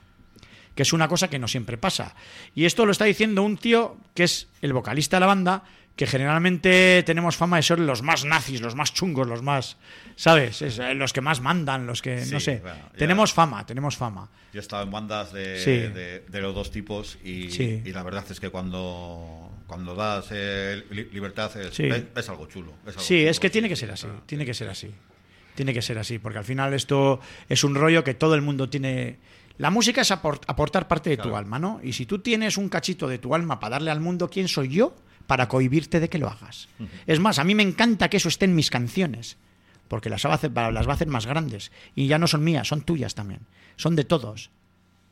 que 0.76 0.84
es 0.84 0.93
una 0.93 1.07
cosa 1.07 1.30
que 1.30 1.39
no 1.39 1.47
siempre 1.47 1.78
pasa. 1.78 2.15
Y 2.55 2.65
esto 2.65 2.86
lo 2.86 2.91
está 2.91 3.05
diciendo 3.05 3.43
un 3.43 3.57
tío 3.57 3.97
que 4.13 4.24
es 4.24 4.47
el 4.61 4.74
vocalista 4.74 5.17
de 5.17 5.22
la 5.22 5.26
banda, 5.28 5.63
que 5.95 6.07
generalmente 6.07 7.03
tenemos 7.05 7.36
fama 7.36 7.57
de 7.57 7.63
ser 7.63 7.80
los 7.80 8.01
más 8.01 8.24
nazis, 8.24 8.61
los 8.61 8.76
más 8.76 8.93
chungos, 8.93 9.28
los 9.28 9.43
más, 9.43 9.78
¿sabes? 10.15 10.61
Es, 10.61 10.80
eh, 10.80 10.93
los 10.93 11.11
que 11.13 11.19
más 11.22 11.41
mandan, 11.41 11.86
los 11.86 12.01
que, 12.01 12.15
no 12.32 12.39
Sí, 12.39 12.45
sé. 12.45 12.59
bueno, 12.61 12.80
tenemos 12.97 13.34
fama, 13.34 13.65
tenemos 13.65 13.97
fama. 13.97 14.30
Yo 14.53 14.59
he 14.59 14.63
estado 14.63 14.84
en 14.84 14.91
bandas 14.91 15.34
de, 15.34 15.59
Sí. 15.59 15.72
de- 15.72 16.22
de 16.28 16.41
los 16.41 16.55
dos 16.55 16.72
tipos 16.72 17.17
y, 17.24 17.51
Sí. 17.51 17.82
y 17.86 17.91
la 17.91 18.03
verdad 18.03 18.26
es 18.30 18.39
que 18.39 18.49
cuando, 18.49 19.51
cuando 19.67 19.93
das 19.93 20.28
eh, 20.32 20.84
li- 20.91 21.09
libertad 21.11 21.55
es, 21.57 21.78
es- 21.80 22.30
algo 22.30 22.47
chulo. 22.47 22.72
es 22.84 22.89
algo 22.95 23.01
Sí, 23.01 23.17
chulo, 23.19 23.30
es 23.30 23.39
que 23.39 23.49
tiene 23.49 23.67
que 23.69 23.76
ser 23.76 23.91
así, 23.91 24.05
claro. 24.07 24.24
tiene 24.26 24.45
que 24.45 24.53
ser 24.53 24.69
así. 24.69 24.91
Tiene 25.55 25.74
que 25.74 25.82
ser 25.82 25.97
así, 25.97 26.17
porque 26.17 26.39
al 26.39 26.45
final 26.45 26.74
esto 26.74 27.19
es 27.49 27.63
un 27.65 27.76
rollo 27.76 28.03
que 28.05 28.13
todo 28.13 28.34
el 28.36 28.41
mundo 28.41 28.69
tiene... 28.69 29.17
La 29.62 29.70
música 29.70 30.01
es 30.01 30.12
apor- 30.12 30.41
aportar 30.47 30.88
parte 30.88 31.09
de 31.12 31.18
tu 31.18 31.36
alma, 31.36 31.59
¿no? 31.59 31.80
Y 31.84 31.93
si 31.93 32.05
tú 32.05 32.20
tienes 32.20 32.57
un 32.57 32.68
cachito 32.68 33.07
de 33.07 33.20
tu 33.20 33.36
alma 33.36 33.59
para 33.59 33.74
darle 33.76 33.91
al 33.91 33.99
mundo, 34.01 34.30
¿quién 34.30 34.47
soy 34.47 34.70
yo 34.70 34.95
para 35.28 35.47
cohibirte 35.47 35.99
de 35.99 36.09
que 36.09 36.18
lo 36.18 36.28
hagas? 36.28 36.68
Es 37.05 37.20
más, 37.20 37.38
a 37.39 37.43
mí 37.43 37.53
me 37.55 37.64
encanta 37.64 38.09
que 38.09 38.18
eso 38.18 38.28
esté 38.30 38.45
en 38.45 38.55
mis 38.55 38.70
canciones, 38.70 39.38
porque 39.88 40.09
las 40.09 40.26
va 40.26 40.32
a 40.32 40.36
hacer, 40.36 40.51
las 40.51 40.88
va 40.88 40.91
a 40.91 40.95
hacer 40.95 41.07
más 41.07 41.26
grandes. 41.28 41.72
Y 41.95 42.07
ya 42.07 42.18
no 42.18 42.28
son 42.28 42.43
mías, 42.43 42.68
son 42.68 42.82
tuyas 42.82 43.14
también. 43.16 43.41
Son 43.76 43.95
de 43.95 44.03
todos. 44.03 44.49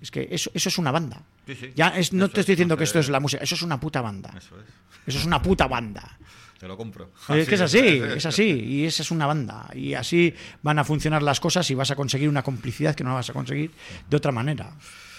Es 0.02 0.12
que 0.12 0.28
eso, 0.32 0.50
eso 0.54 0.70
es 0.70 0.78
una 0.78 0.92
banda. 0.92 1.22
Sí, 1.46 1.56
sí. 1.56 1.72
Ya 1.76 1.90
es, 1.90 2.14
no 2.14 2.26
Eso 2.26 2.34
te 2.34 2.40
estoy 2.42 2.54
es, 2.54 2.58
diciendo 2.58 2.78
que 2.78 2.86
esto 2.86 3.00
es 3.00 3.10
la 3.10 3.20
música, 3.20 3.44
eso 3.44 3.56
es 3.56 3.62
una 3.62 3.80
puta 3.80 4.02
banda. 4.02 4.34
Eso 4.38 4.56
es. 4.60 4.66
Eso 5.06 5.20
es 5.20 5.26
una 5.26 5.42
puta 5.42 5.68
banda. 5.68 6.18
Te 6.60 6.68
lo 6.68 6.76
compro. 6.76 7.10
Es 7.30 7.48
que 7.48 7.56
es 7.56 7.62
así, 7.62 7.80
es 8.16 8.26
así, 8.26 8.50
y 8.50 8.86
esa 8.86 9.02
es 9.02 9.12
una 9.12 9.26
banda. 9.26 9.70
Y 9.74 9.94
así 9.94 10.34
van 10.62 10.78
a 10.78 10.84
funcionar 10.84 11.24
las 11.24 11.40
cosas 11.40 11.70
y 11.72 11.74
vas 11.74 11.90
a 11.90 11.96
conseguir 11.96 12.28
una 12.28 12.44
complicidad 12.44 12.96
que 12.96 13.04
no 13.06 13.14
vas 13.14 13.30
a 13.30 13.34
conseguir 13.34 13.72
de 14.10 14.18
otra 14.18 14.34
manera. 14.34 14.74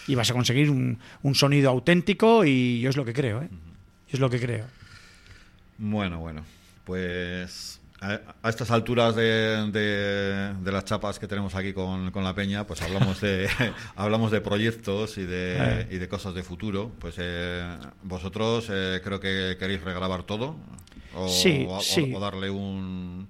Y 0.07 0.15
vas 0.15 0.31
a 0.31 0.35
conseguir 0.35 0.71
un, 0.71 0.99
un 1.23 1.35
sonido 1.35 1.71
auténtico 1.71 2.45
y 2.45 2.81
yo 2.81 2.91
es 2.91 2.97
lo 2.97 3.05
que 3.05 3.15
creo, 3.15 3.43
¿eh? 3.43 3.49
Yo 3.51 4.15
es 4.15 4.21
lo 4.21 4.29
que 4.29 4.39
creo. 4.39 4.67
Bueno, 5.79 6.19
bueno. 6.19 6.45
Pues 6.85 7.80
a, 8.01 8.21
a 8.43 8.49
estas 8.49 8.71
alturas 8.71 9.15
de, 9.15 9.71
de- 9.73 10.55
de 10.55 10.73
las 10.73 10.85
chapas 10.85 11.19
que 11.19 11.27
tenemos 11.29 11.55
aquí 11.55 11.73
con, 11.73 12.11
con 12.11 12.25
la 12.25 12.35
peña, 12.35 12.67
pues 12.67 12.81
hablamos 12.83 13.21
de 13.21 13.49
hablamos 13.97 14.31
de 14.31 14.41
proyectos 14.41 15.19
y 15.19 15.25
de, 15.25 15.57
Eh. 15.59 15.87
y 15.91 15.99
de 15.99 16.09
cosas 16.09 16.35
de 16.35 16.43
futuro. 16.43 16.91
Pues 16.99 17.17
eh, 17.19 17.65
vosotros 18.03 18.67
eh, 18.71 19.01
creo 19.05 19.21
que 19.21 19.57
queréis 19.59 19.83
regrabar 19.83 20.23
todo 20.23 20.57
o, 21.15 21.29
Sí, 21.29 21.67
o- 21.69 21.77
o- 21.77 21.81
sí. 21.83 22.13
o 22.15 22.21
darle 22.21 22.51
un 22.51 23.29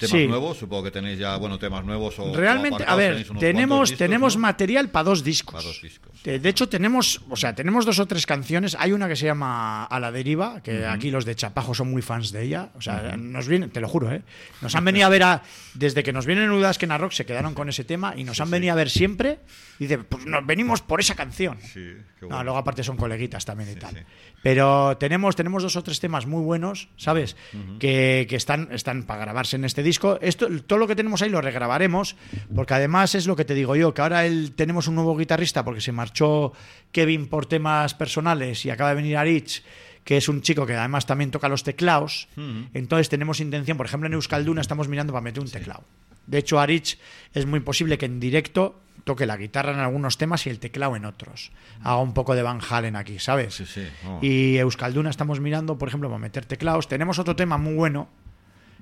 temas 0.00 0.10
Sí. 0.20 0.26
nuevos. 0.26 0.58
Supongo 0.58 0.82
que 0.84 0.90
tenéis 0.90 1.18
ya 1.18 1.36
bueno 1.36 1.58
temas 1.58 1.84
nuevos 1.84 2.18
o 2.18 2.34
Realmente, 2.34 2.82
a 2.86 2.96
ver, 2.96 3.24
tenemos, 3.38 3.90
discos, 3.90 3.98
tenemos 3.98 4.36
¿no? 4.36 4.42
material 4.42 4.88
para 4.90 5.04
dos 5.04 5.22
discos. 5.22 5.52
Para 5.54 5.64
dos 5.66 5.80
discos. 5.80 6.10
De, 6.24 6.38
de 6.38 6.48
hecho, 6.48 6.68
tenemos, 6.68 7.20
o 7.30 7.36
sea, 7.36 7.54
tenemos 7.54 7.86
dos 7.86 7.98
o 8.00 8.06
tres 8.06 8.26
canciones. 8.26 8.76
Hay 8.78 8.92
una 8.92 9.06
que 9.08 9.16
se 9.16 9.26
llama 9.26 9.84
A 9.84 10.00
la 10.00 10.10
deriva, 10.10 10.60
que 10.62 10.84
aquí 10.86 11.10
los 11.10 11.24
de 11.24 11.34
Chapajo 11.36 11.74
son 11.74 11.90
muy 11.90 12.02
fans 12.02 12.32
de 12.32 12.42
ella. 12.42 12.70
O 12.76 12.80
sea, 12.80 13.16
nos 13.16 13.46
vienen, 13.46 13.70
te 13.70 13.80
lo 13.80 13.88
juro, 13.88 14.10
¿eh? 14.12 14.22
Nos 14.60 14.74
han 14.74 14.84
venido 14.84 15.06
a 15.06 15.10
ver 15.10 15.22
a, 15.22 15.42
desde 15.74 16.02
que 16.02 16.12
nos 16.12 16.26
vienen 16.26 16.44
en 16.44 16.50
Udasken 16.50 16.90
a 16.90 16.98
Rock 16.98 17.12
se 17.12 17.24
quedaron 17.26 17.54
con 17.54 17.68
ese 17.68 17.84
tema 17.84 18.14
y 18.16 18.24
nos 18.24 18.40
han 18.40 18.50
venido 18.50 18.72
a 18.72 18.76
ver 18.76 18.90
siempre. 18.90 19.38
Dice, 19.80 19.98
pues 19.98 20.26
nos 20.26 20.46
venimos 20.46 20.82
por 20.82 21.00
esa 21.00 21.14
canción. 21.14 21.58
Sí, 21.60 21.72
qué 21.74 21.96
No, 22.22 22.28
bueno. 22.28 22.44
luego 22.44 22.58
aparte 22.58 22.84
son 22.84 22.96
coleguitas 22.98 23.44
también 23.46 23.70
y 23.70 23.72
Sí, 23.72 23.78
tal. 23.80 23.94
sí. 23.94 24.00
Pero 24.42 24.96
tenemos, 24.98 25.34
tenemos 25.36 25.62
dos 25.62 25.74
o 25.74 25.82
tres 25.82 25.98
temas 26.00 26.26
muy 26.26 26.42
buenos, 26.42 26.88
¿sabes? 26.96 27.34
que, 27.78 28.26
que 28.28 28.36
están, 28.36 28.68
están 28.72 29.04
para 29.04 29.22
grabarse 29.22 29.56
en 29.56 29.64
este 29.64 29.82
disco. 29.82 30.18
Esto, 30.20 30.48
todo 30.66 30.78
lo 30.78 30.86
que 30.86 30.94
tenemos 30.96 31.22
ahí 31.22 31.30
lo 31.30 31.40
regrabaremos, 31.40 32.14
porque 32.54 32.74
además 32.74 33.14
es 33.14 33.26
lo 33.26 33.34
que 33.36 33.44
te 33.46 33.54
digo 33.54 33.74
yo, 33.74 33.92
que 33.94 34.02
ahora 34.02 34.26
el- 34.26 34.52
tenemos 34.52 34.86
un 34.86 34.94
nuevo 34.96 35.16
guitarrista 35.16 35.64
porque 35.64 35.80
se 35.80 35.92
marchó 35.92 36.52
Kevin 36.92 37.26
por 37.26 37.46
temas 37.46 37.94
personales 37.94 38.64
y 38.66 38.70
acaba 38.70 38.90
de 38.90 38.96
venir 38.96 39.16
Arich, 39.16 39.64
que 40.04 40.18
es 40.18 40.28
un 40.28 40.42
chico 40.42 40.66
que 40.66 40.74
además 40.74 41.06
también 41.06 41.30
toca 41.30 41.48
los 41.48 41.64
teclados. 41.64 42.28
Entonces 42.74 43.08
tenemos 43.08 43.40
intención, 43.40 43.76
por 43.78 43.86
ejemplo 43.86 44.06
en 44.08 44.12
Euskalduna 44.14 44.60
estamos 44.60 44.88
mirando 44.88 45.12
para 45.14 45.22
meter 45.22 45.42
un 45.42 45.50
teclado. 45.50 45.84
De 46.30 46.38
hecho, 46.38 46.60
Arich 46.60 46.98
es 47.34 47.44
muy 47.44 47.60
posible 47.60 47.98
que 47.98 48.06
en 48.06 48.20
directo 48.20 48.80
toque 49.02 49.26
la 49.26 49.36
guitarra 49.36 49.72
en 49.72 49.80
algunos 49.80 50.16
temas 50.16 50.46
y 50.46 50.50
el 50.50 50.60
teclado 50.60 50.94
en 50.94 51.04
otros. 51.04 51.50
Haga 51.82 51.98
un 51.98 52.14
poco 52.14 52.36
de 52.36 52.42
Van 52.42 52.60
Halen 52.68 52.94
aquí, 52.94 53.18
¿sabes? 53.18 53.54
Sí, 53.54 53.66
sí. 53.66 53.86
oh. 54.06 54.20
Y 54.22 54.56
Euskalduna 54.58 55.10
estamos 55.10 55.40
mirando, 55.40 55.76
por 55.76 55.88
ejemplo, 55.88 56.08
para 56.08 56.20
meter 56.20 56.44
teclados. 56.44 56.86
Tenemos 56.86 57.18
otro 57.18 57.34
tema 57.34 57.58
muy 57.58 57.74
bueno 57.74 58.08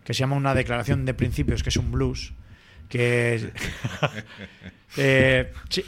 que 0.05 0.13
se 0.13 0.21
llama 0.21 0.37
una 0.37 0.55
declaración 0.55 1.07
de 1.07 1.15
principios, 1.15 1.63
que 1.63 1.71
es 1.71 1.77
un 1.77 1.91
blues. 1.91 2.33
Que 2.89 3.51
Eh, 4.97 5.53
sí. 5.69 5.85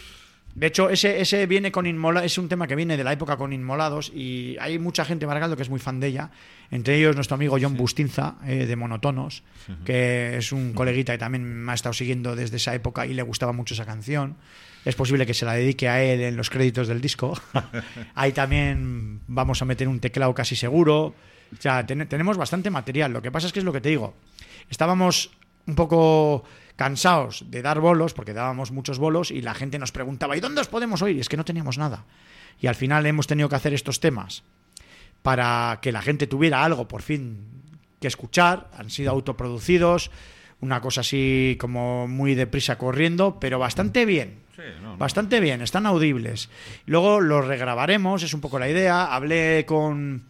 De 0.60 0.66
hecho, 0.66 0.90
ese, 0.90 1.20
ese 1.22 1.46
viene 1.46 1.72
con 1.72 1.86
Inmola, 1.86 2.22
es 2.22 2.36
un 2.36 2.46
tema 2.48 2.66
que 2.66 2.76
viene 2.76 2.96
de 2.98 3.02
la 3.02 3.12
época 3.14 3.36
con 3.38 3.52
Inmolados 3.52 4.12
y 4.14 4.56
hay 4.60 4.78
mucha 4.78 5.06
gente 5.06 5.26
Margaldo 5.26 5.56
que 5.56 5.62
es 5.62 5.70
muy 5.70 5.80
fan 5.80 6.00
de 6.00 6.08
ella. 6.08 6.30
Entre 6.70 6.96
ellos 6.98 7.16
nuestro 7.16 7.36
amigo 7.36 7.56
John 7.60 7.76
Bustinza, 7.78 8.36
eh, 8.46 8.66
de 8.66 8.76
Monotonos, 8.76 9.42
que 9.86 10.36
es 10.36 10.52
un 10.52 10.74
coleguita 10.74 11.12
que 11.12 11.18
también 11.18 11.44
me 11.44 11.72
ha 11.72 11.74
estado 11.74 11.94
siguiendo 11.94 12.36
desde 12.36 12.58
esa 12.58 12.74
época 12.74 13.06
y 13.06 13.14
le 13.14 13.22
gustaba 13.22 13.52
mucho 13.52 13.72
esa 13.72 13.86
canción. 13.86 14.36
Es 14.84 14.94
posible 14.96 15.24
que 15.26 15.32
se 15.34 15.44
la 15.46 15.54
dedique 15.54 15.88
a 15.88 16.02
él 16.02 16.20
en 16.20 16.36
los 16.36 16.50
créditos 16.50 16.88
del 16.88 17.00
disco. 17.00 17.40
Ahí 18.14 18.32
también 18.32 19.20
vamos 19.28 19.62
a 19.62 19.64
meter 19.64 19.88
un 19.88 19.98
teclado 19.98 20.34
casi 20.34 20.56
seguro. 20.56 21.06
O 21.06 21.56
sea, 21.58 21.84
ten- 21.86 22.06
tenemos 22.06 22.36
bastante 22.36 22.68
material. 22.70 23.12
Lo 23.12 23.22
que 23.22 23.30
pasa 23.32 23.46
es 23.46 23.52
que 23.54 23.58
es 23.60 23.64
lo 23.64 23.72
que 23.72 23.80
te 23.80 23.88
digo. 23.88 24.14
Estábamos 24.68 25.30
un 25.66 25.74
poco 25.74 26.44
cansados 26.80 27.44
de 27.50 27.60
dar 27.60 27.78
bolos, 27.78 28.14
porque 28.14 28.32
dábamos 28.32 28.72
muchos 28.72 28.98
bolos, 28.98 29.30
y 29.30 29.42
la 29.42 29.52
gente 29.52 29.78
nos 29.78 29.92
preguntaba, 29.92 30.34
¿y 30.34 30.40
dónde 30.40 30.62
os 30.62 30.68
podemos 30.68 31.02
oír? 31.02 31.14
Y 31.14 31.20
es 31.20 31.28
que 31.28 31.36
no 31.36 31.44
teníamos 31.44 31.76
nada. 31.76 32.06
Y 32.58 32.68
al 32.68 32.74
final 32.74 33.04
hemos 33.04 33.26
tenido 33.26 33.50
que 33.50 33.56
hacer 33.56 33.74
estos 33.74 34.00
temas 34.00 34.44
para 35.20 35.80
que 35.82 35.92
la 35.92 36.00
gente 36.00 36.26
tuviera 36.26 36.64
algo 36.64 36.88
por 36.88 37.02
fin 37.02 37.44
que 38.00 38.08
escuchar. 38.08 38.70
Han 38.78 38.88
sido 38.88 39.10
autoproducidos, 39.10 40.10
una 40.62 40.80
cosa 40.80 41.02
así 41.02 41.58
como 41.60 42.08
muy 42.08 42.34
deprisa 42.34 42.78
corriendo, 42.78 43.38
pero 43.40 43.58
bastante 43.58 44.06
bien. 44.06 44.38
Sí, 44.56 44.62
no, 44.80 44.92
no. 44.92 44.96
Bastante 44.96 45.38
bien, 45.40 45.60
están 45.60 45.84
audibles. 45.84 46.48
Luego 46.86 47.20
los 47.20 47.46
regrabaremos, 47.46 48.22
es 48.22 48.32
un 48.32 48.40
poco 48.40 48.58
la 48.58 48.70
idea. 48.70 49.14
Hablé 49.14 49.66
con, 49.66 50.29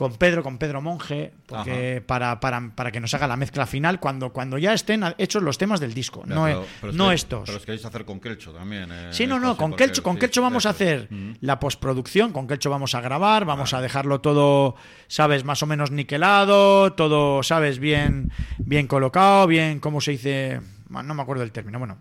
con 0.00 0.14
Pedro, 0.16 0.42
con 0.42 0.56
Pedro 0.56 0.80
Monge, 0.80 1.30
porque 1.44 2.02
para, 2.06 2.40
para, 2.40 2.70
para 2.74 2.90
que 2.90 3.00
nos 3.00 3.12
haga 3.12 3.26
la 3.26 3.36
mezcla 3.36 3.66
final 3.66 4.00
cuando, 4.00 4.32
cuando 4.32 4.56
ya 4.56 4.72
estén 4.72 5.04
hechos 5.18 5.42
los 5.42 5.58
temas 5.58 5.78
del 5.78 5.92
disco, 5.92 6.22
Ya, 6.26 6.34
no, 6.34 6.44
pero- 6.46 6.62
e- 6.62 6.66
pero 6.80 6.92
no 6.94 7.08
que- 7.10 7.14
estos. 7.16 7.42
Pero 7.44 7.58
os 7.58 7.64
queréis 7.66 7.84
hacer 7.84 8.06
con 8.06 8.18
Kelcho 8.18 8.50
también. 8.50 8.88
eh, 8.90 9.08
Sí, 9.12 9.26
no, 9.26 9.38
no, 9.38 9.58
con 9.58 9.74
Kelcho, 9.74 10.02
con 10.02 10.14
sí, 10.14 10.20
Kelcho 10.20 10.40
vamos 10.40 10.64
a 10.64 10.70
hacer 10.70 11.10
la 11.42 11.60
postproducción, 11.60 12.32
con 12.32 12.46
Kelcho 12.46 12.70
vamos 12.70 12.94
a 12.94 13.02
grabar, 13.02 13.44
vamos 13.44 13.74
a 13.74 13.82
dejarlo 13.82 14.22
todo, 14.22 14.74
sabes, 15.06 15.44
más 15.44 15.62
o 15.62 15.66
menos 15.66 15.90
niquelado, 15.90 16.94
todo, 16.94 17.42
sabes, 17.42 17.78
bien, 17.78 18.32
bien 18.56 18.86
colocado, 18.86 19.46
bien, 19.48 19.80
¿cómo 19.80 20.00
se 20.00 20.12
dice? 20.12 20.60
No 20.88 21.12
me 21.14 21.20
acuerdo 21.20 21.42
del 21.42 21.52
término, 21.52 21.78
bueno. 21.78 21.98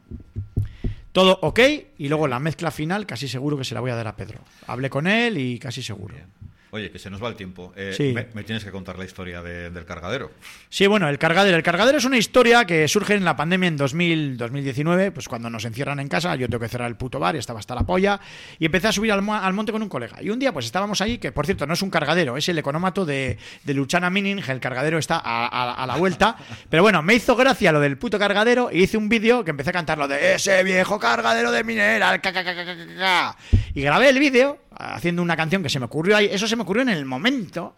Todo 1.11 1.37
ok, 1.41 1.59
y 1.97 2.07
luego 2.07 2.27
la 2.29 2.39
mezcla 2.39 2.71
final 2.71 3.05
casi 3.05 3.27
seguro 3.27 3.57
que 3.57 3.63
se 3.65 3.73
la 3.73 3.81
voy 3.81 3.91
a 3.91 3.95
dar 3.95 4.07
a 4.07 4.15
Pedro. 4.15 4.39
Hablé 4.67 4.89
con 4.89 5.05
él 5.07 5.37
y 5.37 5.59
casi 5.59 5.81
seguro. 5.83 6.15
Oye, 6.71 6.91
que 6.91 6.99
se 6.99 7.09
nos 7.09 7.21
va 7.23 7.29
el 7.29 7.35
tiempo. 7.35 7.73
Eh, 7.75 7.93
Sí. 7.97 8.11
me, 8.13 8.27
me 8.33 8.43
tienes 8.43 8.63
que 8.63 8.69
contar 8.71 8.97
la 8.99 9.05
historia 9.05 9.41
de- 9.41 9.71
del 9.71 9.85
cargadero. 9.85 10.31
Sí, 10.69 10.85
bueno, 10.87 11.09
el 11.09 11.17
cargadero. 11.17 11.57
El 11.57 11.63
cargadero 11.63 11.97
es 11.97 12.05
una 12.05 12.17
historia 12.17 12.65
que 12.65 12.87
surge 12.87 13.15
en 13.15 13.25
la 13.25 13.35
pandemia 13.35 13.67
en 13.67 13.77
2000, 13.77 14.37
2019, 14.37 15.11
pues 15.11 15.27
cuando 15.27 15.49
nos 15.49 15.65
encierran 15.65 15.99
en 15.99 16.07
casa, 16.07 16.35
yo 16.35 16.47
tengo 16.47 16.59
que 16.61 16.69
cerrar 16.69 16.87
el 16.87 16.95
puto 16.95 17.19
bar 17.19 17.35
y 17.35 17.39
estaba 17.39 17.59
hasta 17.59 17.73
la 17.73 17.81
polla, 17.83 18.19
y 18.59 18.65
empecé 18.65 18.87
a 18.87 18.91
subir 18.91 19.11
al, 19.11 19.27
al 19.27 19.53
monte 19.53 19.71
con 19.71 19.81
un 19.81 19.89
colega. 19.89 20.21
Y 20.21 20.29
un 20.29 20.37
día, 20.39 20.53
pues 20.53 20.65
estábamos 20.65 21.01
allí, 21.01 21.17
que 21.17 21.31
por 21.31 21.45
cierto 21.45 21.65
no 21.65 21.73
es 21.73 21.81
un 21.81 21.89
cargadero, 21.89 22.37
es 22.37 22.47
el 22.49 22.59
económato 22.59 23.05
de, 23.05 23.37
de 23.63 23.73
Luchana 23.73 24.09
Mining, 24.09 24.41
el 24.47 24.59
cargadero 24.59 24.97
está 24.99 25.15
a, 25.17 25.47
a- 25.47 25.73
a 25.83 25.87
la 25.87 25.95
vuelta. 25.95 26.35
Pero 26.69 26.83
bueno, 26.83 27.01
me 27.01 27.15
hizo 27.15 27.35
gracia 27.35 27.71
lo 27.71 27.79
del 27.79 27.97
puto 27.97 28.19
cargadero 28.19 28.69
y 28.71 28.83
hice 28.83 28.97
un 28.97 29.09
vídeo 29.09 29.43
que 29.43 29.51
empecé 29.51 29.71
a 29.71 29.73
cantar 29.73 29.97
lo 29.97 30.07
de 30.07 30.35
ese 30.35 30.63
viejo 30.63 30.99
cargadero 30.99 31.51
de 31.51 31.63
mineral, 31.63 32.21
ca, 32.21 32.31
ca, 32.31 32.43
ca". 32.43 33.35
y 33.73 33.81
grabé 33.81 34.09
el 34.09 34.19
vídeo 34.19 34.59
haciendo 34.79 35.21
una 35.21 35.37
canción 35.37 35.61
que 35.61 35.69
se 35.69 35.79
me 35.79 35.85
ocurrió 35.85 36.17
ahí, 36.17 36.29
eso 36.31 36.47
se 36.47 36.55
me 36.55 36.63
ocurrió 36.63 36.81
en 36.81 36.89
el 36.89 37.05
momento. 37.05 37.75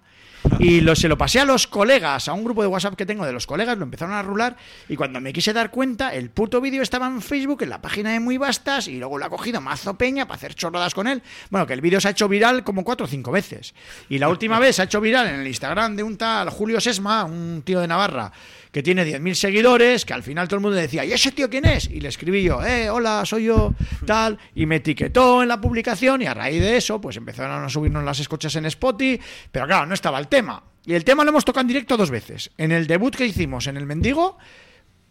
Y 0.59 0.81
lo, 0.81 0.95
se 0.95 1.07
lo 1.07 1.17
pasé 1.17 1.39
a 1.39 1.45
los 1.45 1.67
colegas, 1.67 2.27
a 2.27 2.33
un 2.33 2.43
grupo 2.43 2.61
de 2.61 2.67
WhatsApp 2.67 2.95
que 2.95 3.05
tengo 3.05 3.25
de 3.25 3.31
los 3.31 3.45
colegas, 3.45 3.77
lo 3.77 3.83
empezaron 3.83 4.15
a 4.15 4.23
rular 4.23 4.57
y 4.89 4.95
cuando 4.95 5.21
me 5.21 5.33
quise 5.33 5.53
dar 5.53 5.69
cuenta, 5.69 6.15
el 6.15 6.31
puto 6.31 6.59
vídeo 6.61 6.81
estaba 6.81 7.05
en 7.05 7.21
Facebook, 7.21 7.61
en 7.61 7.69
la 7.69 7.81
página 7.81 8.11
de 8.11 8.19
Muy 8.19 8.37
Bastas 8.37 8.87
y 8.87 8.97
luego 8.97 9.19
lo 9.19 9.25
ha 9.25 9.29
cogido 9.29 9.61
Mazo 9.61 9.97
Peña 9.97 10.27
para 10.27 10.37
hacer 10.37 10.55
chorradas 10.55 10.95
con 10.95 11.07
él. 11.07 11.21
Bueno, 11.51 11.67
que 11.67 11.73
el 11.73 11.81
vídeo 11.81 12.01
se 12.01 12.07
ha 12.07 12.11
hecho 12.11 12.27
viral 12.27 12.63
como 12.63 12.83
cuatro 12.83 13.05
o 13.05 13.09
cinco 13.09 13.31
veces. 13.31 13.75
Y 14.09 14.17
la 14.17 14.29
última 14.29 14.57
vez 14.59 14.77
se 14.77 14.81
ha 14.81 14.85
hecho 14.85 14.99
viral 14.99 15.27
en 15.27 15.41
el 15.41 15.47
Instagram 15.47 15.95
de 15.95 16.03
un 16.03 16.17
tal 16.17 16.49
Julio 16.49 16.81
Sesma, 16.81 17.23
un 17.23 17.61
tío 17.63 17.79
de 17.79 17.87
Navarra, 17.87 18.31
que 18.71 18.81
tiene 18.81 19.05
10.000 19.05 19.33
seguidores, 19.33 20.05
que 20.05 20.13
al 20.13 20.23
final 20.23 20.47
todo 20.47 20.57
el 20.57 20.61
mundo 20.61 20.77
decía, 20.77 21.03
¿y 21.03 21.11
ese 21.11 21.31
tío 21.31 21.49
quién 21.49 21.65
es? 21.65 21.89
Y 21.89 21.99
le 21.99 22.09
escribí 22.09 22.43
yo, 22.43 22.65
eh, 22.65 22.89
hola, 22.89 23.23
soy 23.25 23.45
yo, 23.45 23.73
tal, 24.05 24.39
y 24.55 24.65
me 24.65 24.77
etiquetó 24.77 25.41
en 25.41 25.49
la 25.49 25.59
publicación 25.59 26.21
y 26.21 26.25
a 26.25 26.33
raíz 26.33 26.61
de 26.61 26.77
eso, 26.77 27.01
pues 27.01 27.17
empezaron 27.17 27.63
a 27.63 27.69
subirnos 27.69 28.03
las 28.03 28.19
escuchas 28.19 28.55
en 28.55 28.65
Spotify, 28.65 29.21
pero 29.51 29.67
claro, 29.67 29.85
no 29.85 29.93
estaba 29.93 30.19
el 30.19 30.27
tema. 30.27 30.63
Y 30.85 30.93
el 30.93 31.03
tema 31.03 31.23
lo 31.23 31.29
hemos 31.29 31.45
tocado 31.45 31.61
en 31.61 31.67
directo 31.67 31.97
dos 31.97 32.09
veces, 32.09 32.51
en 32.57 32.71
el 32.71 32.87
debut 32.87 33.15
que 33.15 33.25
hicimos 33.25 33.67
en 33.67 33.77
El 33.77 33.85
Mendigo 33.85 34.37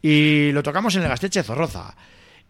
y 0.03 0.51
lo 0.53 0.63
tocamos 0.63 0.95
en 0.97 1.03
el 1.03 1.09
Gasteche 1.09 1.43
Zorroza. 1.43 1.95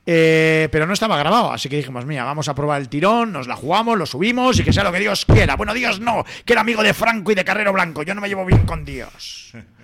Eh, 0.06 0.68
pero 0.72 0.86
no 0.86 0.94
estaba 0.94 1.18
grabado, 1.18 1.52
así 1.52 1.68
que 1.68 1.76
dijimos, 1.76 2.06
mira, 2.06 2.24
vamos 2.24 2.48
a 2.48 2.54
probar 2.54 2.80
el 2.80 2.88
tirón, 2.88 3.32
nos 3.32 3.46
la 3.46 3.56
jugamos, 3.56 3.98
lo 3.98 4.06
subimos 4.06 4.58
y 4.58 4.64
que 4.64 4.72
sea 4.72 4.82
lo 4.82 4.92
que 4.92 5.00
Dios 5.00 5.26
quiera. 5.26 5.56
Bueno, 5.56 5.74
Dios 5.74 6.00
no, 6.00 6.24
que 6.44 6.54
era 6.54 6.62
amigo 6.62 6.82
de 6.82 6.94
Franco 6.94 7.32
y 7.32 7.34
de 7.34 7.44
Carrero 7.44 7.72
Blanco, 7.72 8.02
yo 8.02 8.14
no 8.14 8.20
me 8.20 8.28
llevo 8.28 8.46
bien 8.46 8.64
con 8.64 8.84
Dios. 8.84 9.52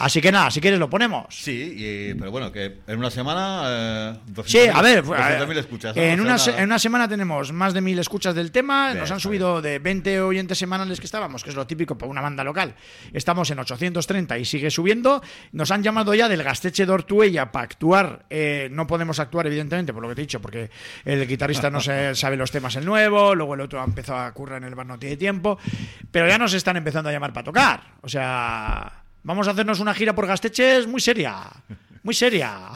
Así 0.00 0.20
que 0.20 0.32
nada, 0.32 0.50
si 0.50 0.60
quieres 0.60 0.80
lo 0.80 0.88
ponemos. 0.90 1.26
Sí, 1.30 1.74
y- 1.76 2.14
pero 2.14 2.30
bueno, 2.30 2.50
que 2.50 2.78
en 2.86 2.98
una 2.98 3.10
semana. 3.10 3.62
Eh, 3.66 4.16
Sí, 4.26 4.58
200.000 4.58 4.70
a 4.74 4.82
ver, 4.82 5.04
200.000 5.04 5.58
escuchas. 5.58 5.94
¿no? 5.96 6.02
en, 6.02 6.12
O 6.12 6.14
sea, 6.16 6.24
una, 6.24 6.38
se- 6.38 6.56
en 6.58 6.64
una 6.64 6.78
semana 6.78 7.08
tenemos 7.08 7.52
más 7.52 7.74
de 7.74 7.80
mil 7.80 7.98
escuchas 7.98 8.34
del 8.34 8.50
tema, 8.50 8.88
Bien, 8.88 9.00
nos 9.00 9.10
han 9.10 9.20
subido 9.20 9.60
de 9.62 9.78
20 9.78 10.20
oyentes 10.20 10.58
semanales 10.58 10.98
que 11.00 11.06
estábamos, 11.06 11.44
que 11.44 11.50
es 11.50 11.56
lo 11.56 11.66
típico 11.66 11.96
para 11.98 12.10
una 12.10 12.20
banda 12.20 12.42
local. 12.44 12.74
Estamos 13.12 13.50
en 13.50 13.58
830 13.58 14.38
y 14.38 14.44
sigue 14.44 14.70
subiendo. 14.70 15.22
Nos 15.52 15.70
han 15.70 15.82
llamado 15.82 16.14
ya 16.14 16.28
del 16.28 16.42
Gasteche 16.42 16.86
de 16.86 16.92
Ortuella 16.92 17.52
para 17.52 17.64
actuar. 17.64 18.24
Eh, 18.30 18.68
no 18.72 18.86
podemos 18.86 19.18
actuar, 19.20 19.46
evidentemente, 19.46 19.92
por 19.92 20.02
lo 20.02 20.08
que 20.08 20.14
te 20.14 20.20
he 20.22 20.24
dicho, 20.24 20.40
porque 20.40 20.70
el 21.04 21.26
guitarrista 21.26 21.70
no 21.70 21.80
se 21.80 22.14
sabe 22.14 22.36
los 22.36 22.50
temas 22.50 22.74
el 22.76 22.84
nuevo, 22.84 23.34
luego 23.34 23.54
el 23.54 23.60
otro 23.60 23.80
ha 23.80 23.84
empezado 23.84 24.18
a 24.20 24.32
currar 24.32 24.58
en 24.58 24.64
el 24.68 24.74
bar, 24.74 24.86
no 24.86 24.98
tiene 24.98 25.16
tiempo. 25.16 25.58
Pero 26.10 26.26
ya 26.28 26.38
nos 26.38 26.54
están 26.54 26.76
empezando 26.76 27.08
a 27.10 27.12
llamar 27.12 27.32
para 27.32 27.44
tocar. 27.44 27.82
O 28.02 28.08
sea, 28.08 28.99
vamos 29.22 29.48
a 29.48 29.52
hacernos 29.52 29.80
una 29.80 29.94
gira 29.94 30.14
por 30.14 30.26
Gasteches 30.26 30.86
muy 30.86 31.00
seria. 31.00 31.36
Muy 32.02 32.14
seria. 32.14 32.68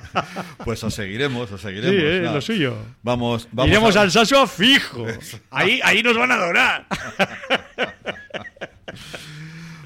Pues 0.64 0.82
os 0.82 0.94
seguiremos, 0.94 1.50
os 1.52 1.60
seguiremos. 1.60 1.94
Sí, 1.94 2.02
eh, 2.02 2.20
lo 2.22 2.40
suyo. 2.40 2.76
Vamos, 3.02 3.46
vamos. 3.52 3.70
Iremos 3.70 3.96
a- 3.96 4.00
al 4.02 4.10
Sasua 4.10 4.46
fijo. 4.46 5.06
Ahí, 5.50 5.80
ahí 5.84 6.02
nos 6.02 6.16
van 6.16 6.32
a 6.32 6.34
adorar. 6.34 6.86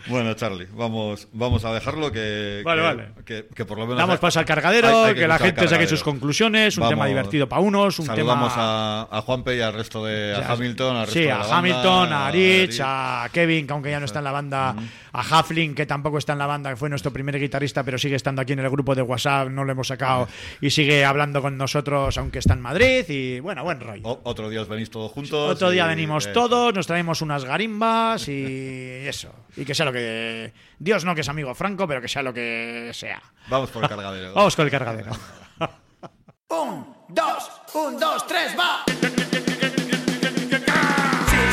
Bueno, 0.08 0.34
Charlie, 0.34 0.66
vamos, 0.72 1.28
vamos 1.32 1.64
a 1.64 1.72
dejarlo 1.72 2.10
que, 2.12 2.62
Vale, 2.64 2.80
que, 2.80 2.86
vale. 2.86 3.08
que- 3.24 3.46
que 3.54 3.64
por 3.64 3.78
lo 3.78 3.84
menos. 3.86 3.98
Damos 3.98 4.14
hay- 4.14 4.18
paso 4.20 4.38
al 4.40 4.44
cargadero, 4.44 4.88
hay- 5.04 5.10
hay 5.10 5.14
que, 5.14 5.28
la 5.28 5.38
gente 5.38 5.68
saque 5.68 5.86
sus 5.86 6.02
conclusiones, 6.02 6.76
un 6.76 6.82
Vamos, 6.82 6.90
tema 6.92 7.06
divertido 7.06 7.48
para 7.48 7.60
unos, 7.62 7.98
un 7.98 8.06
Saludamos 8.06 8.52
tema... 8.52 9.02
a, 9.02 9.08
a 9.18 9.22
Juanpe 9.22 9.56
y 9.56 9.60
al 9.60 9.72
resto 9.74 10.04
de. 10.04 10.34
a 10.34 10.52
Hamilton, 10.52 10.96
al 10.96 11.06
resto 11.06 11.18
sí, 11.18 11.24
de 11.24 11.32
a 11.32 11.38
la 11.38 11.40
banda, 11.46 11.56
Hamilton, 11.58 12.12
a 12.12 12.30
Rich, 12.30 12.70
Rich. 12.70 12.80
a 12.82 13.28
Kevin, 13.32 13.66
que 13.66 13.72
aunque 13.72 13.90
ya 13.90 13.98
no 14.00 14.06
está 14.06 14.18
en 14.20 14.24
la 14.24 14.32
banda, 14.32 14.74
a 15.12 15.20
Hafling, 15.20 15.74
que 15.74 15.86
tampoco 15.86 16.18
está 16.18 16.32
en 16.32 16.38
la 16.38 16.46
banda, 16.46 16.70
que 16.70 16.76
fue 16.76 16.88
nuestro 16.88 17.12
primer 17.12 17.38
guitarrista, 17.38 17.82
pero 17.84 17.98
sigue 17.98 18.16
estando 18.16 18.42
aquí 18.42 18.52
en 18.52 18.60
el 18.60 18.70
grupo 18.70 18.94
de 18.94 19.02
WhatsApp, 19.02 19.48
no 19.48 19.64
lo 19.64 19.72
hemos 19.72 19.88
sacado, 19.88 20.28
y 20.60 20.70
sigue 20.70 21.04
hablando 21.04 21.42
con 21.42 21.56
nosotros, 21.56 22.16
aunque 22.18 22.38
está 22.38 22.54
en 22.54 22.60
Madrid, 22.60 23.04
y 23.08 23.40
bueno, 23.40 23.62
buen 23.64 23.80
rollo. 23.80 24.02
O- 24.04 24.20
otro 24.24 24.48
día 24.48 24.62
os 24.62 24.68
venís 24.68 24.90
todos 24.90 25.10
juntos. 25.12 25.50
Otro 25.52 25.70
día 25.70 25.84
y- 25.86 25.88
venimos 25.88 26.26
eh, 26.26 26.30
todos, 26.32 26.72
nos 26.74 26.86
traemos 26.86 27.20
unas 27.22 27.44
garimbas 27.44 28.28
y 28.28 29.06
eso. 29.06 29.32
Y 29.58 29.64
que 29.64 29.74
sea 29.74 29.86
lo 29.86 29.92
que... 29.92 30.52
Dios 30.78 31.04
no 31.04 31.16
que 31.16 31.22
es 31.22 31.28
amigo 31.28 31.52
Franco, 31.52 31.88
pero 31.88 32.00
que 32.00 32.06
sea 32.06 32.22
lo 32.22 32.32
que 32.32 32.92
sea. 32.94 33.20
Vamos 33.48 33.70
por 33.70 33.82
el 33.82 33.88
cargadero. 33.88 34.32
Vamos 34.34 34.54
con 34.54 34.64
el 34.64 34.70
cargadero. 34.70 35.10
Un, 36.50 36.86
dos, 37.08 37.50
un, 37.74 37.98
dos, 38.00 38.26
tres, 38.26 38.56
va. 38.58 38.82
Si 38.86 38.96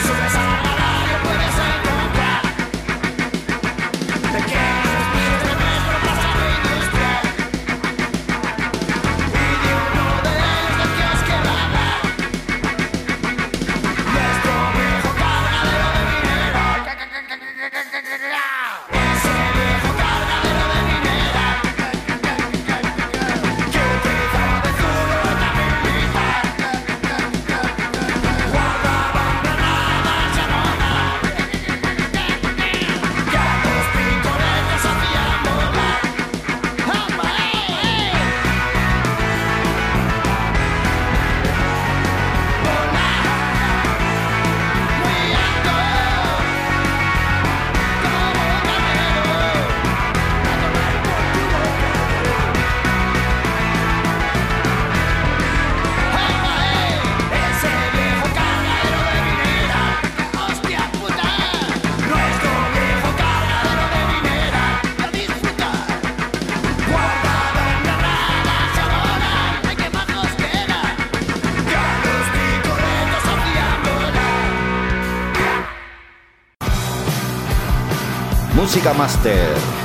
subes 0.07 0.35
a 0.35 0.43
la 0.45 0.75
radio 0.77 1.15
puedes 1.21 1.57
encontrar 1.67 2.41
pequeños 4.31 4.74
Música 78.85 78.93
Master. 78.99 79.84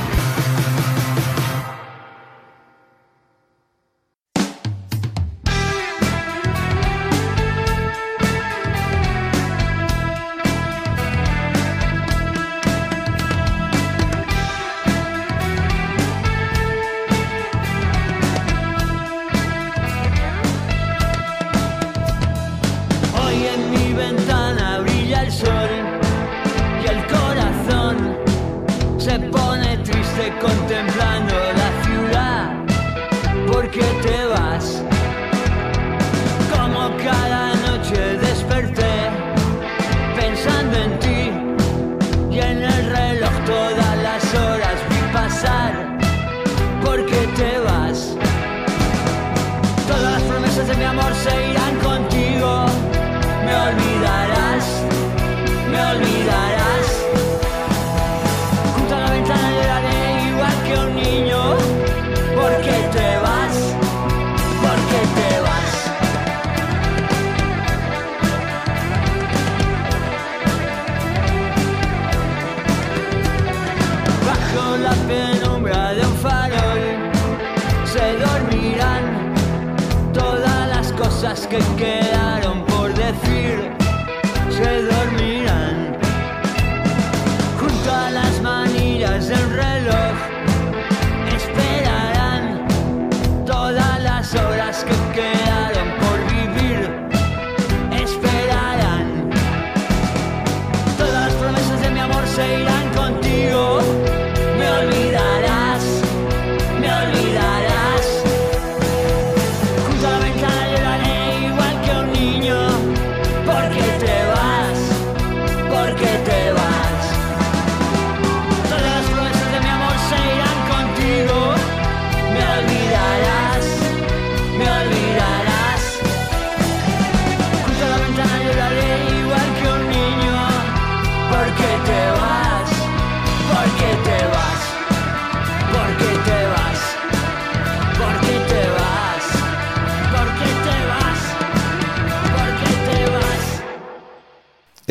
Cosas 81.31 81.47
que 81.47 81.59
quedaron 81.77 82.50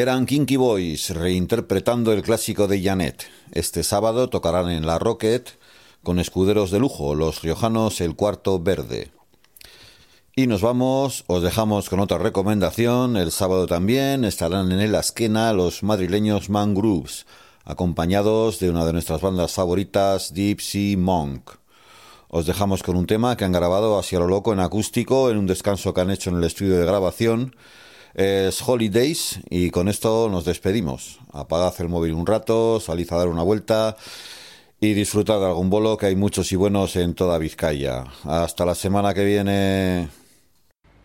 Eran 0.09 0.25
Kinky 0.25 0.55
Boys 0.55 1.11
reinterpretando 1.11 2.13
el 2.13 2.23
clásico 2.23 2.67
de 2.67 2.81
Janet. 2.81 3.27
Este 3.51 3.83
sábado 3.83 4.27
tocarán 4.27 4.67
en 4.71 4.87
la 4.87 4.97
Rocket 4.97 5.51
con 6.01 6.17
escuderos 6.17 6.71
de 6.71 6.79
lujo, 6.79 7.13
los 7.13 7.43
riojanos 7.43 8.01
El 8.01 8.15
Cuarto 8.15 8.59
Verde. 8.59 9.11
Y 10.35 10.47
nos 10.47 10.63
vamos, 10.63 11.25
os 11.27 11.43
dejamos 11.43 11.91
con 11.91 11.99
otra 11.99 12.17
recomendación. 12.17 13.17
El 13.17 13.31
sábado 13.31 13.67
también 13.67 14.25
estarán 14.25 14.71
en 14.71 14.79
el 14.79 14.95
Asquena 14.95 15.53
los 15.53 15.83
madrileños 15.83 16.49
Man 16.49 16.73
Grooves, 16.73 17.27
acompañados 17.63 18.57
de 18.57 18.71
una 18.71 18.85
de 18.85 18.93
nuestras 18.93 19.21
bandas 19.21 19.53
favoritas, 19.53 20.33
Deep 20.33 20.59
Sea 20.59 20.97
Monk. 20.97 21.51
Os 22.29 22.47
dejamos 22.47 22.81
con 22.81 22.95
un 22.95 23.05
tema 23.05 23.37
que 23.37 23.45
han 23.45 23.51
grabado 23.51 23.99
hacia 23.99 24.17
lo 24.17 24.27
loco 24.27 24.53
en 24.53 24.59
acústico 24.59 25.29
en 25.29 25.37
un 25.37 25.45
descanso 25.45 25.93
que 25.93 26.01
han 26.01 26.09
hecho 26.09 26.31
en 26.31 26.37
el 26.37 26.45
estudio 26.45 26.79
de 26.79 26.85
grabación. 26.87 27.53
Es 28.13 28.61
Holidays 28.67 29.39
y 29.49 29.69
con 29.69 29.87
esto 29.87 30.29
nos 30.29 30.45
despedimos. 30.45 31.19
Apagad 31.31 31.73
el 31.79 31.89
móvil 31.89 32.13
un 32.13 32.25
rato, 32.25 32.79
salid 32.79 33.11
a 33.11 33.17
dar 33.17 33.27
una 33.27 33.43
vuelta 33.43 33.95
y 34.81 34.93
disfrutad 34.93 35.39
de 35.39 35.47
algún 35.47 35.69
bolo 35.69 35.97
que 35.97 36.07
hay 36.07 36.15
muchos 36.15 36.51
y 36.51 36.55
buenos 36.55 36.95
en 36.95 37.13
toda 37.13 37.37
Vizcaya. 37.37 38.05
Hasta 38.23 38.65
la 38.65 38.75
semana 38.75 39.13
que 39.13 39.25
viene. 39.25 40.09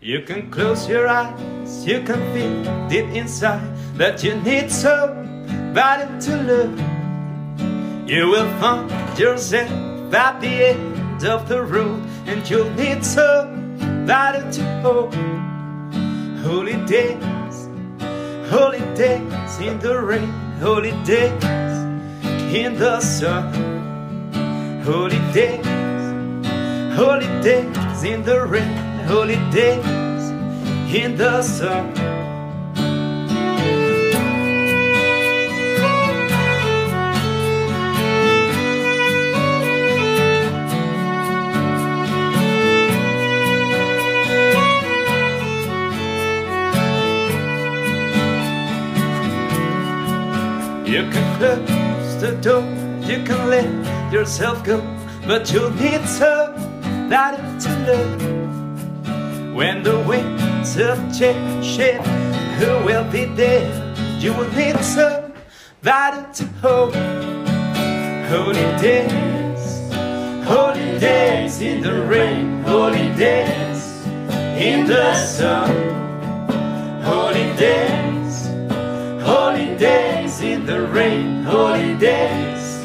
You 0.00 0.24
can 0.26 0.50
close 0.50 0.86
your 0.86 1.08
eyes, 1.08 1.84
you 1.86 2.04
can 2.04 2.20
feel 2.34 2.88
deep 2.88 3.06
inside 3.14 3.62
that 3.96 4.22
you 4.22 4.34
need 4.44 4.68
somebody 4.70 6.04
to 6.20 6.36
love. 6.42 6.78
You 8.06 8.28
will 8.28 8.48
find 8.60 8.90
yourself 9.18 9.70
at 10.12 10.40
the 10.40 10.72
end 10.72 11.24
of 11.24 11.48
the 11.48 11.62
road, 11.62 12.02
and 12.26 12.48
you'll 12.48 12.70
need 12.74 13.02
somebody 13.02 14.40
to 14.52 14.80
hold. 14.82 15.53
Holidays, 16.44 17.68
holidays 18.50 19.58
in 19.60 19.78
the 19.78 19.98
rain, 19.98 20.30
holidays 20.60 21.42
in 22.52 22.76
the 22.76 23.00
sun, 23.00 23.50
holidays. 24.84 25.64
Holidays 26.94 28.04
in 28.04 28.22
the 28.22 28.46
rain, 28.46 28.76
holidays 29.08 29.86
in 30.94 31.16
the 31.16 31.42
sun. 31.42 32.13
You 50.94 51.02
can 51.10 51.38
close 51.38 52.20
the 52.20 52.38
door, 52.40 52.62
you 53.02 53.24
can 53.24 53.50
let 53.50 54.12
yourself 54.12 54.62
go, 54.62 54.78
but 55.26 55.52
you'll 55.52 55.74
need 55.74 56.06
somebody 56.06 57.42
to 57.64 57.70
love. 57.88 59.56
When 59.56 59.82
the 59.82 59.98
winds 60.06 60.76
of 60.76 60.96
change 61.12 61.78
who 62.60 62.70
will 62.86 63.02
be 63.10 63.24
there? 63.24 63.66
You 64.20 64.34
will 64.34 64.52
need 64.52 64.78
somebody 64.84 66.22
to 66.34 66.44
hold. 66.62 66.94
Holy 68.30 68.68
days, 68.78 69.64
holy 70.46 71.00
days 71.00 71.60
in 71.60 71.80
the 71.80 72.04
rain, 72.04 72.62
holy 72.62 73.12
days 73.16 74.06
in 74.62 74.86
the 74.86 75.12
sun, 75.16 75.74
holy 77.02 77.52
days, 77.56 78.46
holy 79.24 79.76
days 79.76 80.13
days 80.34 80.52
in 80.52 80.66
the 80.66 80.86
rain, 80.86 81.42
holy 81.44 81.94
days. 81.96 82.84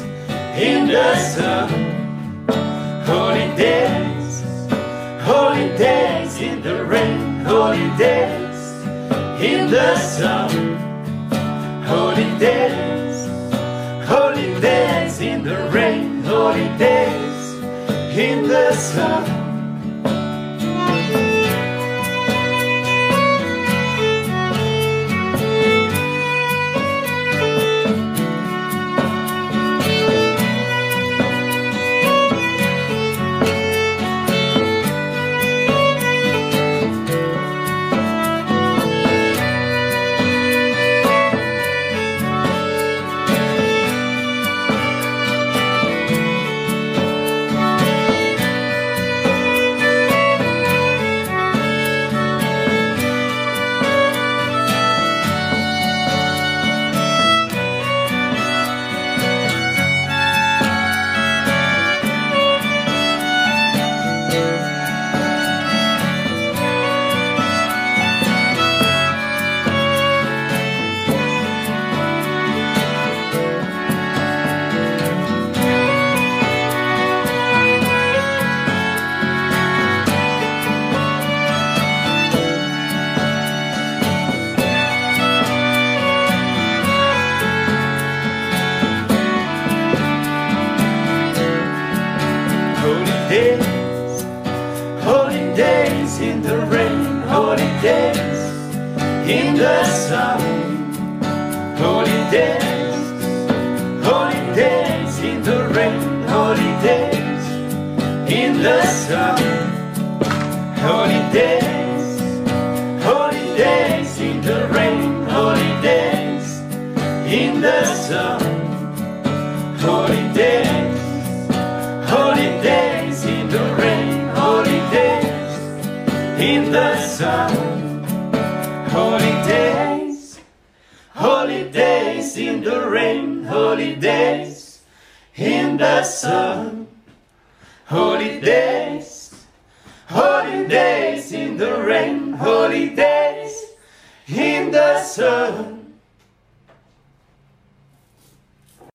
in 0.56 0.88
the 0.88 1.16
sun, 1.16 1.68
holy 3.06 3.48
days. 3.56 4.42
Holy 5.22 5.68
days. 5.76 6.40
in 6.40 6.62
the 6.62 6.84
rain, 6.84 7.44
holy 7.44 7.88
days. 7.96 8.58
in 9.42 9.70
the 9.70 9.96
sun, 9.98 10.50
holy 11.86 12.38
days. 12.38 13.26
Holy 14.06 14.60
days. 14.60 15.20
in 15.20 15.42
the 15.42 15.56
rain, 15.72 16.22
holy 16.22 16.68
days. 16.78 17.54
in 18.16 18.48
the 18.48 18.72
sun. 18.72 19.39